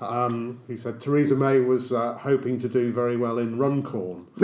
um, 0.00 0.60
he 0.68 0.76
said 0.76 1.00
Theresa 1.00 1.34
May 1.34 1.58
was 1.58 1.92
uh, 1.92 2.14
hoping 2.14 2.56
to 2.60 2.68
do 2.68 2.92
very 2.92 3.16
well 3.16 3.38
in 3.38 3.58
Runcorn. 3.58 4.26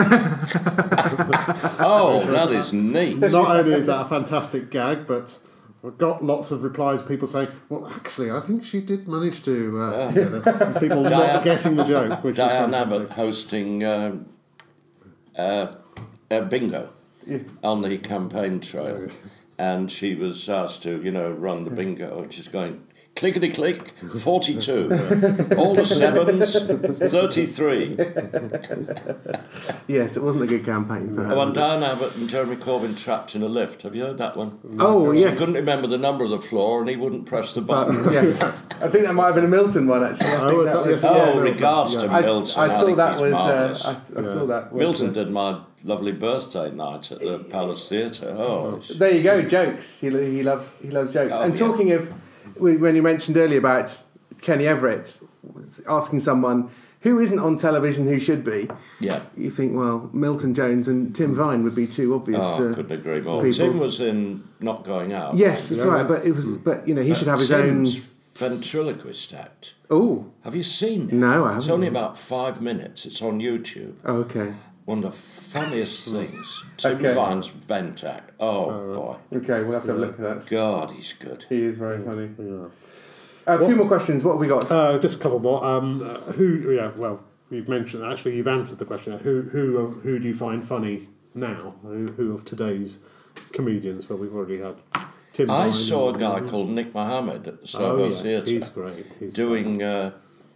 Oh, 1.87 2.25
that 2.31 2.51
is 2.51 2.73
neat. 2.73 3.19
Not 3.19 3.35
only 3.35 3.75
is 3.75 3.87
that 3.87 4.01
a 4.01 4.05
fantastic 4.05 4.71
gag, 4.71 5.07
but 5.07 5.39
I've 5.87 5.99
got 5.99 6.25
lots 6.25 6.51
of 6.51 6.63
replies. 6.63 7.03
People 7.03 7.29
saying, 7.29 7.49
"Well, 7.69 7.87
actually, 7.95 8.31
I 8.31 8.41
think 8.41 8.65
she 8.65 8.81
did 8.81 9.07
manage 9.07 9.43
to." 9.45 9.81
Uh, 9.81 10.11
get 10.13 10.33
it." 10.47 10.81
People 10.81 11.03
Diane- 11.03 11.35
not 11.35 11.45
getting 11.45 11.77
the 11.77 11.85
joke, 11.85 12.25
which 12.25 12.37
Diane 12.37 12.71
is 12.71 12.77
fantastic. 12.77 13.01
Abbott 13.03 13.11
hosting 13.11 13.85
um, 13.85 14.27
uh, 15.37 15.73
a 16.31 16.43
bingo 16.43 16.89
on 17.63 17.83
the 17.83 17.99
campaign 17.99 18.61
trail, 18.61 19.09
and 19.59 19.91
she 19.91 20.15
was 20.15 20.49
asked 20.49 20.83
to, 20.85 21.03
you 21.03 21.11
know, 21.11 21.31
run 21.31 21.65
the 21.65 21.71
bingo, 21.71 22.23
and 22.23 22.33
she's 22.33 22.49
going. 22.49 22.87
Clickety 23.17 23.51
click, 23.51 23.91
42. 24.21 24.91
All 25.57 25.73
the 25.75 25.85
sevens, 25.85 26.59
33. 27.13 27.97
Yes, 29.87 30.17
it 30.17 30.23
wasn't 30.23 30.43
a 30.45 30.47
good 30.49 30.65
campaign 30.65 31.15
for 31.15 31.23
her. 31.23 31.33
Oh, 31.33 31.41
and 31.43 31.51
was 31.51 31.57
it? 31.57 31.61
Diane 31.61 31.83
Abbott 31.85 32.17
and 32.17 32.29
Jeremy 32.29 32.57
Corbyn 32.57 32.99
trapped 33.01 33.37
in 33.37 33.43
a 33.43 33.47
lift. 33.47 33.83
Have 33.83 33.95
you 33.95 34.03
heard 34.03 34.19
that 34.19 34.37
one? 34.37 34.59
Oh 34.81 35.15
She 35.15 35.21
yes. 35.21 35.39
couldn't 35.39 35.55
remember 35.55 35.87
the 35.87 35.97
number 35.99 36.25
of 36.25 36.31
the 36.31 36.41
floor 36.41 36.81
and 36.81 36.91
he 36.91 36.97
wouldn't 36.97 37.27
press 37.27 37.55
the 37.55 37.61
But, 37.61 37.87
button. 37.87 38.13
yes, 38.13 38.43
I 38.83 38.89
think 38.89 39.07
that 39.07 39.13
might 39.15 39.27
have 39.27 39.35
been 39.37 39.45
a 39.45 39.49
Milton 39.49 39.87
one 39.87 40.03
actually. 40.03 40.27
I 40.27 40.37
Oh, 40.45 40.49
think 40.49 40.59
was 40.59 40.73
that 40.73 40.85
that- 40.85 40.91
was. 40.91 41.05
Oh, 41.05 41.35
yeah, 41.37 41.41
regards 41.51 41.95
yeah. 41.95 42.01
to 42.01 42.07
I, 42.11 42.19
s- 42.19 42.25
Milton. 42.27 42.61
I 42.63 42.69
saw 42.69 42.85
think 42.85 42.97
that 42.97 43.21
was. 43.21 43.33
Uh, 43.33 43.97
I, 44.17 44.21
I 44.21 44.23
saw 44.25 44.47
that. 44.47 44.75
Milton 44.75 45.09
uh, 45.11 45.13
did 45.13 45.31
my 45.31 45.61
lovely 45.85 46.13
birthday 46.13 46.71
night 46.73 47.13
at 47.13 47.21
the 47.21 47.39
Palace 47.51 47.89
Theatre. 47.89 48.35
Oh, 48.37 48.79
There 48.99 49.13
you 49.15 49.23
go, 49.23 49.43
jokes. 49.43 50.01
He, 50.01 50.11
he 50.11 50.43
loves 50.43 50.81
he 50.81 50.91
loves 50.91 51.13
jokes. 51.15 51.33
Oh, 51.37 51.43
and 51.43 51.53
yeah. 51.59 51.67
talking 51.67 51.93
of 51.93 52.09
we- 52.09 52.15
when 52.59 52.95
you 52.97 53.03
mentioned 53.03 53.37
earlier 53.37 53.59
about 53.59 54.03
Kenny 54.41 54.67
Everett 54.67 55.21
asking 55.89 56.21
someone 56.21 56.71
who 57.01 57.19
isn't 57.21 57.39
on 57.39 57.59
television 57.59 58.07
who 58.09 58.19
should 58.19 58.43
be, 58.45 58.69
yeah. 58.99 59.21
you 59.37 59.51
think 59.51 59.77
well 59.77 60.09
Milton 60.13 60.55
Jones 60.55 60.89
and 60.89 61.15
Tim 61.15 61.35
Vine 61.35 61.63
would 61.65 61.75
be 61.75 61.87
two 61.87 62.15
obvious. 62.15 62.41
Oh, 62.43 62.71
uh, 62.71 62.75
couldn't 62.75 62.93
agree 62.93 63.21
more. 63.21 63.43
people. 63.43 63.59
Tim 63.59 63.79
was 63.79 64.01
in 64.01 64.43
Not 64.61 64.85
Going 64.85 65.13
Out. 65.13 65.35
yes, 65.37 65.69
that's 65.69 65.83
right. 65.83 66.07
But 66.09 66.25
it 66.25 66.33
was 66.35 66.47
but 66.49 66.87
you 66.89 66.95
know 66.95 67.03
he 67.03 67.15
should 67.15 67.29
have 67.29 67.39
his 67.41 67.49
Tim's 67.49 67.97
own. 67.97 68.51
ventriloquist 68.51 69.35
act. 69.35 69.75
Oh 69.91 70.31
Have 70.45 70.55
you 70.55 70.63
seen 70.63 71.09
it? 71.09 71.13
no, 71.13 71.45
I 71.45 71.57
It's 71.57 71.67
haven't. 71.67 71.75
only 71.75 71.89
about 71.89 72.17
five 72.19 72.61
minutes. 72.63 73.05
It's 73.07 73.21
on 73.23 73.39
YouTube. 73.41 73.97
Oh, 74.05 74.17
okay, 74.19 74.55
One 74.85 74.99
of 74.99 75.05
the 75.05 75.11
funniest 75.13 76.09
things. 76.13 76.65
Tim 76.77 76.97
Okay. 76.99 77.15
Vine's 77.15 77.49
vent 77.49 78.05
act. 78.05 78.33
Oh, 78.41 78.95
boy. 78.95 79.39
okay, 79.39 79.63
we'll 79.63 79.73
have 79.73 79.83
to 79.85 79.89
have 79.89 79.97
a 79.97 80.01
look 80.01 80.21
at 80.21 80.41
that. 80.41 80.47
God, 80.51 80.91
he's 80.91 81.13
good. 81.15 81.45
He 81.49 81.63
is 81.63 81.79
very 81.79 82.03
funny. 82.03 82.29
A 83.47 83.59
few 83.67 83.77
more 83.77 83.87
questions. 83.89 84.25
What 84.25 84.33
have 84.33 84.41
we 84.41 84.47
got? 84.47 84.71
Uh, 84.71 84.99
just 84.99 85.17
a 85.17 85.23
couple 85.23 85.39
more. 85.39 85.65
Um, 85.65 86.03
uh, 86.03 86.33
who? 86.33 86.71
Yeah. 86.73 86.93
Well, 86.97 87.21
you've 87.51 87.69
mentioned. 87.69 88.05
Actually, 88.05 88.37
you've 88.37 88.49
answered 88.49 88.79
the 88.79 88.85
question. 88.87 89.19
Who? 89.19 89.43
Who? 89.43 89.87
uh, 89.87 89.91
Who 90.01 90.19
do 90.19 90.27
you 90.29 90.35
find 90.35 90.65
funny 90.65 91.09
now? 91.35 91.75
Who, 91.83 92.09
who 92.09 92.33
of 92.35 92.45
today's 92.45 93.01
comedians? 93.53 94.09
Well, 94.09 94.19
we've 94.19 94.35
already 94.35 94.59
had 94.61 94.77
Tim. 95.33 95.51
I 95.51 95.65
Vine 95.65 95.73
saw 95.73 96.07
a 96.07 96.11
and- 96.11 96.21
guy 96.21 96.41
called 96.41 96.71
Nick 96.71 96.95
Mohammed 96.95 97.47
at 97.49 97.55
the 97.57 97.63
Oh, 97.63 97.65
Soho 97.65 98.09
yeah, 98.09 98.23
Theatre 98.23 98.51
he's 98.51 98.69
great. 98.71 99.07
He's 99.19 99.33
doing 99.35 99.83
uh, 99.83 100.13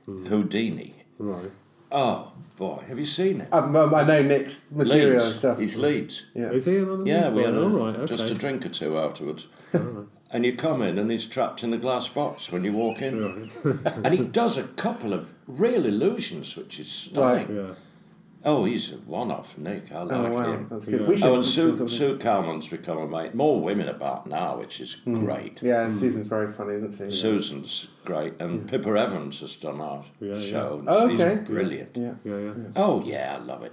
Houdini. 0.06 0.94
right. 1.18 1.50
Oh, 1.90 2.32
boy. 2.56 2.82
Have 2.88 2.98
you 2.98 3.04
seen 3.04 3.40
it? 3.42 3.48
Um, 3.52 3.74
um, 3.76 3.94
I 3.94 4.02
know 4.04 4.22
Nick's 4.22 4.70
material 4.72 5.12
and 5.12 5.20
stuff. 5.22 5.58
He's 5.58 5.76
Leeds. 5.76 6.26
Yeah. 6.34 6.50
Is 6.50 6.66
he 6.66 6.76
another? 6.78 7.04
Yeah, 7.04 7.28
Leeds 7.28 7.30
we 7.30 7.42
boy? 7.42 7.46
had 7.46 7.54
a, 7.54 7.62
All 7.62 7.68
right. 7.86 7.96
Okay. 7.96 8.06
just 8.06 8.30
a 8.30 8.34
drink 8.34 8.66
or 8.66 8.68
two 8.68 8.98
afterwards. 8.98 9.48
and 9.72 10.44
you 10.44 10.54
come 10.54 10.82
in 10.82 10.98
and 10.98 11.10
he's 11.10 11.26
trapped 11.26 11.62
in 11.64 11.70
the 11.70 11.78
glass 11.78 12.08
box 12.08 12.52
when 12.52 12.64
you 12.64 12.72
walk 12.72 13.00
in. 13.00 13.50
and 13.84 14.14
he 14.14 14.24
does 14.24 14.56
a 14.58 14.64
couple 14.64 15.12
of 15.12 15.32
real 15.46 15.86
illusions, 15.86 16.56
which 16.56 16.78
is 16.78 16.90
stunning. 16.90 17.54
Yeah. 17.56 17.74
Oh, 18.44 18.64
he's 18.64 18.92
a 18.92 18.96
one 18.98 19.32
off, 19.32 19.58
Nick. 19.58 19.90
I 19.92 20.02
like 20.02 20.16
Oh 20.16 20.32
wow, 20.32 20.52
him. 20.52 20.68
that's 20.70 20.84
good. 20.86 21.00
Yeah. 21.00 21.06
We 21.08 21.16
should. 21.18 21.26
Oh, 21.28 21.34
and 21.36 21.44
Sue, 21.44 21.76
should- 21.76 21.90
Sue 21.90 22.18
Calman's 22.18 22.68
become 22.68 22.98
a 22.98 23.06
mate. 23.06 23.34
More 23.34 23.60
women 23.60 23.88
about 23.88 24.26
now, 24.28 24.58
which 24.58 24.80
is 24.80 24.94
great. 24.94 25.58
Hmm. 25.58 25.66
Yeah, 25.66 25.90
Susan's 25.90 26.28
very 26.28 26.50
funny, 26.52 26.74
isn't 26.74 26.92
she? 26.92 27.10
Susan's 27.10 27.88
great, 28.04 28.40
and 28.40 28.68
Pippa 28.68 28.90
Evans 28.90 29.40
has 29.40 29.56
done 29.56 29.80
our 29.80 30.02
Yeah, 30.20 30.34
yeah. 30.34 30.40
show. 30.40 30.76
and 30.78 30.88
Oh, 30.88 31.08
she's 31.10 31.20
okay. 31.20 31.42
brilliant. 31.42 31.96
Yeah. 31.96 32.12
Yeah. 32.24 32.38
Yeah. 32.38 32.52
Oh 32.76 33.02
yeah, 33.04 33.36
I 33.40 33.44
love 33.44 33.64
it. 33.64 33.72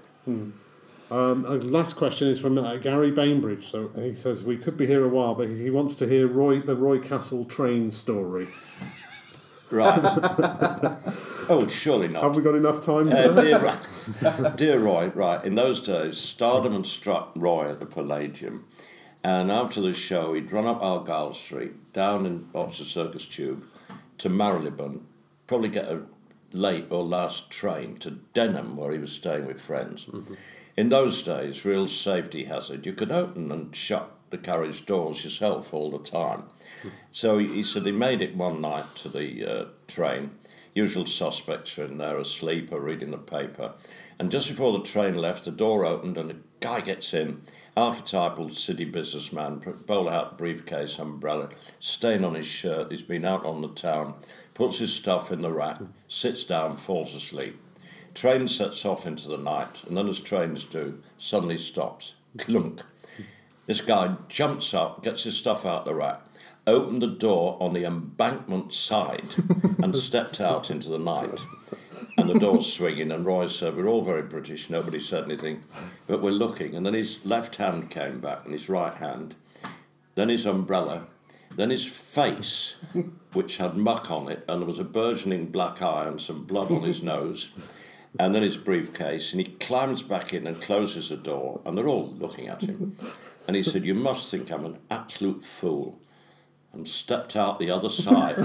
Um, 1.11 1.45
uh, 1.47 1.57
last 1.57 1.93
question 1.95 2.27
is 2.29 2.39
from 2.39 2.57
uh, 2.57 2.77
Gary 2.77 3.11
Bainbridge. 3.11 3.67
So 3.67 3.89
he 3.95 4.15
says 4.15 4.43
we 4.43 4.57
could 4.57 4.75
be 4.77 4.87
here 4.87 5.05
a 5.05 5.09
while, 5.09 5.35
but 5.35 5.49
he 5.49 5.69
wants 5.69 5.95
to 5.97 6.07
hear 6.07 6.27
Roy 6.27 6.59
the 6.61 6.75
Roy 6.75 6.97
Castle 6.97 7.45
train 7.45 7.91
story. 7.91 8.47
Right. 9.71 9.99
oh, 11.49 11.67
surely 11.69 12.07
not. 12.07 12.23
Have 12.23 12.35
we 12.35 12.43
got 12.43 12.55
enough 12.55 12.81
time? 12.81 13.11
Uh, 13.11 13.29
dear, 13.29 13.59
Roy- 13.59 14.49
dear 14.55 14.79
Roy, 14.79 15.11
right, 15.15 15.43
in 15.43 15.55
those 15.55 15.79
days, 15.81 16.17
Stardom 16.17 16.73
had 16.73 16.85
struck 16.85 17.31
Roy 17.35 17.69
at 17.71 17.79
the 17.79 17.85
Palladium, 17.85 18.65
and 19.23 19.51
after 19.51 19.81
the 19.81 19.93
show, 19.93 20.33
he'd 20.33 20.51
run 20.51 20.65
up 20.67 20.81
Argyll 20.81 21.33
Street, 21.33 21.93
down 21.93 22.25
in 22.25 22.47
Oxford 22.53 22.85
Circus 22.87 23.27
Tube, 23.27 23.65
to 24.19 24.29
Marylebone, 24.29 25.05
probably 25.47 25.69
get 25.69 25.85
a 25.85 26.03
late 26.51 26.85
or 26.89 27.03
last 27.03 27.49
train 27.51 27.97
to 27.97 28.11
Denham, 28.33 28.77
where 28.77 28.91
he 28.91 28.99
was 28.99 29.11
staying 29.11 29.45
with 29.45 29.59
friends. 29.59 30.09
In 30.77 30.89
those 30.89 31.21
days, 31.21 31.65
real 31.65 31.87
safety 31.87 32.45
hazard, 32.45 32.85
you 32.85 32.93
could 32.93 33.11
open 33.11 33.51
and 33.51 33.75
shut 33.75 34.11
the 34.29 34.37
carriage 34.37 34.85
doors 34.85 35.23
yourself 35.23 35.73
all 35.73 35.91
the 35.91 35.99
time. 35.99 36.43
So 37.11 37.37
he, 37.37 37.63
said 37.63 37.85
he 37.85 37.91
made 37.91 38.21
it 38.21 38.35
one 38.35 38.61
night 38.61 38.95
to 38.97 39.09
the 39.09 39.45
uh, 39.45 39.65
train. 39.87 40.31
Usual 40.73 41.05
suspects 41.05 41.79
are 41.79 41.85
in 41.85 41.97
there 41.97 42.17
asleep 42.17 42.71
or 42.71 42.81
reading 42.81 43.11
the 43.11 43.17
paper. 43.17 43.73
And 44.19 44.29
just 44.29 44.49
before 44.49 44.73
the 44.73 44.83
train 44.83 45.15
left, 45.15 45.45
the 45.45 45.51
door 45.51 45.85
opened 45.85 46.17
and 46.17 46.31
a 46.31 46.35
guy 46.59 46.81
gets 46.81 47.13
in. 47.13 47.41
Archetypal 47.77 48.49
city 48.49 48.85
businessman, 48.85 49.61
bowler 49.85 50.11
hat, 50.11 50.37
briefcase, 50.37 50.97
umbrella, 50.97 51.49
stain 51.79 52.23
on 52.23 52.35
his 52.35 52.45
shirt. 52.45 52.91
He's 52.91 53.03
been 53.03 53.25
out 53.25 53.45
on 53.45 53.61
the 53.61 53.69
town, 53.69 54.15
puts 54.53 54.79
his 54.79 54.93
stuff 54.93 55.31
in 55.31 55.41
the 55.41 55.51
rack, 55.51 55.79
sits 56.07 56.45
down, 56.45 56.77
falls 56.77 57.13
asleep. 57.13 57.59
Train 58.13 58.47
sets 58.47 58.85
off 58.85 59.05
into 59.05 59.27
the 59.27 59.37
night, 59.37 59.83
and 59.85 59.97
then 59.97 60.07
as 60.07 60.21
trains 60.21 60.63
do, 60.63 61.01
suddenly 61.17 61.57
stops. 61.57 62.15
Clunk. 62.37 62.81
This 63.65 63.81
guy 63.81 64.15
jumps 64.27 64.73
up, 64.73 65.03
gets 65.03 65.23
his 65.23 65.37
stuff 65.37 65.65
out 65.65 65.85
the 65.85 65.95
rack, 65.95 66.21
opened 66.67 67.01
the 67.01 67.07
door 67.07 67.57
on 67.59 67.73
the 67.73 67.83
embankment 67.83 68.73
side, 68.73 69.35
and 69.79 69.95
stepped 69.95 70.39
out 70.39 70.69
into 70.69 70.89
the 70.89 70.99
night. 70.99 71.45
And 72.17 72.29
the 72.29 72.39
door's 72.39 72.71
swinging, 72.71 73.11
and 73.11 73.25
Roy 73.25 73.47
said, 73.47 73.75
We're 73.75 73.87
all 73.87 74.03
very 74.03 74.21
British, 74.21 74.69
nobody 74.69 74.99
said 74.99 75.25
anything, 75.25 75.61
but 76.07 76.21
we're 76.21 76.31
looking. 76.31 76.75
And 76.75 76.85
then 76.85 76.93
his 76.93 77.25
left 77.25 77.55
hand 77.55 77.89
came 77.89 78.21
back, 78.21 78.45
and 78.45 78.53
his 78.53 78.69
right 78.69 78.93
hand, 78.93 79.35
then 80.13 80.29
his 80.29 80.45
umbrella, 80.45 81.07
then 81.55 81.71
his 81.71 81.85
face, 81.85 82.77
which 83.33 83.57
had 83.57 83.75
muck 83.75 84.11
on 84.11 84.29
it, 84.29 84.45
and 84.47 84.61
there 84.61 84.67
was 84.67 84.79
a 84.79 84.83
burgeoning 84.83 85.47
black 85.47 85.81
eye 85.81 86.05
and 86.05 86.21
some 86.21 86.45
blood 86.45 86.71
on 86.71 86.83
his 86.83 87.01
nose, 87.13 87.51
and 88.19 88.33
then 88.33 88.43
his 88.43 88.57
briefcase, 88.57 89.33
and 89.33 89.41
he 89.41 89.53
climbs 89.55 90.03
back 90.03 90.33
in 90.33 90.47
and 90.47 90.61
closes 90.61 91.09
the 91.09 91.17
door, 91.17 91.61
and 91.65 91.77
they're 91.77 91.87
all 91.87 92.13
looking 92.17 92.47
at 92.47 92.61
him. 92.61 92.95
And 93.47 93.55
he 93.55 93.63
said, 93.63 93.85
You 93.85 93.95
must 93.95 94.29
think 94.31 94.51
I'm 94.51 94.65
an 94.65 94.79
absolute 94.89 95.43
fool. 95.43 95.99
And 96.73 96.87
stepped 96.87 97.35
out 97.35 97.59
the 97.59 97.71
other 97.71 97.89
side. 97.89 98.35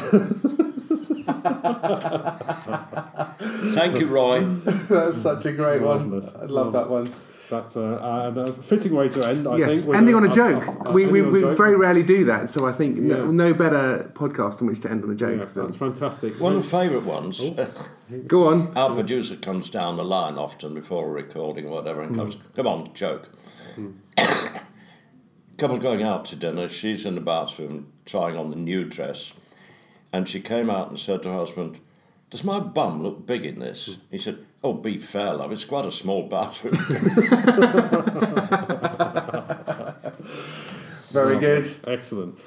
Thank 3.74 3.98
you, 4.00 4.06
Roy. 4.06 4.40
That's 4.44 5.18
such 5.18 5.46
a 5.46 5.52
great 5.52 5.82
one. 5.82 6.22
I 6.40 6.44
love 6.44 6.72
that 6.72 6.88
one. 6.88 7.12
That's 7.50 7.74
a, 7.74 8.00
uh, 8.02 8.32
a, 8.34 8.40
a 8.40 8.52
fitting 8.52 8.94
way 8.94 9.08
to 9.08 9.28
end, 9.28 9.46
I 9.48 9.56
yes, 9.56 9.78
think. 9.78 9.88
with 9.88 9.96
ending 9.96 10.14
on 10.14 10.24
a 10.24 10.32
joke. 10.32 10.92
we 10.94 11.06
we, 11.06 11.18
ending 11.18 11.24
on 11.24 11.28
a 11.28 11.32
we 11.32 11.40
joke. 11.40 11.56
very 11.58 11.76
rarely 11.76 12.04
do 12.04 12.24
that, 12.26 12.48
so 12.48 12.64
I 12.66 12.72
think 12.72 12.96
Yeah. 12.96 13.16
no, 13.16 13.30
no 13.32 13.54
better 13.54 14.10
podcast 14.14 14.62
on 14.62 14.68
which 14.68 14.80
to 14.82 14.90
end 14.90 15.02
on 15.02 15.10
a 15.10 15.16
joke. 15.16 15.40
Yeah, 15.40 15.46
that's 15.46 15.76
fantastic. 15.76 16.40
One 16.40 16.52
of 16.54 16.62
the 16.62 16.68
favourite 16.68 17.04
ones. 17.04 17.40
Oh. 17.42 17.68
Go 18.28 18.48
on. 18.48 18.76
Our 18.76 18.94
producer 18.94 19.36
comes 19.36 19.68
down 19.68 19.96
the 19.96 20.04
line 20.04 20.38
often 20.38 20.74
before 20.74 21.08
a 21.08 21.12
recording 21.12 21.66
or 21.66 21.72
whatever 21.72 22.00
and 22.02 22.14
hmm. 22.14 22.22
goes, 22.22 22.38
Come 22.54 22.68
on, 22.68 22.94
joke. 22.94 23.28
Hmm. 23.74 23.90
Couple 25.60 25.76
going 25.76 26.02
out 26.02 26.24
to 26.24 26.36
dinner, 26.36 26.70
she's 26.70 27.04
in 27.04 27.14
the 27.16 27.20
bathroom 27.20 27.92
trying 28.06 28.38
on 28.38 28.48
the 28.48 28.56
new 28.56 28.82
dress, 28.82 29.34
and 30.10 30.26
she 30.26 30.40
came 30.40 30.70
out 30.70 30.88
and 30.88 30.98
said 30.98 31.22
to 31.22 31.28
her 31.28 31.34
husband, 31.34 31.80
Does 32.30 32.42
my 32.44 32.58
bum 32.60 33.02
look 33.02 33.26
big 33.26 33.44
in 33.44 33.58
this? 33.58 33.98
He 34.10 34.16
said, 34.16 34.38
Oh, 34.64 34.72
be 34.72 34.96
fair, 34.96 35.34
love, 35.34 35.52
it's 35.52 35.66
quite 35.66 35.84
a 35.84 35.92
small 35.92 36.22
bathroom. 36.26 36.76
Very 41.12 41.38
good. 41.38 41.66
Excellent. 41.86 42.38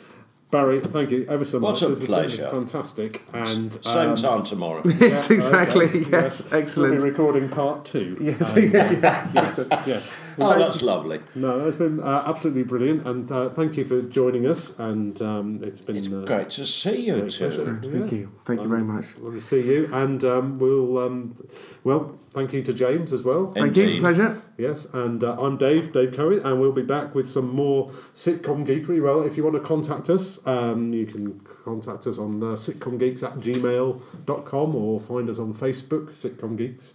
Barry, 0.53 0.79
thank 0.81 1.09
you 1.09 1.25
ever 1.29 1.43
so 1.45 1.59
much. 1.59 1.81
What 1.81 1.81
much. 1.81 1.81
a 1.81 1.87
This 1.87 1.89
has 1.89 1.99
been 1.99 2.07
pleasure. 2.07 2.49
Fantastic. 2.53 3.23
And 3.33 3.73
Same 3.73 4.09
um, 4.11 4.15
time 4.15 4.43
tomorrow. 4.43 4.83
Yes, 4.99 5.31
exactly. 5.31 5.85
okay, 5.85 6.05
Yes, 6.11 6.51
We'll 6.51 6.61
excellent. 6.61 6.97
be 6.99 7.03
recording 7.03 7.49
part 7.49 7.85
two. 7.85 8.15
Yes, 8.21 8.55
And, 8.55 8.71
yes. 8.73 9.31
yes, 9.33 9.67
yes. 9.87 10.19
Oh, 10.37 10.57
that's 10.57 10.81
lovely. 10.81 11.19
No, 11.35 11.65
it's 11.67 11.77
been 11.77 12.01
uh, 12.01 12.23
absolutely 12.25 12.63
brilliant, 12.63 13.05
and 13.05 13.31
uh, 13.31 13.49
thank 13.49 13.77
you 13.77 13.83
for 13.83 14.01
joining 14.01 14.45
us. 14.47 14.79
And 14.79 15.21
um, 15.21 15.63
it's 15.63 15.81
been 15.81 15.97
It's 15.97 16.11
uh, 16.11 16.23
great 16.25 16.49
to 16.51 16.65
see 16.65 17.07
you 17.07 17.29
too. 17.29 17.47
pleasure. 17.49 17.77
two. 17.81 17.89
Thank 17.89 18.11
you. 18.11 18.31
Thank 18.45 18.61
you 18.61 18.67
very 18.67 18.83
much. 18.83 19.17
Lovely 19.17 19.39
to 19.39 19.45
see 19.45 19.61
you, 19.61 19.89
and 19.93 20.23
um, 20.23 20.59
we'll 20.59 20.97
um, 20.97 21.35
well, 21.83 22.17
thank 22.31 22.53
you 22.53 22.61
to 22.63 22.73
James 22.73 23.13
as 23.13 23.23
well. 23.23 23.51
Thank 23.51 23.75
you. 23.77 23.99
Pleasure. 23.99 24.41
Yes, 24.57 24.93
and 24.93 25.23
uh, 25.23 25.35
I'm 25.41 25.57
Dave, 25.57 25.91
Dave 25.93 26.13
Cohen, 26.13 26.39
and 26.45 26.61
we'll 26.61 26.71
be 26.71 26.83
back 26.83 27.15
with 27.15 27.27
some 27.27 27.49
more 27.55 27.87
sitcom 28.13 28.65
geekery. 28.67 29.01
Well, 29.01 29.23
if 29.23 29.35
you 29.37 29.43
want 29.43 29.55
to 29.55 29.61
contact 29.61 30.09
us, 30.09 30.45
um, 30.45 30.93
you 30.93 31.05
can 31.07 31.39
contact 31.63 32.05
us 32.07 32.19
on 32.19 32.39
the 32.39 32.53
sitcomgeeks 32.55 33.23
at 33.23 33.33
gmail.com 33.39 34.75
or 34.75 34.99
find 34.99 35.29
us 35.29 35.39
on 35.39 35.53
Facebook, 35.53 36.09
Sitcom 36.11 36.57
Geeks. 36.57 36.93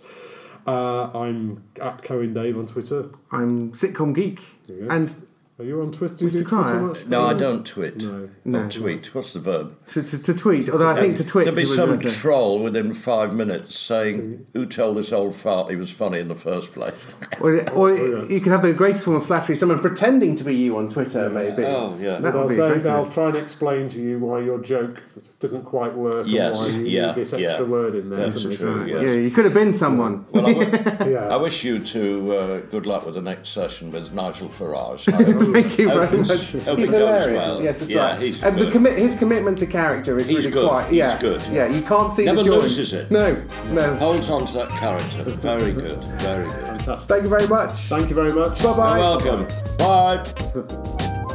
Uh, 0.68 1.10
I'm 1.14 1.64
at 1.80 2.02
Cohen 2.02 2.34
Dave 2.34 2.58
on 2.58 2.66
Twitter. 2.66 3.08
I'm 3.32 3.72
sitcom 3.72 4.14
geek, 4.14 4.40
and 4.68 5.14
Are 5.58 5.64
you 5.64 5.80
on 5.80 5.90
Twitter? 5.90 6.14
Do 6.14 6.26
you 6.26 6.30
Mr. 6.30 6.34
do 6.34 6.44
Twitter 6.44 6.80
much? 6.80 7.06
No, 7.06 7.26
I 7.26 7.34
don't 7.34 7.66
twit. 7.66 7.96
No. 7.96 8.30
No. 8.44 8.64
Or 8.64 8.68
tweet. 8.68 9.12
What's 9.14 9.32
the 9.32 9.40
verb? 9.40 9.74
to, 9.88 10.02
to, 10.02 10.22
to 10.22 10.34
tweet. 10.34 10.68
Although 10.68 10.88
I 10.90 11.00
think 11.00 11.16
to 11.16 11.26
twit. 11.26 11.46
There'll 11.46 11.56
be 11.56 11.62
is 11.62 11.74
some 11.74 11.96
better. 11.96 12.08
troll 12.08 12.62
within 12.62 12.92
five 12.94 13.32
minutes 13.32 13.74
saying, 13.76 14.46
Who 14.52 14.66
told 14.66 14.98
this 14.98 15.12
old 15.12 15.34
fart 15.34 15.70
he 15.70 15.76
was 15.76 15.90
funny 15.90 16.18
in 16.18 16.28
the 16.28 16.36
first 16.36 16.72
place? 16.72 17.14
Or, 17.40 17.70
or 17.70 17.94
you 18.26 18.40
can 18.40 18.50
have 18.50 18.62
the 18.62 18.72
greatest 18.72 19.04
form 19.04 19.16
of 19.16 19.24
flattery, 19.24 19.54
someone 19.54 19.78
pretending 19.78 20.34
to 20.36 20.44
be 20.44 20.56
you 20.56 20.76
on 20.76 20.88
Twitter, 20.88 21.30
maybe. 21.30 21.64
Oh, 21.64 21.96
yeah. 22.00 22.18
That 22.18 22.34
I'll, 22.34 22.42
would 22.42 22.48
be 22.48 22.56
say, 22.56 22.68
great. 22.68 22.86
I'll 22.86 23.08
try 23.08 23.28
and 23.28 23.36
explain 23.36 23.86
to 23.88 24.00
you 24.00 24.18
why 24.18 24.40
your 24.40 24.58
joke 24.58 25.00
doesn't 25.40 25.62
quite 25.64 25.94
work 25.94 26.26
Yes, 26.26 26.58
and 26.66 26.74
why 26.74 26.80
you 26.80 26.86
yeah, 26.88 27.06
need 27.06 27.14
this 27.14 27.32
yeah. 27.32 27.62
word 27.62 27.94
in 27.94 28.10
there. 28.10 28.28
That's 28.28 28.42
to 28.42 28.56
true, 28.56 28.82
it- 28.82 28.88
yeah. 28.88 29.00
Yeah, 29.02 29.12
you 29.12 29.30
could 29.30 29.44
have 29.44 29.54
been 29.54 29.72
someone. 29.72 30.26
Well, 30.32 30.46
I, 30.46 30.52
w- 30.52 31.12
Yeah. 31.14 31.28
I 31.28 31.36
wish 31.36 31.62
you 31.62 31.78
two 31.78 32.32
uh, 32.32 32.60
good 32.70 32.86
luck 32.86 33.06
with 33.06 33.14
the 33.14 33.20
next 33.22 33.50
session 33.50 33.92
with 33.92 34.12
Nigel 34.12 34.48
Farage. 34.48 35.04
Thank 35.52 35.78
you 35.78 35.88
very 35.90 36.06
Hope 36.08 36.26
much. 36.26 36.52
hope 36.64 36.78
He's 36.78 36.88
it 36.88 36.92
goes 36.92 37.24
hilarious. 37.24 37.26
well. 37.36 37.62
Yes, 37.62 37.78
that's 37.78 37.90
Yeah, 37.90 38.04
right. 38.12 38.20
he's 38.20 38.42
and 38.42 38.56
the 38.56 38.64
good. 38.64 38.72
commit, 38.72 38.98
his 38.98 39.14
commitment 39.16 39.58
to 39.58 39.66
character 39.66 40.18
is 40.18 40.26
He's 40.26 40.38
really 40.38 40.50
good. 40.50 40.68
quite. 40.68 40.86
He's 40.88 40.96
Yeah, 40.98 41.18
good. 41.20 41.46
Yeah, 41.52 41.68
you 41.68 41.82
can't 41.82 42.10
see 42.10 42.24
Never 42.24 42.38
the 42.42 42.44
joy. 42.50 42.56
loses 42.58 42.92
it. 42.92 43.08
No, 43.10 43.40
no. 43.70 43.94
Holds 43.96 44.30
on 44.30 44.44
to 44.44 44.54
that 44.54 44.70
character. 44.70 45.22
Very 45.22 45.72
good. 45.72 46.02
Very 46.20 46.48
good. 46.48 46.52
Fantastic. 46.62 47.08
Thank 47.08 47.22
you 47.22 47.28
very 47.28 47.46
much. 47.46 47.72
Thank 47.72 48.08
you 48.10 48.16
very 48.16 48.32
much. 48.34 48.60
Bye 48.60 48.76
bye. 48.76 48.98
You're 48.98 49.36
welcome. 49.36 49.46
Bye. 49.78 51.34